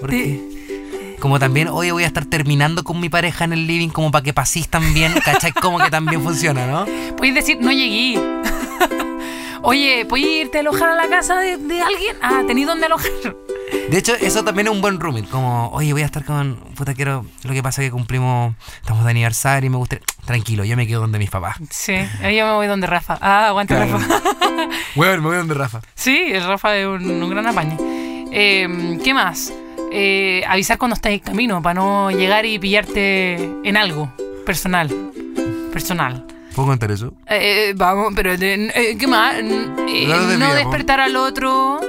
¿Por 0.00 0.10
Te- 0.10 0.16
qué? 0.16 1.16
Como 1.20 1.38
también, 1.38 1.68
oye, 1.68 1.90
voy 1.92 2.04
a 2.04 2.06
estar 2.06 2.26
terminando 2.26 2.84
con 2.84 3.00
mi 3.00 3.08
pareja 3.08 3.44
en 3.44 3.54
el 3.54 3.66
living, 3.66 3.88
como 3.88 4.10
para 4.10 4.22
que 4.22 4.34
pasís 4.34 4.68
también, 4.68 5.12
¿cachai? 5.24 5.52
Como 5.52 5.78
que 5.78 5.90
también 5.90 6.22
funciona, 6.22 6.66
¿no? 6.66 6.84
Puedes 7.16 7.34
decir, 7.34 7.58
no 7.60 7.72
llegué. 7.72 8.20
Oye, 9.68 10.06
¿puedes 10.08 10.26
irte 10.26 10.58
a 10.58 10.60
alojar 10.60 10.90
a 10.90 10.94
la 10.94 11.08
casa 11.08 11.40
de, 11.40 11.56
de 11.56 11.80
alguien? 11.82 12.16
Ah, 12.22 12.42
¿tenéis 12.46 12.68
dónde 12.68 12.86
alojar? 12.86 13.10
De 13.90 13.98
hecho, 13.98 14.14
eso 14.14 14.44
también 14.44 14.68
es 14.68 14.72
un 14.72 14.80
buen 14.80 15.00
roommate. 15.00 15.26
Como, 15.28 15.70
oye, 15.70 15.92
voy 15.92 16.02
a 16.02 16.04
estar 16.06 16.24
con. 16.24 16.54
Puta, 16.76 16.94
quiero. 16.94 17.24
Lo 17.42 17.52
que 17.52 17.64
pasa 17.64 17.82
es 17.82 17.88
que 17.88 17.92
cumplimos. 17.92 18.54
Estamos 18.80 19.04
de 19.04 19.10
aniversario 19.10 19.66
y 19.66 19.70
me 19.70 19.76
gusta. 19.76 19.98
Tranquilo, 20.24 20.64
yo 20.64 20.76
me 20.76 20.86
quedo 20.86 21.00
donde 21.00 21.18
mis 21.18 21.30
papás. 21.30 21.56
Sí, 21.70 21.94
ahí 22.22 22.36
yo 22.36 22.46
me 22.46 22.52
voy 22.52 22.68
donde 22.68 22.86
Rafa. 22.86 23.18
Ah, 23.20 23.48
aguanta 23.48 23.74
Claro. 23.74 23.98
Rafa. 23.98 24.20
Bueno, 24.94 25.22
me 25.22 25.28
voy 25.28 25.36
donde 25.36 25.54
Rafa. 25.54 25.80
Sí, 25.96 26.16
el 26.30 26.44
Rafa 26.46 26.76
es 26.76 26.86
un, 26.86 27.22
un 27.22 27.30
gran 27.30 27.46
apañe. 27.48 27.76
Eh, 28.32 28.98
¿Qué 29.02 29.12
más? 29.14 29.52
Eh, 29.92 30.44
avisar 30.48 30.78
cuando 30.78 30.94
estás 30.94 31.12
en 31.12 31.18
camino 31.20 31.60
para 31.60 31.74
no 31.74 32.10
llegar 32.12 32.46
y 32.46 32.58
pillarte 32.58 33.34
en 33.64 33.76
algo 33.76 34.12
personal. 34.44 34.90
Personal. 35.72 36.24
¿Puedo 36.56 36.68
contar 36.68 36.90
eso? 36.90 37.12
Eh, 37.28 37.68
eh, 37.68 37.72
vamos, 37.76 38.12
pero 38.16 38.32
eh, 38.32 38.96
¿qué 38.98 39.06
más? 39.06 39.36
Eh, 39.88 40.36
No 40.38 40.54
despertar 40.54 41.00
al 41.00 41.14
otro. 41.16 41.80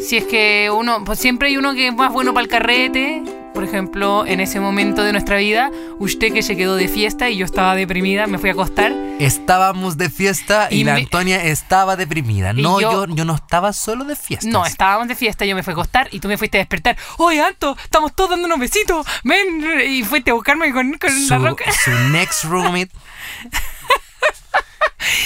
Si 0.00 0.16
es 0.16 0.24
que 0.24 0.70
uno, 0.74 1.04
pues 1.04 1.18
siempre 1.18 1.48
hay 1.48 1.56
uno 1.56 1.74
que 1.74 1.88
es 1.88 1.94
más 1.94 2.12
bueno 2.12 2.32
para 2.32 2.42
el 2.44 2.48
carrete. 2.48 3.22
Por 3.52 3.62
ejemplo, 3.64 4.24
en 4.26 4.40
ese 4.40 4.58
momento 4.60 5.02
de 5.04 5.12
nuestra 5.12 5.36
vida, 5.36 5.70
usted 5.98 6.32
que 6.32 6.42
se 6.42 6.56
quedó 6.56 6.74
de 6.76 6.88
fiesta 6.88 7.28
y 7.28 7.36
yo 7.36 7.44
estaba 7.44 7.74
deprimida, 7.74 8.26
me 8.26 8.38
fui 8.38 8.48
a 8.48 8.52
acostar. 8.54 8.92
Estábamos 9.18 9.98
de 9.98 10.08
fiesta 10.08 10.68
y, 10.70 10.76
Y 10.80 10.84
la 10.84 10.94
me- 10.94 11.00
Antonia 11.02 11.44
estaba 11.44 11.96
deprimida. 11.96 12.54
No, 12.54 12.80
yo- 12.80 13.06
yo, 13.06 13.14
yo 13.14 13.24
no 13.26 13.34
estaba 13.34 13.74
solo 13.74 14.04
de 14.04 14.16
fiesta. 14.16 14.48
No, 14.48 14.64
estábamos 14.64 15.08
de 15.08 15.14
fiesta, 15.16 15.44
yo 15.44 15.54
me 15.54 15.62
fui 15.62 15.72
a 15.72 15.74
acostar 15.74 16.08
y 16.12 16.20
tú 16.20 16.28
me 16.28 16.38
fuiste 16.38 16.56
a 16.58 16.60
despertar. 16.60 16.96
Oye, 17.18 17.42
Anto, 17.42 17.76
estamos 17.84 18.14
todos 18.16 18.30
dándonos 18.30 18.58
besitos. 18.58 19.06
Ven, 19.24 19.62
y 19.86 20.02
fuiste 20.04 20.30
a 20.30 20.34
buscarme 20.34 20.72
con, 20.72 20.94
con 20.94 21.10
su, 21.10 21.28
la 21.34 21.38
roca. 21.50 21.64
su 21.84 21.90
next 22.10 22.44
roommate. 22.44 22.90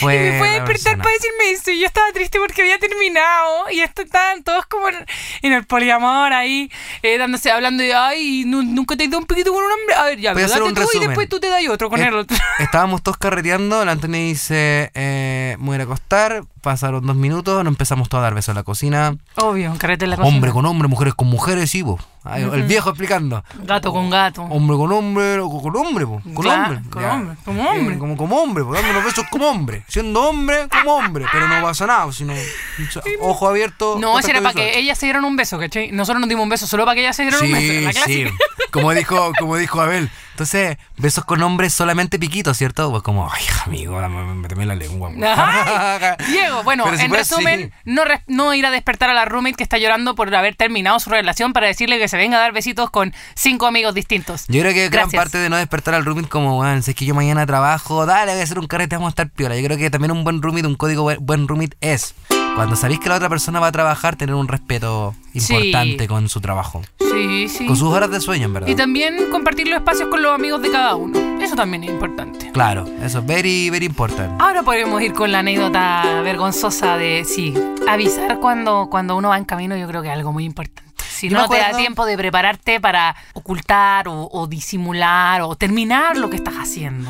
Y 0.01 0.05
me 0.07 0.39
fue 0.39 0.49
a 0.49 0.53
despertar 0.53 0.65
persona. 0.67 1.03
para 1.03 1.15
decirme 1.15 1.51
eso. 1.53 1.71
Y 1.71 1.81
yo 1.81 1.87
estaba 1.87 2.11
triste 2.13 2.39
porque 2.39 2.63
había 2.63 2.79
terminado. 2.79 3.71
Y 3.71 3.81
estaban 3.81 4.43
todos 4.43 4.67
como 4.67 4.89
en, 4.89 4.97
en 5.43 5.53
el 5.53 5.65
poliamor 5.67 6.33
ahí, 6.33 6.71
eh, 7.03 7.19
dándose, 7.19 7.51
hablando 7.51 7.83
de, 7.83 7.95
ay, 7.95 8.45
nu- 8.47 8.63
nunca 8.63 8.97
te 8.97 9.05
he 9.05 9.09
dado 9.09 9.19
un 9.19 9.27
piquito 9.27 9.53
con 9.53 9.63
un 9.65 9.71
hombre. 9.71 9.95
A 9.95 10.05
ver, 10.05 10.19
ya, 10.21 10.35
date 10.49 10.59
tú 10.75 10.89
y 10.97 11.01
después 11.09 11.29
tú 11.29 11.41
te 11.41 11.49
das 11.49 11.63
otro 11.69 11.91
con 11.91 12.01
Eh, 12.01 12.09
el 12.09 12.15
otro. 12.15 12.37
Estábamos 12.59 13.03
todos 13.03 13.17
carreteando, 13.19 13.85
la 13.85 13.93
Antonia 13.93 14.21
dice, 14.21 14.91
eh, 14.95 15.57
me 15.59 15.67
voy 15.67 15.79
a 15.79 15.83
acostar, 15.83 16.45
pasaron 16.63 17.07
dos 17.07 17.17
minutos, 17.17 17.63
nos 17.65 17.71
empezamos 17.73 18.09
todos 18.09 18.21
a 18.23 18.25
dar 18.25 18.35
besos 18.35 18.51
en 18.51 18.55
la 18.57 18.63
cocina. 18.63 19.17
Obvio, 19.37 19.71
un 19.71 19.79
carrete 19.79 20.05
en 20.05 20.11
la 20.13 20.17
cocina. 20.17 20.35
Hombre 20.35 20.51
con 20.53 20.65
hombre, 20.67 20.89
mujeres 20.89 21.15
con 21.15 21.29
mujeres, 21.29 21.71
sí, 21.71 21.83
po. 21.83 21.99
Ay, 22.29 22.43
El 22.43 22.65
viejo 22.65 22.91
explicando. 22.91 23.45
Gato 23.63 23.93
con 23.93 24.11
gato. 24.11 24.43
Hombre 24.43 24.77
con 24.77 24.93
hombre, 24.93 25.39
o 25.39 25.63
con 25.63 25.77
hombre, 25.77 26.07
po. 26.07 26.21
Con 26.35 26.47
hombre. 26.47 26.81
con 26.91 27.03
Ya. 27.03 27.13
hombre, 27.15 27.37
como 27.45 27.63
hombre. 27.71 27.95
Eh, 27.95 27.99
como, 27.99 28.17
como 28.17 28.37
hombre, 28.43 28.65
po, 28.65 28.73
dándonos 28.75 29.05
besos 29.05 29.25
como 29.31 29.49
hombre. 29.49 29.85
Siendo 29.89 30.23
hombre, 30.29 30.67
como 30.69 30.97
hombre. 30.97 31.25
Pero 31.31 31.49
no 31.49 31.63
pasa 31.63 31.87
nada, 31.87 32.11
sino. 32.13 32.33
Ojo 33.21 33.49
abierto. 33.49 33.97
No, 33.99 34.19
ese 34.19 34.31
era 34.31 34.41
para 34.41 34.55
que 34.55 34.79
ellas 34.79 34.99
se 34.99 35.07
dieran 35.07 35.25
un 35.25 35.37
beso, 35.37 35.59
¿cachai? 35.59 35.91
Nosotros 35.93 36.21
nos 36.21 36.29
dimos 36.29 36.43
un 36.43 36.49
beso 36.49 36.67
solo 36.67 36.85
para 36.85 36.95
que 36.95 37.01
ellas 37.03 37.17
se 37.17 37.23
dieran 37.23 37.43
un 37.43 37.53
beso. 37.53 37.63
Sí, 37.63 37.81
La 37.85 37.93
sí. 37.93 38.25
Como 38.73 38.93
dijo, 38.93 39.33
como 39.39 39.57
dijo 39.57 39.81
Abel. 39.81 40.11
Entonces, 40.37 40.77
besos 40.99 41.25
con 41.25 41.43
hombres 41.43 41.73
solamente 41.73 42.19
piquitos, 42.19 42.59
¿cierto? 42.59 42.91
Pues 42.91 43.03
como, 43.03 43.27
ay, 43.33 43.43
amigo, 43.65 43.99
dame- 43.99 44.35
méteme 44.35 44.67
la 44.67 44.75
lengua. 44.75 45.09
po". 45.09 45.17
Ay, 45.27 46.11
Diego, 46.29 46.63
bueno, 46.63 46.85
si 46.95 47.05
en 47.07 47.11
resumen, 47.11 47.73
así. 47.75 47.91
no, 47.91 48.05
re- 48.05 48.23
no 48.27 48.53
ir 48.53 48.67
a 48.67 48.71
despertar 48.71 49.09
a 49.09 49.15
la 49.15 49.25
roommate 49.25 49.55
que 49.57 49.63
está 49.63 49.79
llorando 49.79 50.15
por 50.15 50.35
haber 50.35 50.55
terminado 50.55 51.01
su 51.01 51.09
relación 51.09 51.55
para 51.55 51.69
decirle 51.69 51.99
que 51.99 52.07
se 52.07 52.19
venga 52.19 52.37
a 52.37 52.41
dar 52.41 52.53
besitos 52.53 52.91
con 52.91 53.15
cinco 53.35 53.67
amigos 53.67 53.95
distintos. 53.95 54.45
Yo 54.49 54.61
creo 54.61 54.75
que 54.75 54.91
gran 54.91 55.11
parte 55.11 55.39
de 55.39 55.49
no 55.49 55.57
despertar 55.57 55.95
al 55.95 56.05
roommate 56.05 56.29
como, 56.29 56.59
weón, 56.61 56.83
si 56.83 56.91
es 56.91 56.97
que 56.99 57.07
yo 57.07 57.15
mañana 57.15 57.47
trabajo, 57.47 58.05
dale, 58.05 58.33
voy 58.33 58.41
a 58.43 58.45
hacer 58.45 58.59
un 58.59 58.67
carrete, 58.67 58.95
vamos 58.97 59.09
a 59.09 59.13
estar 59.13 59.31
piola. 59.31 59.57
Yo 59.57 59.65
creo 59.65 59.79
que 59.79 59.89
también 59.91 60.11
un 60.13 60.23
buen 60.23 60.43
roommate, 60.43 60.67
un 60.67 60.75
código 60.77 61.11
buen- 61.19 61.49
roommate 61.49 61.79
es, 61.81 62.15
cuando 62.57 62.77
sabéis 62.77 63.01
que 63.01 63.09
la 63.09 63.15
otra 63.15 63.31
persona 63.31 63.59
va 63.59 63.69
a 63.69 63.73
trabajar, 63.73 64.17
tener 64.17 64.35
un 64.35 64.49
respeto 64.49 65.15
Sí. 65.35 65.55
importante 65.55 66.09
con 66.09 66.29
su 66.29 66.41
trabajo. 66.43 66.83
Sí, 67.17 67.49
sí. 67.49 67.67
Con 67.67 67.77
sus 67.77 67.93
horas 67.93 68.11
de 68.11 68.21
sueño, 68.21 68.47
en 68.47 68.53
verdad. 68.53 68.69
Y 68.69 68.75
también 68.75 69.31
compartir 69.31 69.69
los 69.69 69.79
espacios 69.79 70.09
con 70.09 70.23
los 70.23 70.35
amigos 70.35 70.61
de 70.63 70.71
cada 70.71 70.95
uno. 70.97 71.19
Eso 71.41 71.55
también 71.57 71.85
es 71.85 71.91
importante. 71.91 72.51
Claro, 72.53 72.87
eso 73.03 73.19
es 73.21 73.27
very, 73.27 73.71
very 73.71 73.87
important. 73.87 74.41
Ahora 74.41 74.63
podemos 74.63 75.01
ir 75.03 75.13
con 75.13 75.31
la 75.33 75.39
anécdota 75.41 76.21
vergonzosa 76.23 76.97
de, 76.97 77.25
sí, 77.25 77.55
avisar 77.89 78.39
cuando, 78.41 78.89
cuando 78.91 79.17
uno 79.17 79.29
va 79.31 79.39
en 79.39 79.45
camino, 79.45 79.77
yo 79.77 79.87
creo 79.87 80.03
que 80.03 80.09
es 80.09 80.15
algo 80.15 80.33
muy 80.33 80.45
importante. 80.45 80.83
Si 81.09 81.29
Yo 81.31 81.39
no 81.39 81.49
te 81.49 81.57
da 81.59 81.75
tiempo 81.75 82.05
de 82.05 82.17
prepararte 82.19 82.79
para 82.81 83.17
ocultar 83.33 84.07
o, 84.09 84.29
o 84.31 84.47
disimular 84.47 85.41
o 85.43 85.57
terminar 85.57 86.17
lo 86.19 86.29
que 86.29 86.37
estás 86.37 86.55
haciendo. 86.55 87.09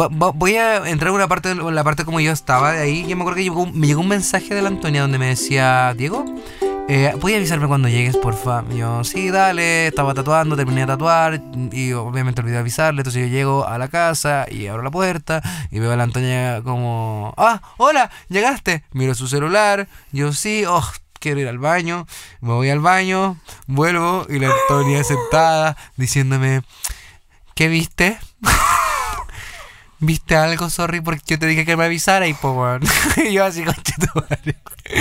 Va- 0.00 0.08
va- 0.08 0.32
voy 0.32 0.56
a 0.56 0.88
entrar 0.88 1.10
en 1.10 1.14
una 1.14 1.28
parte, 1.28 1.52
en 1.52 1.74
la 1.74 1.84
parte 1.84 2.04
como 2.04 2.18
yo 2.18 2.32
estaba 2.32 2.72
de 2.72 2.82
ahí. 2.82 3.06
Yo 3.06 3.14
me 3.16 3.22
acuerdo 3.22 3.36
que 3.36 3.44
llegó 3.44 3.66
me 3.66 3.86
llegó 3.86 4.00
un 4.00 4.08
mensaje 4.08 4.52
de 4.52 4.62
la 4.62 4.68
Antonia 4.68 5.02
donde 5.02 5.18
me 5.18 5.26
decía, 5.26 5.94
Diego, 5.96 6.24
eh, 6.88 7.14
¿puedes 7.20 7.38
avisarme 7.38 7.66
cuando 7.66 7.88
llegues, 7.88 8.16
porfa? 8.16 8.64
Y 8.70 8.78
yo, 8.78 9.02
sí, 9.02 9.30
dale, 9.30 9.88
estaba 9.88 10.14
tatuando, 10.14 10.56
terminé 10.56 10.82
de 10.82 10.86
tatuar 10.86 11.40
y 11.72 11.92
obviamente 11.92 12.40
olvidé 12.40 12.58
avisarle. 12.58 13.00
Entonces 13.00 13.22
yo 13.22 13.28
llego 13.28 13.66
a 13.66 13.76
la 13.78 13.88
casa 13.88 14.46
y 14.50 14.68
abro 14.68 14.82
la 14.82 14.90
puerta 14.90 15.42
y 15.70 15.80
veo 15.80 15.92
a 15.92 15.96
la 15.96 16.04
Antonia 16.04 16.62
como, 16.62 17.34
ah, 17.36 17.60
hola, 17.76 18.10
llegaste. 18.28 18.84
Miro 18.92 19.14
su 19.14 19.26
celular, 19.26 19.88
yo 20.12 20.32
sí, 20.32 20.64
oh. 20.66 20.84
Quiero 21.18 21.40
ir 21.40 21.48
al 21.48 21.58
baño, 21.58 22.06
me 22.42 22.52
voy 22.52 22.68
al 22.68 22.80
baño, 22.80 23.38
vuelvo 23.66 24.26
y 24.28 24.38
la 24.38 24.50
Antonia 24.50 25.02
sentada 25.02 25.74
diciéndome, 25.96 26.62
¿qué 27.54 27.68
viste? 27.68 28.18
¿Viste 29.98 30.36
algo? 30.36 30.68
Sorry, 30.70 31.00
porque 31.00 31.22
yo 31.26 31.38
te 31.38 31.46
dije 31.46 31.64
que 31.64 31.76
me 31.76 31.84
avisara 31.84 32.26
y 32.26 32.34
pues, 32.34 32.54
weón. 32.54 32.82
y 33.28 33.32
yo 33.32 33.44
así, 33.44 33.62
madre. 33.64 34.56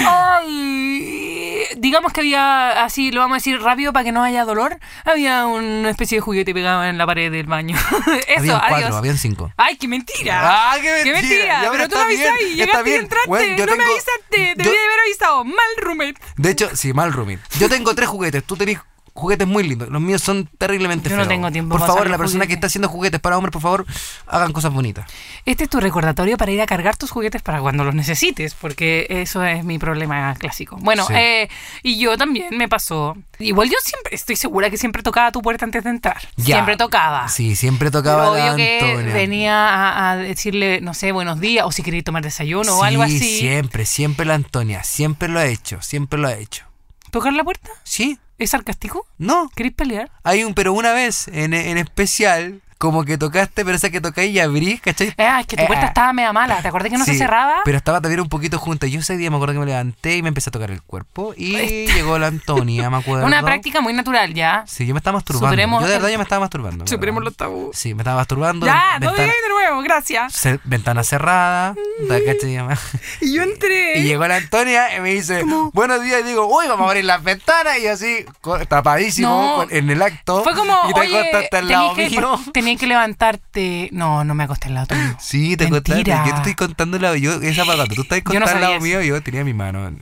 Ay, 0.08 1.64
digamos 1.78 2.14
que 2.14 2.22
había, 2.22 2.84
así 2.84 3.12
lo 3.12 3.22
vamos 3.22 3.36
a 3.36 3.38
decir 3.40 3.60
rápido 3.62 3.92
para 3.94 4.04
que 4.06 4.12
no 4.12 4.24
haya 4.24 4.46
dolor, 4.46 4.80
había 5.04 5.46
una 5.46 5.90
especie 5.90 6.18
de 6.18 6.22
juguete 6.22 6.54
pegado 6.54 6.84
en 6.86 6.98
la 6.98 7.06
pared 7.06 7.32
del 7.32 7.46
baño. 7.46 7.76
Eso, 8.28 8.40
Habían 8.40 8.56
adiós. 8.62 8.70
cuatro, 8.70 8.96
habían 8.98 9.18
cinco. 9.18 9.52
Ay, 9.58 9.78
qué 9.78 9.88
mentira. 9.88 10.40
Ah, 10.72 10.76
qué 10.82 11.12
mentira. 11.12 11.46
Ya, 11.46 11.60
Pero 11.60 11.72
pero 11.72 11.90
tú 11.90 11.96
bien, 11.96 12.06
avisaste, 12.08 12.44
está 12.44 12.56
llegaste 12.56 12.82
y 12.82 12.92
bien. 12.92 13.02
entraste. 13.04 13.28
Bueno, 13.30 13.56
yo 13.58 13.66
no 13.66 13.72
me 13.74 13.78
tengo- 13.78 13.92
avisaste, 13.92 14.38
yo- 14.38 14.64
debí 14.64 14.70
de 14.78 14.86
haber 14.86 15.00
avisado. 15.06 15.44
Mal 15.44 15.56
roommate. 15.82 16.16
De 16.38 16.52
hecho, 16.52 16.76
sí, 16.76 16.94
mal 16.94 17.12
rooming. 17.14 17.40
Yo 17.60 17.70
tengo 17.70 17.94
tres 17.96 18.08
juguetes, 18.10 18.44
tú 18.44 18.56
tenés 18.56 18.80
juguetes 19.18 19.48
muy 19.48 19.64
lindos. 19.64 19.88
Los 19.90 20.02
míos 20.02 20.22
son 20.22 20.50
terriblemente 20.58 21.10
Yo 21.10 21.16
no 21.16 21.22
feos. 21.22 21.30
tengo 21.30 21.50
tiempo 21.50 21.72
Por 21.72 21.80
para 21.80 21.94
favor, 21.94 22.10
la 22.10 22.18
persona 22.18 22.42
que 22.42 22.48
juguetes. 22.48 22.56
está 22.58 22.68
haciendo 22.68 22.90
juguetes 22.90 23.22
para 23.22 23.38
hombres, 23.38 23.54
por 23.54 23.62
favor, 23.62 23.86
hagan 24.28 24.52
cosas 24.52 24.74
bonitas. 24.74 25.10
Este 25.46 25.64
es 25.64 25.70
tu 25.70 25.80
recordatorio 25.80 26.38
para 26.38 26.52
ir 26.52 26.62
a 26.62 26.66
cargar 26.66 26.98
tus 26.98 27.12
juguetes 27.12 27.42
para 27.42 27.62
cuando 27.62 27.86
los 27.86 27.96
necesites, 27.96 28.54
porque 28.56 29.08
eso 29.10 29.42
es 29.46 29.64
mi 29.64 29.80
problema 29.80 30.36
clásico. 30.36 30.78
Bueno, 30.82 31.08
Sí. 31.08 31.14
eh, 31.16 31.50
y 31.82 31.98
yo 31.98 32.18
también 32.18 32.58
me 32.58 32.68
pasó. 32.68 33.16
Igual 33.40 33.70
yo 33.70 33.78
siempre, 33.84 34.14
estoy 34.16 34.36
segura 34.36 34.70
que 34.70 34.78
siempre 34.78 35.02
tocaba 35.02 35.32
tu 35.32 35.42
puerta 35.42 35.64
antes 35.64 35.84
de 35.86 35.92
entrar. 35.92 36.22
Ya. 36.36 36.56
Siempre 36.58 36.76
tocaba. 36.76 37.30
Sí, 37.30 37.56
siempre 37.56 37.90
Pero 37.90 38.02
tocaba 38.04 38.26
la 38.26 38.32
obvio 38.32 38.56
que 38.58 38.80
Antonia. 38.82 39.14
venía 39.14 39.70
a, 39.70 40.12
a 40.12 40.16
decirle, 40.18 40.82
no 40.82 40.94
sé, 40.94 41.14
buenos 41.14 41.40
días, 41.40 41.66
o 41.66 41.72
si 41.72 41.84
queréis 41.84 42.04
tomar 42.04 42.22
desayuno 42.24 42.78
o 42.80 42.84
algo 42.84 43.06
Sí, 43.06 43.16
así. 43.16 43.40
siempre, 43.40 43.86
siempre 43.86 44.26
la 44.26 44.34
Antonia. 44.36 44.84
Siempre 44.84 45.30
lo 45.30 45.40
ha 45.40 45.46
hecho, 45.46 45.82
siempre 45.82 46.20
lo 46.20 46.28
ha 46.28 46.34
hecho. 46.34 46.66
¿Tocar 47.12 47.32
la 47.32 47.44
puerta? 47.46 47.70
¿Sí? 47.86 48.20
¿Es 48.38 48.50
sarcástico? 48.52 49.08
No. 49.18 49.50
¿Queréis 49.56 49.76
pelear? 49.76 50.12
Hay 50.24 50.44
un, 50.44 50.54
pero 50.54 50.74
una 50.74 50.94
vez 50.94 51.28
en, 51.30 51.54
en 51.54 51.78
especial, 51.78 52.62
como 52.78 53.04
que 53.06 53.18
tocaste, 53.18 53.64
pero 53.64 53.78
esa 53.78 53.90
que 53.90 54.02
tocáis 54.02 54.32
y 54.34 54.40
abrís, 54.40 54.82
¿cachai? 54.82 55.14
Ah, 55.18 55.40
es 55.42 55.48
que 55.48 55.56
tu 55.56 55.64
Eh, 55.64 55.68
puerta 55.68 55.86
estaba 55.88 56.14
media 56.14 56.34
mala. 56.34 56.62
¿Te 56.62 56.68
acordás 56.68 56.90
que 56.92 56.98
no 56.98 57.06
se 57.06 57.16
cerraba? 57.18 57.58
Pero 57.64 57.78
estaba 57.78 58.02
también 58.02 58.20
un 58.22 58.30
poquito 58.30 58.60
junta. 58.60 58.88
Yo 58.88 59.00
ese 59.00 59.18
día 59.18 59.30
me 59.30 59.38
acuerdo 59.38 59.54
que 59.54 59.60
me 59.60 59.66
levanté 59.66 60.18
y 60.18 60.22
me 60.22 60.28
empecé 60.30 60.50
a 60.50 60.52
tocar 60.52 60.72
el 60.72 60.82
cuerpo. 60.82 61.34
Y 61.38 61.56
llegó 61.88 62.18
la 62.20 62.28
Antonia, 62.28 62.90
me 62.90 62.98
acuerdo. 62.98 63.26
Una 63.26 63.42
práctica 63.42 63.82
muy 63.82 63.94
natural, 63.94 64.34
¿ya. 64.34 64.64
Sí, 64.68 64.86
yo 64.86 64.94
me 64.94 65.00
estaba 65.00 65.18
masturbando. 65.18 65.48
Superemos 65.48 65.82
yo 65.82 65.88
de 65.88 65.94
verdad 65.94 66.10
el- 66.10 66.14
yo 66.14 66.20
me 66.20 66.24
estaba 66.24 66.40
masturbando. 66.42 66.88
Superemos 66.88 67.24
los 67.24 67.36
tabús. 67.36 67.76
Sí, 67.78 67.94
me 67.94 68.02
estaba 68.02 68.18
masturbando. 68.18 68.66
Ya, 68.66 69.00
no 69.00 69.12
digáis 69.12 69.32
de 69.32 69.50
nuevo, 69.50 69.82
gracias. 69.82 70.42
ventana 70.66 71.04
cerrada. 71.04 71.76
¿te 72.08 72.24
cachai? 72.26 72.56
Y 73.22 73.34
yo 73.34 73.44
entré. 73.44 74.00
Y 74.00 74.04
llegó 74.04 74.28
la 74.28 74.36
Antonia 74.36 74.96
y 74.96 75.00
me 75.00 75.10
dice, 75.14 75.44
buenos 75.74 76.02
días. 76.04 76.22
Y 76.22 76.24
digo, 76.24 76.46
uy, 76.48 76.68
vamos 76.68 76.86
a 76.86 76.90
abrir 76.90 77.06
las 77.06 77.24
ventanas. 77.24 77.80
Y 77.80 77.88
así, 77.88 78.26
tapadísimo, 78.68 79.30
No. 79.66 79.68
en 79.70 79.90
el 79.90 80.02
acto. 80.02 80.44
Fue 80.44 80.54
como, 80.54 80.74
y 80.90 80.94
te 80.94 81.00
oye, 81.00 81.18
acostaste 81.20 81.58
al 81.58 81.70
lado 81.70 81.96
mío. 81.96 82.40
Tenía 82.66 82.80
que 82.80 82.88
levantarte. 82.88 83.90
No, 83.92 84.24
no 84.24 84.34
me 84.34 84.44
acosté 84.44 84.68
al 84.68 84.74
lado 84.74 84.88
tuyo. 84.88 85.02
Sí, 85.20 85.56
te 85.56 85.70
Mentira. 85.70 85.98
contaste. 85.98 86.30
Yo 86.30 86.34
te 86.34 86.38
estoy 86.50 86.56
contando 86.56 86.98
la. 87.00 87.16
Yo, 87.16 87.34
esa 87.42 87.64
cuando 87.64 87.86
tú 87.88 88.02
estás 88.02 88.22
contando 88.24 88.50
al 88.50 88.62
lado 88.62 88.80
mío, 88.80 89.02
yo 89.02 89.22
tenía 89.22 89.44
mi 89.44 89.54
mano 89.54 89.88
en, 89.88 90.00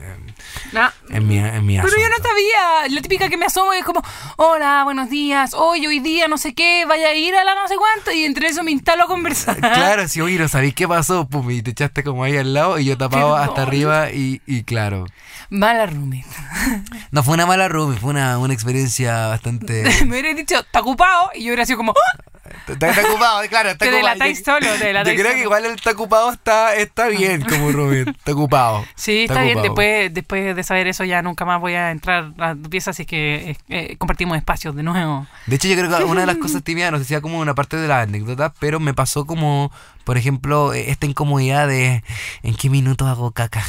No. 0.72 0.90
en 1.10 1.28
mi, 1.28 1.38
en 1.38 1.66
mi 1.66 1.76
Pero 1.76 1.88
yo 1.88 2.08
no 2.08 2.16
sabía. 2.16 2.94
La 2.94 3.02
típica 3.02 3.28
que 3.28 3.36
me 3.36 3.46
asomo 3.46 3.72
es 3.74 3.84
como, 3.84 4.02
hola, 4.36 4.82
buenos 4.84 5.10
días. 5.10 5.52
Hoy, 5.54 5.86
hoy 5.86 6.00
día, 6.00 6.26
no 6.28 6.38
sé 6.38 6.54
qué, 6.54 6.84
vaya 6.86 7.08
a 7.08 7.14
ir 7.14 7.34
a 7.34 7.44
la 7.44 7.54
no 7.54 7.68
sé 7.68 7.76
cuánto. 7.76 8.10
Y 8.12 8.24
entre 8.24 8.48
eso 8.48 8.62
me 8.64 8.70
instalo 8.70 9.04
a 9.04 9.06
conversar. 9.06 9.56
Claro, 9.74 10.08
si 10.08 10.20
oye, 10.20 10.38
no 10.38 10.48
sabéis 10.48 10.74
qué 10.74 10.86
pasó, 10.88 11.28
pum, 11.28 11.50
y 11.50 11.60
te 11.60 11.72
echaste 11.72 12.02
como 12.04 12.24
ahí 12.24 12.36
al 12.36 12.54
lado 12.54 12.78
y 12.78 12.84
yo 12.86 12.96
tapado 12.96 13.36
hasta 13.36 13.62
arriba 13.62 14.10
y, 14.10 14.40
y 14.46 14.62
claro. 14.62 15.06
Mala 15.50 15.86
roommate. 15.86 16.24
No 17.10 17.22
fue 17.22 17.34
una 17.34 17.46
mala 17.46 17.68
room, 17.68 17.96
fue 17.96 18.10
una, 18.10 18.38
una 18.38 18.54
experiencia 18.54 19.26
bastante... 19.28 19.84
me 20.06 20.10
hubiera 20.20 20.32
dicho, 20.34 20.58
está 20.58 20.80
ocupado. 20.80 21.30
Y 21.34 21.40
yo 21.44 21.48
hubiera 21.48 21.66
sido 21.66 21.76
como, 21.78 21.92
¡ah! 21.92 22.18
Está, 22.66 22.90
está 22.90 23.08
ocupado, 23.08 23.40
claro, 23.48 23.70
está 23.70 23.84
Te 23.84 23.90
ocupado. 23.90 24.06
delatáis 24.14 24.38
Yo- 24.38 24.44
solo, 24.44 24.66
te 24.72 24.78
Yo 24.78 24.84
delatáis 24.86 25.14
creo 25.14 25.26
solo. 25.26 25.34
que 25.36 25.42
igual 25.42 25.64
el 25.66 25.74
está 25.74 25.90
ocupado 25.90 26.32
está, 26.32 26.74
está 26.76 27.08
bien 27.08 27.42
como 27.42 27.70
Rubén, 27.72 28.08
está 28.08 28.32
ocupado. 28.32 28.84
Sí, 28.94 29.24
está, 29.28 29.42
bien. 29.42 29.60
Después, 29.62 30.12
después 30.14 30.56
de 30.56 30.62
saber 30.62 30.86
eso, 30.86 31.04
ya 31.04 31.22
nunca 31.22 31.44
más 31.44 31.60
voy 31.60 31.74
a 31.74 31.90
entrar 31.90 32.32
a 32.38 32.54
tu 32.54 32.70
pieza, 32.70 32.90
así 32.90 33.04
que 33.06 33.50
eh, 33.50 33.56
eh, 33.68 33.96
compartimos 33.98 34.36
espacios 34.36 34.74
de 34.76 34.82
nuevo. 34.82 35.26
De 35.46 35.56
hecho, 35.56 35.68
yo 35.68 35.76
creo 35.76 35.96
que 35.98 36.04
una 36.04 36.20
de 36.22 36.26
las 36.26 36.36
cosas 36.36 36.62
tímidas, 36.64 36.90
no 36.92 36.98
sé 36.98 37.04
si 37.04 37.08
sea 37.08 37.20
como 37.20 37.38
una 37.38 37.54
parte 37.54 37.76
de 37.76 37.88
la 37.88 38.00
anécdota, 38.02 38.52
pero 38.58 38.80
me 38.80 38.94
pasó 38.94 39.26
como, 39.26 39.70
por 40.04 40.16
ejemplo, 40.18 40.72
eh, 40.74 40.90
esta 40.90 41.06
incomodidad 41.06 41.68
de 41.68 42.02
en 42.42 42.54
qué 42.54 42.70
minuto 42.70 43.06
hago 43.06 43.30
caca. 43.32 43.62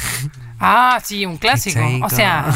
Ah, 0.58 1.00
sí, 1.04 1.26
un 1.26 1.36
clásico. 1.36 1.80
¿Cachai? 1.80 2.02
O 2.02 2.08
sea, 2.10 2.46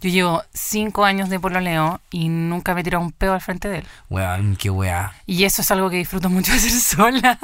yo 0.00 0.08
llevo 0.10 0.42
cinco 0.52 1.04
años 1.04 1.28
de 1.28 1.38
pololeo 1.40 2.00
y 2.10 2.28
nunca 2.28 2.74
me 2.74 2.80
he 2.80 2.84
tirado 2.84 3.04
un 3.04 3.12
pedo 3.12 3.34
al 3.34 3.40
frente 3.40 3.68
de 3.68 3.78
él. 3.78 3.86
Weón, 4.10 4.56
qué 4.56 4.70
weá. 4.70 5.12
Y 5.26 5.44
eso 5.44 5.62
es 5.62 5.70
algo 5.70 5.90
que 5.90 5.96
disfruto 5.96 6.28
mucho 6.30 6.52
de 6.52 6.58
hacer 6.58 6.70
sola. 6.80 7.38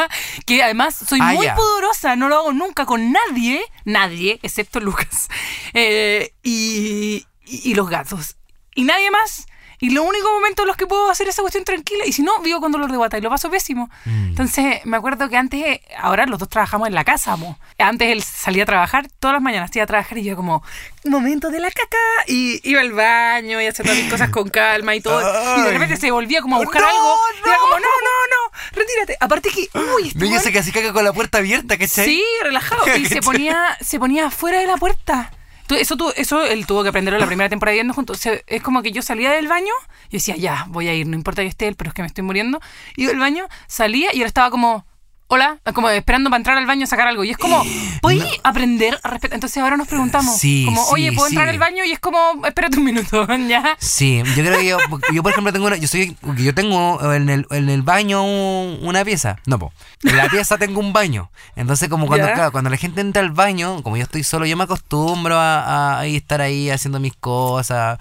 Que 0.47 0.63
además 0.63 0.95
soy 0.95 1.19
Ah, 1.23 1.33
muy 1.35 1.49
pudorosa, 1.51 2.17
no 2.17 2.29
lo 2.29 2.37
hago 2.37 2.53
nunca 2.53 2.87
con 2.87 3.13
nadie, 3.13 3.61
nadie, 3.85 4.39
excepto 4.43 4.81
Lucas. 4.81 5.29
Eh, 5.75 6.33
y, 6.43 7.27
y, 7.45 7.71
y 7.71 7.75
los 7.75 7.89
gatos. 7.91 8.37
Y 8.75 8.85
nadie 8.85 9.11
más. 9.11 9.47
Y 9.81 9.91
los 9.91 10.05
únicos 10.05 10.31
momentos 10.33 10.65
en 10.65 10.67
los 10.69 10.77
que 10.77 10.87
puedo 10.87 11.11
hacer 11.11 11.29
esa 11.29 11.43
cuestión 11.43 11.65
tranquila, 11.65 12.05
y 12.07 12.13
si 12.13 12.23
no, 12.23 12.41
vivo 12.41 12.61
con 12.61 12.73
dolor 12.73 12.91
de 12.91 12.97
guata 12.97 13.17
y 13.19 13.21
lo 13.21 13.31
paso 13.31 13.51
pésimo. 13.51 13.89
Mm. 14.05 14.29
Entonces, 14.29 14.85
me 14.85 14.97
acuerdo 14.97 15.29
que 15.29 15.37
antes, 15.37 15.81
ahora 15.99 16.27
los 16.27 16.39
dos 16.39 16.49
trabajamos 16.49 16.89
en 16.89 16.95
la 16.95 17.05
casa, 17.05 17.37
mo. 17.37 17.59
Antes 17.79 18.09
él 18.11 18.23
salía 18.23 18.65
a 18.65 18.67
trabajar, 18.67 19.09
todas 19.21 19.35
las 19.35 19.43
mañanas 19.43 19.71
iba 19.75 19.85
a 19.85 19.87
trabajar 19.87 20.19
y 20.19 20.25
yo 20.25 20.35
como, 20.37 20.63
momento 21.05 21.51
de 21.51 21.61
la 21.61 21.71
caca, 21.71 21.97
y 22.27 22.61
iba 22.69 22.81
al 22.81 22.93
baño 22.93 23.61
y 23.61 23.67
hacía 23.67 23.85
todas 23.85 23.99
mis 23.99 24.11
cosas 24.11 24.31
con 24.31 24.49
calma 24.49 24.95
y 24.95 25.01
todo. 25.01 25.21
Y 25.59 25.63
de 25.63 25.71
repente 25.71 25.97
se 25.97 26.11
volvía 26.11 26.43
como 26.43 26.57
a 26.57 26.59
buscar 26.59 26.83
No, 26.83 26.89
algo. 26.89 27.15
Y 27.45 27.49
era 27.49 27.57
no. 27.57 27.63
como, 27.63 27.75
no, 27.75 27.81
no, 27.81 27.83
no, 27.87 28.59
retírate. 28.73 29.17
Aparte 29.21 29.51
que, 29.51 29.69
uy, 29.79 30.13
No, 30.15 30.25
este 30.25 30.31
yo 30.31 30.41
sé 30.41 30.53
que 30.53 30.59
así 30.59 30.73
caga 30.73 30.93
con 30.93 31.05
la 31.05 31.13
puerta 31.13 31.39
abierta, 31.39 31.79
¿cachai? 31.79 32.05
Sí, 32.07 32.25
relajado. 32.43 32.97
Y 32.97 33.07
se 33.07 33.21
ponía, 33.23 33.77
se 33.81 33.99
ponía 33.99 34.27
afuera 34.27 34.59
de 34.59 34.67
la 34.67 34.77
puerta. 34.77 35.31
Tú- 35.69 35.75
Eso, 35.77 35.97
tú, 35.97 36.11
eso 36.17 36.43
él 36.45 36.67
tuvo 36.67 36.83
que 36.83 36.89
aprenderlo 36.89 37.21
la 37.21 37.27
primera 37.27 37.49
temporada 37.49 37.75
viviendo 37.75 37.95
juntos. 37.95 38.21
Es 38.47 38.63
como 38.63 38.83
que 38.83 38.91
yo 38.91 39.03
salía 39.03 39.31
del 39.31 39.47
baño 39.49 39.73
y 40.09 40.17
decía, 40.17 40.35
ya, 40.37 40.65
voy 40.69 40.89
a 40.89 40.95
ir, 40.95 41.07
no 41.07 41.15
importa 41.15 41.43
que 41.43 41.49
esté 41.49 41.69
él, 41.69 41.77
pero 41.77 41.89
es 41.91 41.95
que 41.95 42.03
me 42.03 42.09
estoy 42.09 42.25
muriendo. 42.25 42.61
Iba 42.97 43.13
al 43.13 43.19
baño, 43.19 43.47
salía 43.69 44.15
y 44.15 44.23
él 44.23 44.27
estaba 44.27 44.51
como, 44.51 44.87
hola, 45.29 45.59
como 45.75 45.91
esperando 45.91 46.31
para 46.31 46.39
entrar 46.39 46.57
al 46.59 46.67
baño 46.67 46.85
a 46.85 46.87
sacar 46.87 47.07
algo. 47.07 47.23
Y 47.23 47.31
es 47.31 47.37
como, 47.37 47.63
¿podéis 48.03 48.25
aprender 48.43 48.99
a 49.03 49.09
respetar? 49.11 49.35
Entonces 49.37 49.63
ahora 49.63 49.77
nos 49.77 49.87
preguntamos, 49.87 50.37
Sí, 50.39 50.65
como, 50.65 50.83
sí, 50.85 50.91
oye, 50.95 51.13
¿puedo 51.13 51.29
entrar 51.29 51.49
al 51.49 51.59
baño? 51.59 51.85
Y 51.85 51.93
es 51.93 51.99
como, 51.99 52.19
espérate 52.47 52.79
un 52.79 52.85
minuto, 52.85 53.27
¿ya? 53.49 53.77
Sí, 53.79 54.23
yo 54.37 54.43
creo 54.43 54.59
que 54.59 54.67
yo, 54.67 54.79
yo 55.13 55.23
por 55.23 55.33
ejemplo 55.33 55.53
tengo 55.53 55.67
una, 55.67 55.77
yo 55.77 55.87
soy, 55.87 56.17
yo 56.37 56.55
tengo 56.55 57.13
en 57.13 57.29
el, 57.29 57.47
en 57.51 57.69
el 57.69 57.83
baño 57.83 58.25
un- 58.25 58.79
una 58.83 59.05
pieza, 59.05 59.37
no 59.47 59.59
po, 59.59 59.73
en 60.03 60.17
la 60.17 60.29
pieza 60.29 60.57
tengo 60.59 60.81
un 60.81 60.93
baño, 60.93 61.31
entonces 61.57 61.89
como 61.89 62.07
cuando 62.07 62.27
claro, 62.33 62.51
cuando 62.53 62.71
la 62.71 62.77
gente 62.77 63.01
entra 63.03 63.21
al 63.23 63.31
baño, 63.31 63.83
como 63.83 63.97
yo 63.97 64.05
estoy 64.05 64.25
solo, 64.25 64.47
yo 64.47 64.57
me 64.57 64.65
acostumbro 64.65 65.37
a, 65.39 65.99
a 66.01 66.07
estar 66.07 66.41
ahí 66.41 66.71
haciendo 66.71 67.01
mis 67.01 67.15
cosas, 67.15 67.99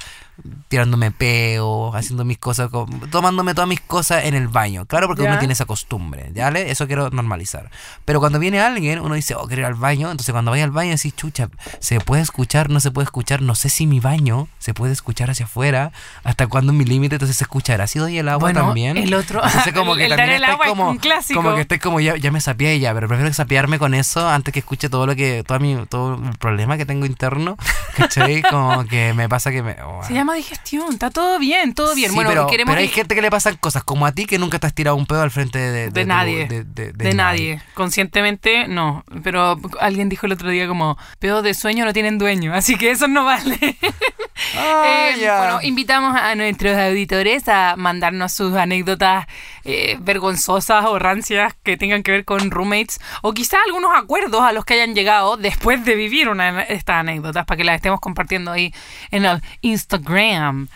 tirándome 0.67 1.11
peo, 1.11 1.95
haciendo 1.95 2.23
mis 2.25 2.37
cosas, 2.37 2.69
co- 2.69 2.87
tomándome 3.11 3.53
todas 3.53 3.67
mis 3.67 3.81
cosas 3.81 4.25
en 4.25 4.33
el 4.35 4.47
baño, 4.47 4.85
claro, 4.85 5.07
porque 5.07 5.23
Ya. 5.23 5.29
uno 5.29 5.39
tiene 5.39 5.53
esa 5.53 5.65
costumbre, 5.65 6.31
¿ya? 6.33 6.51
le? 6.51 6.69
Eso 6.71 6.87
quiero 6.87 7.09
normalizar. 7.09 7.69
Pero 8.05 8.19
cuando 8.19 8.39
viene 8.39 8.59
alguien, 8.59 8.99
uno 8.99 9.15
dice, 9.15 9.35
oh, 9.35 9.47
quiero 9.47 9.61
ir 9.61 9.65
al 9.65 9.73
baño, 9.75 10.11
entonces 10.11 10.31
cuando 10.33 10.51
vaya 10.51 10.63
al 10.63 10.71
baño 10.71 10.91
decís, 10.91 11.15
chucha, 11.15 11.49
se 11.79 11.99
puede 11.99 12.21
escuchar, 12.21 12.69
no 12.69 12.79
se 12.79 12.91
puede 12.91 13.05
escuchar, 13.05 13.41
no 13.41 13.55
sé 13.55 13.69
si 13.69 13.87
mi 13.87 13.99
baño 13.99 14.47
se 14.59 14.73
puede 14.73 14.93
escuchar 14.93 15.29
hacia 15.31 15.45
afuera, 15.45 15.91
hasta 16.23 16.47
cuándo 16.47 16.71
es 16.71 16.77
mi 16.77 16.85
límite, 16.85 17.15
entonces 17.15 17.37
se 17.37 17.43
escuchará, 17.43 17.87
si 17.87 17.99
doy 17.99 18.17
el 18.17 18.27
agua 18.29 18.39
Bueno, 18.51 18.65
también. 18.65 18.97
el 18.97 19.13
otro- 19.13 19.43
Entonces 19.43 19.73
como 19.73 19.93
el- 19.93 19.97
que 19.99 20.03
el 20.05 20.09
dar 20.11 20.17
también 20.19 20.35
el 20.37 20.43
estáis 20.43 20.53
agua 20.53 20.65
es 20.65 20.69
como, 20.69 20.89
un 20.91 20.97
clásico. 20.97 21.41
como 21.41 21.55
que 21.55 21.61
estés 21.61 21.79
como, 21.81 21.99
ya, 21.99 22.15
ya 22.17 22.31
me 22.31 22.41
sapié 22.41 22.79
ya, 22.79 22.93
pero 22.93 23.07
prefiero 23.07 23.33
sapiarme 23.33 23.79
con 23.79 23.93
eso 23.93 24.27
antes 24.29 24.53
que 24.53 24.59
escuche 24.59 24.89
todo 24.89 25.05
lo 25.07 25.15
que, 25.15 25.43
todo, 25.47 25.59
mi, 25.59 25.75
todo 25.87 26.15
el 26.15 26.37
problema 26.37 26.77
que 26.77 26.85
tengo 26.85 27.05
interno, 27.05 27.57
¿cachai? 27.95 28.41
Como 28.43 28.85
que 28.85 29.13
me 29.13 29.27
pasa 29.29 29.51
que 29.51 29.63
me... 29.63 29.75
oh, 29.83 30.01
Se 30.03 30.13
llama 30.13 30.26
digestión, 30.33 30.93
está 30.93 31.09
todo 31.09 31.39
bien, 31.39 31.73
todo 31.73 31.93
bien. 31.95 32.09
Sí, 32.09 32.15
bueno, 32.15 32.29
pero, 32.29 32.47
queremos 32.47 32.71
pero 32.73 32.81
hay 32.81 32.87
que- 32.89 32.95
gente 32.95 33.15
que 33.15 33.21
le 33.21 33.29
pasan 33.31 33.55
cosas 33.57 33.83
como 33.83 34.05
a 34.05 34.11
ti 34.11 34.25
que 34.25 34.37
nunca 34.39 34.59
te 34.59 34.67
has 34.67 34.73
tirado 34.73 34.95
un 34.95 35.05
pedo 35.05 35.21
al 35.21 35.31
frente 35.31 35.57
de, 35.59 35.71
de, 35.71 35.89
De 35.91 36.01
tu- 36.01 36.07
nadie. 36.07 36.47
de, 36.47 36.63
de- 36.63 36.91
de 36.91 36.93
De 36.93 37.13
nadie. 37.13 37.61
Conscientemente, 37.73 38.67
no. 38.67 39.03
Pero 39.23 39.59
alguien 39.79 40.09
dijo 40.09 40.25
el 40.25 40.33
otro 40.33 40.49
día 40.49 40.67
como, 40.67 40.97
pedos 41.19 41.43
de 41.43 41.53
sueño 41.53 41.85
no 41.85 41.93
tienen 41.93 42.17
dueño, 42.17 42.53
así 42.53 42.75
que 42.77 42.91
eso 42.91 43.07
no 43.07 43.25
vale. 43.25 43.77
Ah, 44.55 45.11
Eh. 45.15 45.37
Bueno, 45.37 45.59
invitamos 45.63 46.15
a 46.15 46.35
nuestros 46.35 46.77
auditores 46.77 47.47
a 47.47 47.75
mandarnos 47.75 48.33
sus 48.33 48.53
anécdotas 48.55 49.25
eh, 49.63 49.97
vergonzosas 49.99 50.85
o 50.85 50.99
rancias 50.99 51.55
que 51.63 51.77
tengan 51.77 52.03
que 52.03 52.11
ver 52.11 52.25
con 52.25 52.51
roommates 52.51 52.99
o 53.21 53.33
quizá 53.33 53.57
algunos 53.65 53.91
acuerdos 53.95 54.41
a 54.41 54.51
los 54.51 54.65
que 54.65 54.75
hayan 54.75 54.95
llegado 54.95 55.37
después 55.37 55.83
de 55.85 55.95
vivir 55.95 56.29
una 56.29 56.61
estas 56.63 56.97
anécdotas 56.97 57.45
para 57.45 57.57
que 57.57 57.63
las 57.63 57.75
estemos 57.75 57.99
compartiendo 57.99 58.51
ahí 58.51 58.73
en 59.11 59.25
el 59.25 59.41
Instagram. 59.61 60.67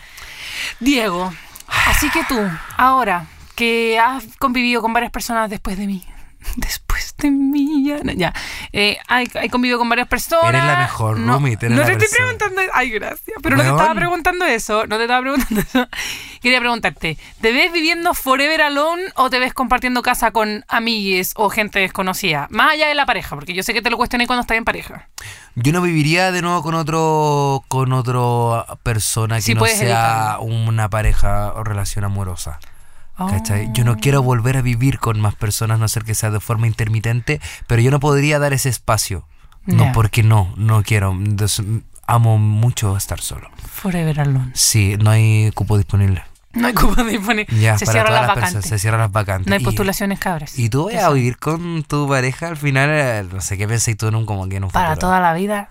Diego, 0.80 1.32
así 1.86 2.10
que 2.10 2.24
tú, 2.24 2.40
ahora 2.76 3.26
que 3.54 3.98
has 3.98 4.24
convivido 4.38 4.82
con 4.82 4.92
varias 4.92 5.12
personas 5.12 5.50
después 5.50 5.78
de 5.78 5.86
mí, 5.86 6.04
después 6.56 6.81
millan. 7.30 8.16
Ya. 8.16 8.32
Eh, 8.72 8.98
hay, 9.08 9.30
hay 9.34 9.48
convivido 9.48 9.78
con 9.78 9.88
varias 9.88 10.08
personas. 10.08 10.48
Eres 10.48 10.64
la 10.64 10.78
mejor 10.78 11.18
no, 11.18 11.34
roommate, 11.34 11.66
eres 11.66 11.78
No 11.78 11.82
la 11.82 11.86
te 11.86 12.04
estoy 12.04 12.18
preguntando. 12.18 12.60
Ay, 12.72 12.90
gracias. 12.90 13.36
Pero 13.42 13.56
no 13.56 13.62
te 13.62 13.68
estaba 13.68 13.94
preguntando 13.94 14.44
eso. 14.44 14.86
No 14.86 14.96
te 14.96 15.02
estaba 15.02 15.20
preguntando 15.20 15.60
eso. 15.60 15.88
Quería 16.40 16.60
preguntarte: 16.60 17.18
¿te 17.40 17.52
ves 17.52 17.72
viviendo 17.72 18.14
forever 18.14 18.62
alone 18.62 19.02
o 19.14 19.30
te 19.30 19.38
ves 19.38 19.54
compartiendo 19.54 20.02
casa 20.02 20.30
con 20.32 20.64
amigues 20.68 21.32
o 21.36 21.50
gente 21.50 21.78
desconocida? 21.78 22.48
Más 22.50 22.72
allá 22.72 22.88
de 22.88 22.94
la 22.94 23.06
pareja, 23.06 23.36
porque 23.36 23.54
yo 23.54 23.62
sé 23.62 23.74
que 23.74 23.82
te 23.82 23.90
lo 23.90 23.96
cuestioné 23.96 24.26
cuando 24.26 24.40
estás 24.40 24.56
en 24.56 24.64
pareja. 24.64 25.08
Yo 25.54 25.72
no 25.72 25.82
viviría 25.82 26.32
de 26.32 26.42
nuevo 26.42 26.62
con 26.62 26.74
otro 26.74 27.64
con 27.68 27.92
otro 27.92 28.66
persona 28.82 29.36
que 29.36 29.42
Sí, 29.42 29.54
no 29.54 29.66
sea 29.66 30.38
una 30.40 30.88
pareja 30.88 31.52
o 31.54 31.64
relación 31.64 32.04
amorosa. 32.04 32.58
¿Cachai? 33.16 33.70
Yo 33.72 33.84
no 33.84 33.96
quiero 33.96 34.22
volver 34.22 34.56
a 34.56 34.62
vivir 34.62 34.98
con 34.98 35.20
más 35.20 35.34
personas, 35.34 35.78
no 35.78 35.86
ser 35.88 36.04
que 36.04 36.14
sea 36.14 36.30
de 36.30 36.40
forma 36.40 36.66
intermitente, 36.66 37.40
pero 37.66 37.80
yo 37.82 37.90
no 37.90 38.00
podría 38.00 38.38
dar 38.38 38.52
ese 38.52 38.68
espacio. 38.68 39.26
No, 39.66 39.84
Ya. 39.84 39.92
porque 39.92 40.22
no, 40.22 40.52
no 40.56 40.82
quiero. 40.82 41.14
Des- 41.18 41.62
amo 42.06 42.36
mucho 42.38 42.96
estar 42.96 43.20
solo. 43.20 43.48
Forever 43.72 44.20
alone. 44.20 44.50
Sí, 44.54 44.96
no 45.00 45.10
hay 45.10 45.50
cupo 45.54 45.76
disponible. 45.78 46.24
No 46.52 46.66
hay 46.66 46.74
cupo 46.74 47.02
disponible. 47.04 47.46
Ya, 47.60 47.78
Se 47.78 47.86
para 47.86 47.92
cierran 48.00 48.06
todas 48.12 48.20
las 48.22 48.26
las 48.28 48.34
personas, 48.34 48.54
vacantes. 48.54 48.70
se 48.70 48.78
cierran 48.80 49.00
las 49.00 49.12
vacantes. 49.12 49.46
No 49.48 49.54
hay 49.54 49.62
postulaciones 49.64 50.18
cabras. 50.18 50.58
Y 50.58 50.68
tú 50.68 50.86
vas 50.92 51.04
a 51.04 51.10
vivir 51.10 51.38
con 51.38 51.84
tu 51.84 52.08
pareja 52.08 52.48
al 52.48 52.56
final, 52.56 52.90
eh, 52.90 53.24
no 53.32 53.40
sé 53.40 53.56
qué 53.56 53.68
pensáis 53.68 53.96
tú 53.96 54.08
en 54.08 54.16
un 54.16 54.26
como 54.26 54.48
que 54.48 54.56
en 54.56 54.64
un 54.64 54.70
Para 54.70 54.90
futuro? 54.90 55.08
toda 55.08 55.20
la 55.20 55.32
vida. 55.32 55.70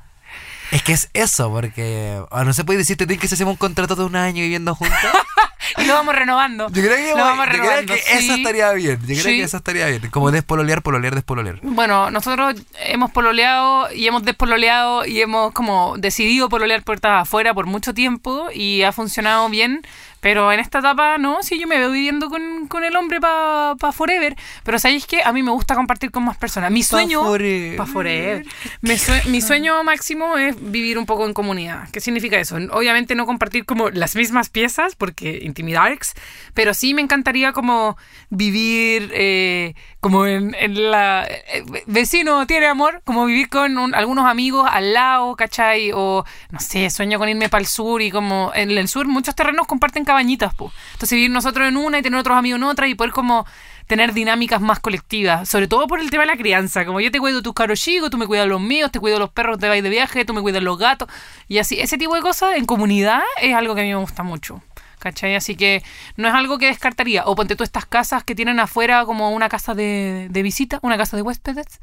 Es 0.71 0.83
que 0.83 0.93
es 0.93 1.09
eso, 1.13 1.51
porque 1.51 2.21
no 2.45 2.53
se 2.53 2.63
puede 2.63 2.79
decirte 2.79 3.05
que 3.05 3.27
si 3.27 3.35
hacemos 3.35 3.51
un 3.53 3.57
contrato 3.57 3.95
de 3.95 4.03
un 4.05 4.15
año 4.15 4.41
viviendo 4.41 4.75
juntos. 4.75 4.97
Y 5.77 5.85
lo 5.85 5.93
vamos 5.93 6.15
renovando. 6.15 6.67
Yo 6.69 6.81
creo 6.81 6.97
que, 6.97 7.11
lo 7.11 7.17
vamos 7.23 7.45
yo 7.45 7.51
creo 7.51 7.63
renovando. 7.63 7.93
que 7.93 7.99
eso 8.17 8.33
estaría 8.33 8.71
bien. 8.73 8.99
Yo 9.01 9.05
creo 9.05 9.17
Sí. 9.23 9.37
que 9.37 9.43
eso 9.43 9.57
estaría 9.57 9.85
bien. 9.87 10.09
Como 10.09 10.31
despololear, 10.31 10.81
pololear, 10.81 11.13
despololear. 11.15 11.59
Bueno, 11.61 12.09
nosotros 12.11 12.55
hemos 12.87 13.11
pololeado 13.11 13.93
y 13.93 14.05
hemos 14.07 14.23
despololeado 14.23 15.05
y 15.05 15.21
hemos 15.21 15.53
como 15.53 15.95
decidido 15.97 16.49
pololear 16.49 16.83
puertas 16.83 17.21
afuera 17.21 17.53
por 17.53 17.67
mucho 17.67 17.93
tiempo 17.93 18.47
y 18.53 18.81
ha 18.81 18.91
funcionado 18.91 19.47
bien. 19.49 19.81
Pero 20.21 20.51
en 20.53 20.59
esta 20.59 20.79
etapa, 20.79 21.17
no, 21.17 21.41
sí, 21.43 21.59
yo 21.59 21.67
me 21.67 21.77
veo 21.77 21.91
viviendo 21.91 22.29
con, 22.29 22.67
con 22.67 22.83
el 22.83 22.95
hombre 22.95 23.19
para 23.19 23.75
pa 23.79 23.91
forever. 23.91 24.35
Pero 24.63 24.79
¿sabéis 24.79 25.05
qué? 25.07 25.21
A 25.23 25.33
mí 25.33 25.43
me 25.43 25.51
gusta 25.51 25.75
compartir 25.75 26.11
con 26.11 26.23
más 26.23 26.37
personas. 26.37 26.71
Mi 26.71 26.83
sueño... 26.83 27.23
forever. 27.23 27.75
Pa' 27.75 27.85
forever. 27.87 28.45
Mi, 28.81 28.97
sue- 28.97 29.23
mi 29.25 29.41
sueño 29.41 29.83
máximo 29.83 30.37
es 30.37 30.55
vivir 30.71 30.97
un 30.97 31.05
poco 31.05 31.25
en 31.25 31.33
comunidad. 31.33 31.89
¿Qué 31.91 31.99
significa 31.99 32.39
eso? 32.39 32.57
Obviamente 32.71 33.15
no 33.15 33.25
compartir 33.25 33.65
como 33.65 33.89
las 33.89 34.15
mismas 34.15 34.49
piezas, 34.49 34.95
porque 34.95 35.39
intimidarks, 35.41 36.13
pero 36.53 36.73
sí 36.73 36.93
me 36.93 37.01
encantaría 37.01 37.51
como 37.51 37.97
vivir 38.29 39.11
eh, 39.13 39.73
como 39.99 40.25
en, 40.27 40.55
en 40.59 40.91
la... 40.91 41.25
eh, 41.27 41.63
vecino 41.87 42.45
tiene 42.47 42.67
amor, 42.67 43.01
como 43.05 43.25
vivir 43.25 43.49
con 43.49 43.77
un- 43.77 43.95
algunos 43.95 44.25
amigos 44.25 44.69
al 44.71 44.93
lado, 44.93 45.35
¿cachai? 45.35 45.91
O, 45.93 46.23
no 46.51 46.59
sé, 46.59 46.89
sueño 46.91 47.17
con 47.19 47.27
irme 47.27 47.49
para 47.49 47.61
el 47.61 47.67
sur 47.67 48.01
y 48.01 48.11
como 48.11 48.51
en 48.53 48.71
el 48.71 48.87
sur 48.87 49.07
muchos 49.07 49.35
terrenos 49.35 49.65
comparten 49.67 50.05
cabañitas, 50.11 50.53
po. 50.53 50.71
Entonces 50.93 51.15
vivir 51.15 51.31
nosotros 51.31 51.67
en 51.67 51.77
una 51.77 51.99
y 51.99 52.01
tener 52.01 52.19
otros 52.19 52.37
amigos 52.37 52.57
en 52.57 52.63
otra 52.63 52.87
y 52.87 52.95
poder 52.95 53.13
como 53.13 53.45
tener 53.87 54.13
dinámicas 54.13 54.61
más 54.61 54.79
colectivas, 54.79 55.49
sobre 55.49 55.67
todo 55.67 55.87
por 55.87 55.99
el 55.99 56.09
tema 56.09 56.23
de 56.23 56.27
la 56.27 56.37
crianza, 56.37 56.85
como 56.85 57.01
yo 57.01 57.11
te 57.11 57.19
cuido 57.19 57.41
tus 57.41 57.53
caros 57.53 57.79
chicos, 57.79 58.09
tú 58.09 58.17
me 58.17 58.27
cuidas 58.27 58.47
los 58.47 58.61
míos, 58.61 58.91
te 58.91 58.99
cuido 58.99 59.19
los 59.19 59.31
perros, 59.31 59.57
te 59.59 59.67
vais 59.67 59.83
de 59.83 59.89
viaje, 59.89 60.23
tú 60.23 60.33
me 60.33 60.41
cuidas 60.41 60.63
los 60.63 60.77
gatos, 60.77 61.09
y 61.47 61.57
así, 61.57 61.79
ese 61.79 61.97
tipo 61.97 62.15
de 62.15 62.21
cosas 62.21 62.55
en 62.55 62.65
comunidad 62.65 63.21
es 63.41 63.53
algo 63.53 63.75
que 63.75 63.81
a 63.81 63.83
mí 63.83 63.89
me 63.89 63.95
gusta 63.95 64.23
mucho. 64.23 64.61
¿Cachai? 64.99 65.35
Así 65.35 65.55
que 65.55 65.81
no 66.15 66.27
es 66.27 66.33
algo 66.35 66.59
que 66.59 66.67
descartaría. 66.67 67.23
O 67.25 67.33
ponte 67.35 67.55
tú 67.55 67.63
estas 67.63 67.87
casas 67.87 68.23
que 68.23 68.35
tienen 68.35 68.59
afuera 68.59 69.03
como 69.03 69.31
una 69.31 69.49
casa 69.49 69.73
de 69.73 70.41
visita, 70.43 70.77
una 70.83 70.95
casa 70.95 71.17
de 71.17 71.23
huéspedes. 71.23 71.81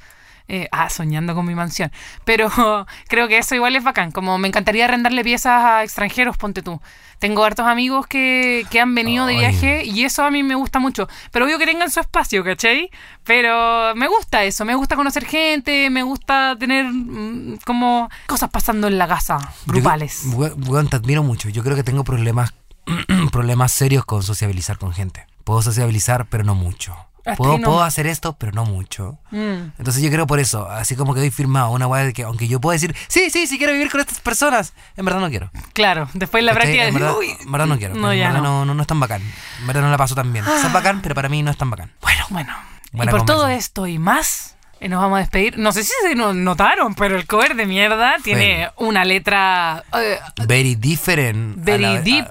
Eh, 0.51 0.67
ah, 0.73 0.89
soñando 0.89 1.35
con 1.35 1.45
mi 1.45 1.55
mansión. 1.55 1.93
Pero 2.25 2.49
creo 3.09 3.29
que 3.29 3.39
eso 3.39 3.55
igual 3.55 3.77
es 3.77 3.85
bacán. 3.85 4.13
Como 4.13 4.39
me 4.39 4.49
encantaría 4.49 4.87
arrendarle 4.87 5.23
piezas 5.23 5.63
a 5.63 5.85
extranjeros, 5.85 6.39
ponte 6.39 6.63
tú. 6.63 6.81
Tengo 7.19 7.45
hartos 7.45 7.67
amigos 7.67 8.07
que, 8.07 8.65
que 8.71 8.81
han 8.81 8.95
venido 8.95 9.27
de 9.27 9.35
viaje 9.35 9.85
y 9.85 10.05
eso 10.05 10.25
a 10.25 10.31
mí 10.31 10.43
me 10.43 10.55
gusta 10.55 10.79
mucho. 10.79 11.09
Pero 11.33 11.45
obvio 11.45 11.59
que 11.59 11.67
tengan 11.67 11.91
su 11.91 12.01
espacio, 12.01 12.45
¿cachai? 12.45 12.91
Pero 13.25 13.95
me 13.97 14.07
gusta 14.09 14.45
eso. 14.45 14.65
Me 14.65 14.75
gusta 14.75 14.97
conocer 14.97 15.27
gente, 15.27 15.91
me 15.91 16.03
gusta 16.03 16.57
tener 16.59 16.87
mm, 16.87 17.59
como 17.67 18.09
cosas 18.27 18.51
pasando 18.51 18.87
en 18.87 18.99
la 18.99 19.09
casa, 19.09 19.39
grupales. 19.67 20.23
Yo, 20.25 20.55
weón, 20.69 20.89
te 20.89 20.97
admiro 20.97 21.23
mucho. 21.23 21.49
Yo 21.49 21.63
creo 21.63 21.77
que 21.77 21.83
tengo 21.83 22.05
problemas 22.05 22.55
problemas 23.33 23.73
serios 23.73 24.05
con 24.05 24.23
sociabilizar 24.23 24.79
con 24.79 24.93
gente. 24.93 25.27
Puedo 25.49 25.63
sociabilizar, 25.63 26.27
pero 26.27 26.45
no 26.45 26.55
mucho. 26.55 26.95
Puedo, 27.39 27.57
no. 27.57 27.65
puedo 27.65 27.83
hacer 27.83 28.07
esto, 28.07 28.37
pero 28.39 28.53
no 28.53 28.67
mucho. 28.67 29.19
Mm. 29.31 29.73
Entonces 29.79 30.03
yo 30.03 30.11
creo 30.11 30.27
por 30.27 30.41
eso, 30.41 30.69
así 30.69 30.95
como 30.95 31.15
que 31.15 31.21
doy 31.21 31.31
firmado 31.31 31.71
una 31.71 31.87
weá 31.87 32.05
de 32.05 32.13
que 32.13 32.23
aunque 32.25 32.49
yo 32.49 32.61
pueda 32.61 32.75
decir, 32.75 32.95
sí, 33.09 33.31
sí, 33.31 33.47
sí 33.47 33.57
quiero 33.57 33.73
vivir 33.73 33.91
con 33.91 34.01
estas 34.01 34.21
personas, 34.21 34.75
en 34.95 35.07
verdad 35.07 35.21
no 35.21 35.31
quiero. 35.31 35.51
Claro, 35.73 36.07
después 36.13 36.45
la 36.45 36.53
práctica 36.53 36.85
en 36.87 36.93
de 36.93 37.01
verdad, 37.01 37.17
"Uy, 37.19 37.35
en 37.41 37.51
verdad 37.51 37.67
no 37.67 37.79
quiero. 37.79 37.95
No, 37.95 38.13
en 38.13 38.19
ya 38.19 38.27
verdad 38.29 38.43
no. 38.43 38.67
no. 38.67 38.75
No, 38.75 38.83
es 38.83 38.87
tan 38.87 39.01
bacán. 39.01 39.23
En 39.61 39.67
verdad 39.67 39.81
no 39.81 39.91
la 39.91 39.97
paso 39.97 40.15
tan 40.15 40.31
bien. 40.35 40.45
Sea, 40.45 40.67
es 40.67 40.73
bacán, 40.73 41.01
pero 41.01 41.15
para 41.15 41.31
mí 41.31 41.43
no 41.43 41.51
es 41.51 41.57
tan 41.57 41.71
bacán. 41.71 41.91
Bueno, 42.03 42.27
Bueno, 42.29 42.53
Buena 42.93 43.11
y 43.11 43.15
por 43.15 43.25
todo 43.25 43.49
esto 43.49 43.87
y 43.87 43.99
más, 43.99 44.55
eh, 44.81 44.91
nos 44.91 45.01
vamos 45.01 45.17
a 45.17 45.21
despedir. 45.21 45.57
No 45.57 45.73
sé 45.73 45.83
si 45.83 45.93
se 46.03 46.15
notaron, 46.15 46.95
pero 46.95 47.17
el 47.17 47.27
cover 47.27 47.57
de 47.57 47.65
mierda 47.65 48.17
tiene 48.23 48.71
una 48.77 49.07
letra 49.07 49.83
eh, 49.95 50.19
very 50.47 50.75
different. 50.75 51.57
very 51.65 51.99
deep 52.01 52.27
a- 52.27 52.31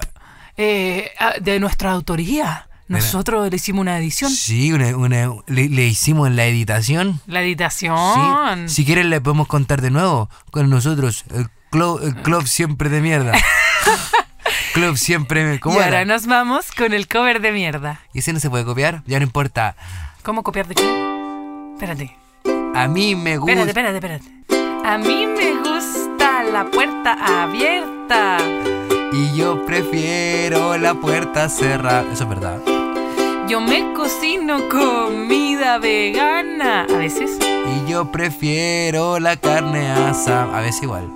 eh, 0.58 1.12
ah, 1.20 1.34
de 1.42 1.60
nuestra 1.60 1.92
autoría. 1.92 2.67
Nosotros 2.88 3.50
le 3.50 3.56
hicimos 3.56 3.82
una 3.82 3.98
edición. 4.00 4.32
sí, 4.32 4.72
una- 4.72 4.96
una- 4.96 5.30
le, 5.48 5.70
le 5.70 5.86
hicimos 5.88 6.32
la 6.32 6.46
editación. 6.46 7.20
La 7.28 7.42
Sí. 7.42 7.46
editación. 7.48 8.70
Si 8.70 8.86
quieren 8.86 9.10
le 9.10 9.20
podemos 9.22 9.48
contar 9.48 9.82
de 9.82 9.92
nuevo 9.92 10.30
con 10.52 10.70
nosotros. 10.70 11.26
El 11.34 11.50
club, 11.70 12.00
el 12.04 12.16
club 12.16 12.48
siempre 12.48 12.90
de 12.90 13.02
mierda. 13.02 13.34
club 14.74 14.98
siempre... 14.98 15.60
¿Cómo 15.60 15.76
y 15.76 15.78
era? 15.80 15.86
ahora 15.88 16.06
nos 16.06 16.28
vamos 16.28 16.72
con 16.72 16.94
el 16.94 17.08
cover 17.08 17.42
de 17.42 17.52
mierda. 17.52 18.00
¿Y 18.14 18.20
ese 18.20 18.32
no 18.34 18.40
se 18.40 18.50
puede 18.50 18.64
copiar? 18.66 19.04
Ya 19.06 19.20
no 19.20 19.24
importa. 19.24 19.76
¿Cómo 20.24 20.44
copiar 20.44 20.68
de 20.68 20.76
qué? 20.76 21.72
Espérate. 21.74 22.16
A 22.76 22.88
mí 22.88 23.16
me 23.16 23.38
gusta... 23.38 23.54
Espérate, 23.64 23.98
espérate, 23.98 24.16
espérate. 24.48 24.88
A 24.88 24.98
mí 24.98 25.26
me 25.26 25.56
gusta 25.62 26.44
la 26.44 26.66
puerta 26.72 27.44
abierta. 27.44 28.38
Y 29.12 29.36
yo 29.36 29.66
prefiero 29.66 30.78
la 30.78 30.94
puerta 30.96 31.50
cerrada. 31.50 32.06
Eso 32.12 32.24
es 32.24 32.30
verdad. 32.30 32.60
Yo 33.48 33.62
me 33.62 33.94
cocino 33.94 34.68
comida 34.68 35.78
vegana. 35.78 36.84
A 36.84 36.98
veces. 36.98 37.40
Y 37.42 37.90
yo 37.90 38.12
prefiero 38.12 39.20
la 39.20 39.38
carne 39.38 39.90
asa. 39.90 40.44
A 40.54 40.60
veces 40.60 40.84
igual. 40.84 41.08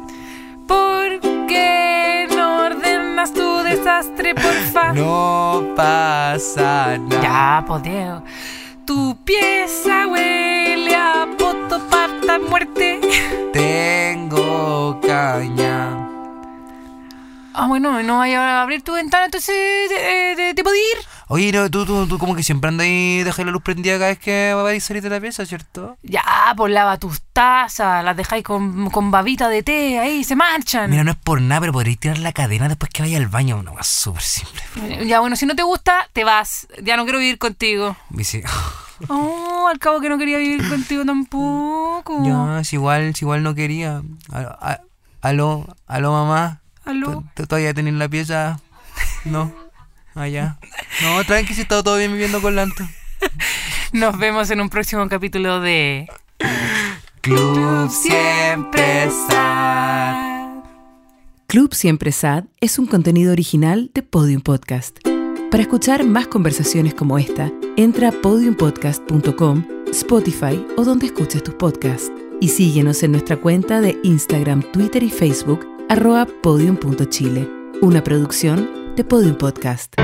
¿Por 0.66 1.20
qué 1.48 2.28
no 2.34 2.66
ordenas 2.68 3.34
tu 3.34 3.58
desastre, 3.64 4.34
porfa? 4.34 4.94
No 4.94 5.74
pasa 5.76 6.98
nada. 6.98 7.22
Ya, 7.22 7.66
podeo. 7.68 8.24
Tu 8.86 9.18
pieza 9.26 10.08
huele 10.08 10.96
a 10.96 11.28
poto, 11.38 11.80
pata, 11.90 12.40
muerte. 12.40 13.02
Tengo 13.52 15.00
caña. 15.02 15.71
Ah, 17.54 17.68
bueno, 17.68 18.02
no 18.04 18.18
vaya 18.20 18.60
a 18.60 18.62
abrir 18.64 18.82
tu 18.82 18.94
ventana, 18.94 19.26
entonces 19.26 19.56
eh, 19.56 20.34
te, 20.36 20.54
te 20.54 20.64
puedo 20.64 20.76
ir. 20.76 21.06
Oye, 21.28 21.52
no, 21.52 21.70
tú, 21.70 21.86
tú, 21.86 22.08
tú 22.08 22.18
como 22.18 22.36
que 22.36 22.44
siempre 22.44 22.68
andas 22.70 22.86
ahí, 22.86 23.24
dejas 23.24 23.46
la 23.46 23.52
luz 23.52 23.62
prendida 23.62 23.96
cada 23.98 24.10
vez 24.10 24.20
que 24.20 24.54
vais 24.54 24.84
a 24.84 24.88
salir 24.88 25.02
de 25.04 25.10
la 25.10 25.20
pieza, 25.20 25.46
¿cierto? 25.46 25.98
Ya, 26.04 26.24
pues 26.58 26.74
lava 26.74 26.98
tus 26.98 27.22
tazas, 27.34 28.04
las 28.04 28.18
dejáis 28.18 28.44
con, 28.44 28.90
con 28.90 29.12
babita 29.12 29.48
de 29.50 29.64
té, 29.64 30.00
ahí 30.00 30.24
se 30.24 30.36
marchan. 30.36 30.90
Mira, 30.90 31.04
no 31.04 31.12
es 31.12 31.18
por 31.18 31.42
nada, 31.42 31.62
pero 31.62 31.74
podréis 31.74 32.00
tirar 32.00 32.18
la 32.20 32.34
cadena 32.34 32.68
después 32.68 32.92
que 32.92 33.02
vaya 33.04 33.18
al 33.18 33.28
baño. 33.28 33.58
Una 33.58 33.72
cosa 33.72 33.84
súper 33.84 34.22
simple. 34.22 35.08
Ya, 35.08 35.20
bueno, 35.20 35.36
si 35.36 35.46
no 35.46 35.56
te 35.56 35.64
gusta, 35.64 36.10
te 36.14 36.24
vas. 36.24 36.68
Ya 36.82 36.98
no 36.98 37.04
quiero 37.04 37.20
vivir 37.20 37.38
contigo. 37.38 37.96
Dice, 38.10 38.44
Oh, 39.08 39.68
al 39.68 39.80
cabo 39.80 40.00
que 40.00 40.10
no 40.10 40.18
quería 40.18 40.38
vivir 40.38 40.68
contigo 40.70 41.04
tampoco. 41.06 42.24
ya, 42.24 42.60
es 42.60 42.72
igual, 42.74 43.16
si 43.16 43.26
igual 43.26 43.42
no 43.44 43.56
quería. 43.56 44.02
Aló, 45.22 45.66
aló 45.88 46.12
mamá. 46.12 46.61
¿Aló? 46.86 47.12
¿Tú- 47.12 47.24
tú 47.36 47.48
¿Todavía 47.48 47.74
tenés 47.74 47.94
la 47.96 48.10
pieza? 48.10 48.60
No. 49.26 49.54
Allá. 50.16 50.58
No, 51.04 51.24
tranqui, 51.24 51.54
si 51.54 51.62
está 51.62 51.82
todo 51.84 51.98
bien 51.98 52.12
viviendo 52.12 52.42
con 52.42 52.56
Lanto. 52.56 52.84
Nos 53.94 54.18
vemos 54.18 54.50
en 54.52 54.62
un 54.62 54.70
próximo 54.70 55.08
capítulo 55.08 55.60
de 55.62 56.08
Club 57.22 57.90
siempre 57.90 59.10
sad. 59.28 60.32
Club 61.48 61.74
Siempre 61.74 62.12
Sad 62.14 62.46
es 62.62 62.80
un 62.80 62.86
contenido 62.88 63.34
original 63.34 63.92
de 63.94 64.04
Podium 64.04 64.42
Podcast. 64.42 64.98
Para 65.52 65.64
escuchar 65.64 66.06
más 66.06 66.28
conversaciones 66.28 66.94
como 66.94 67.18
esta, 67.20 67.52
entra 67.76 68.08
a 68.08 68.12
podiumpodcast.com, 68.14 69.66
Spotify 69.92 70.66
o 70.78 70.86
donde 70.86 71.08
escuches 71.08 71.44
tus 71.44 71.56
podcasts. 71.56 72.10
Y 72.40 72.48
síguenos 72.48 73.04
en 73.04 73.12
nuestra 73.12 73.36
cuenta 73.36 73.82
de 73.82 74.00
Instagram, 74.04 74.64
Twitter 74.72 75.04
y 75.04 75.10
Facebook, 75.10 75.68
arroba 75.92 76.26
podium.chile. 76.26 77.50
Una 77.82 78.02
producción 78.02 78.96
de 78.96 79.04
Podium 79.04 79.38
Podcast. 79.38 79.96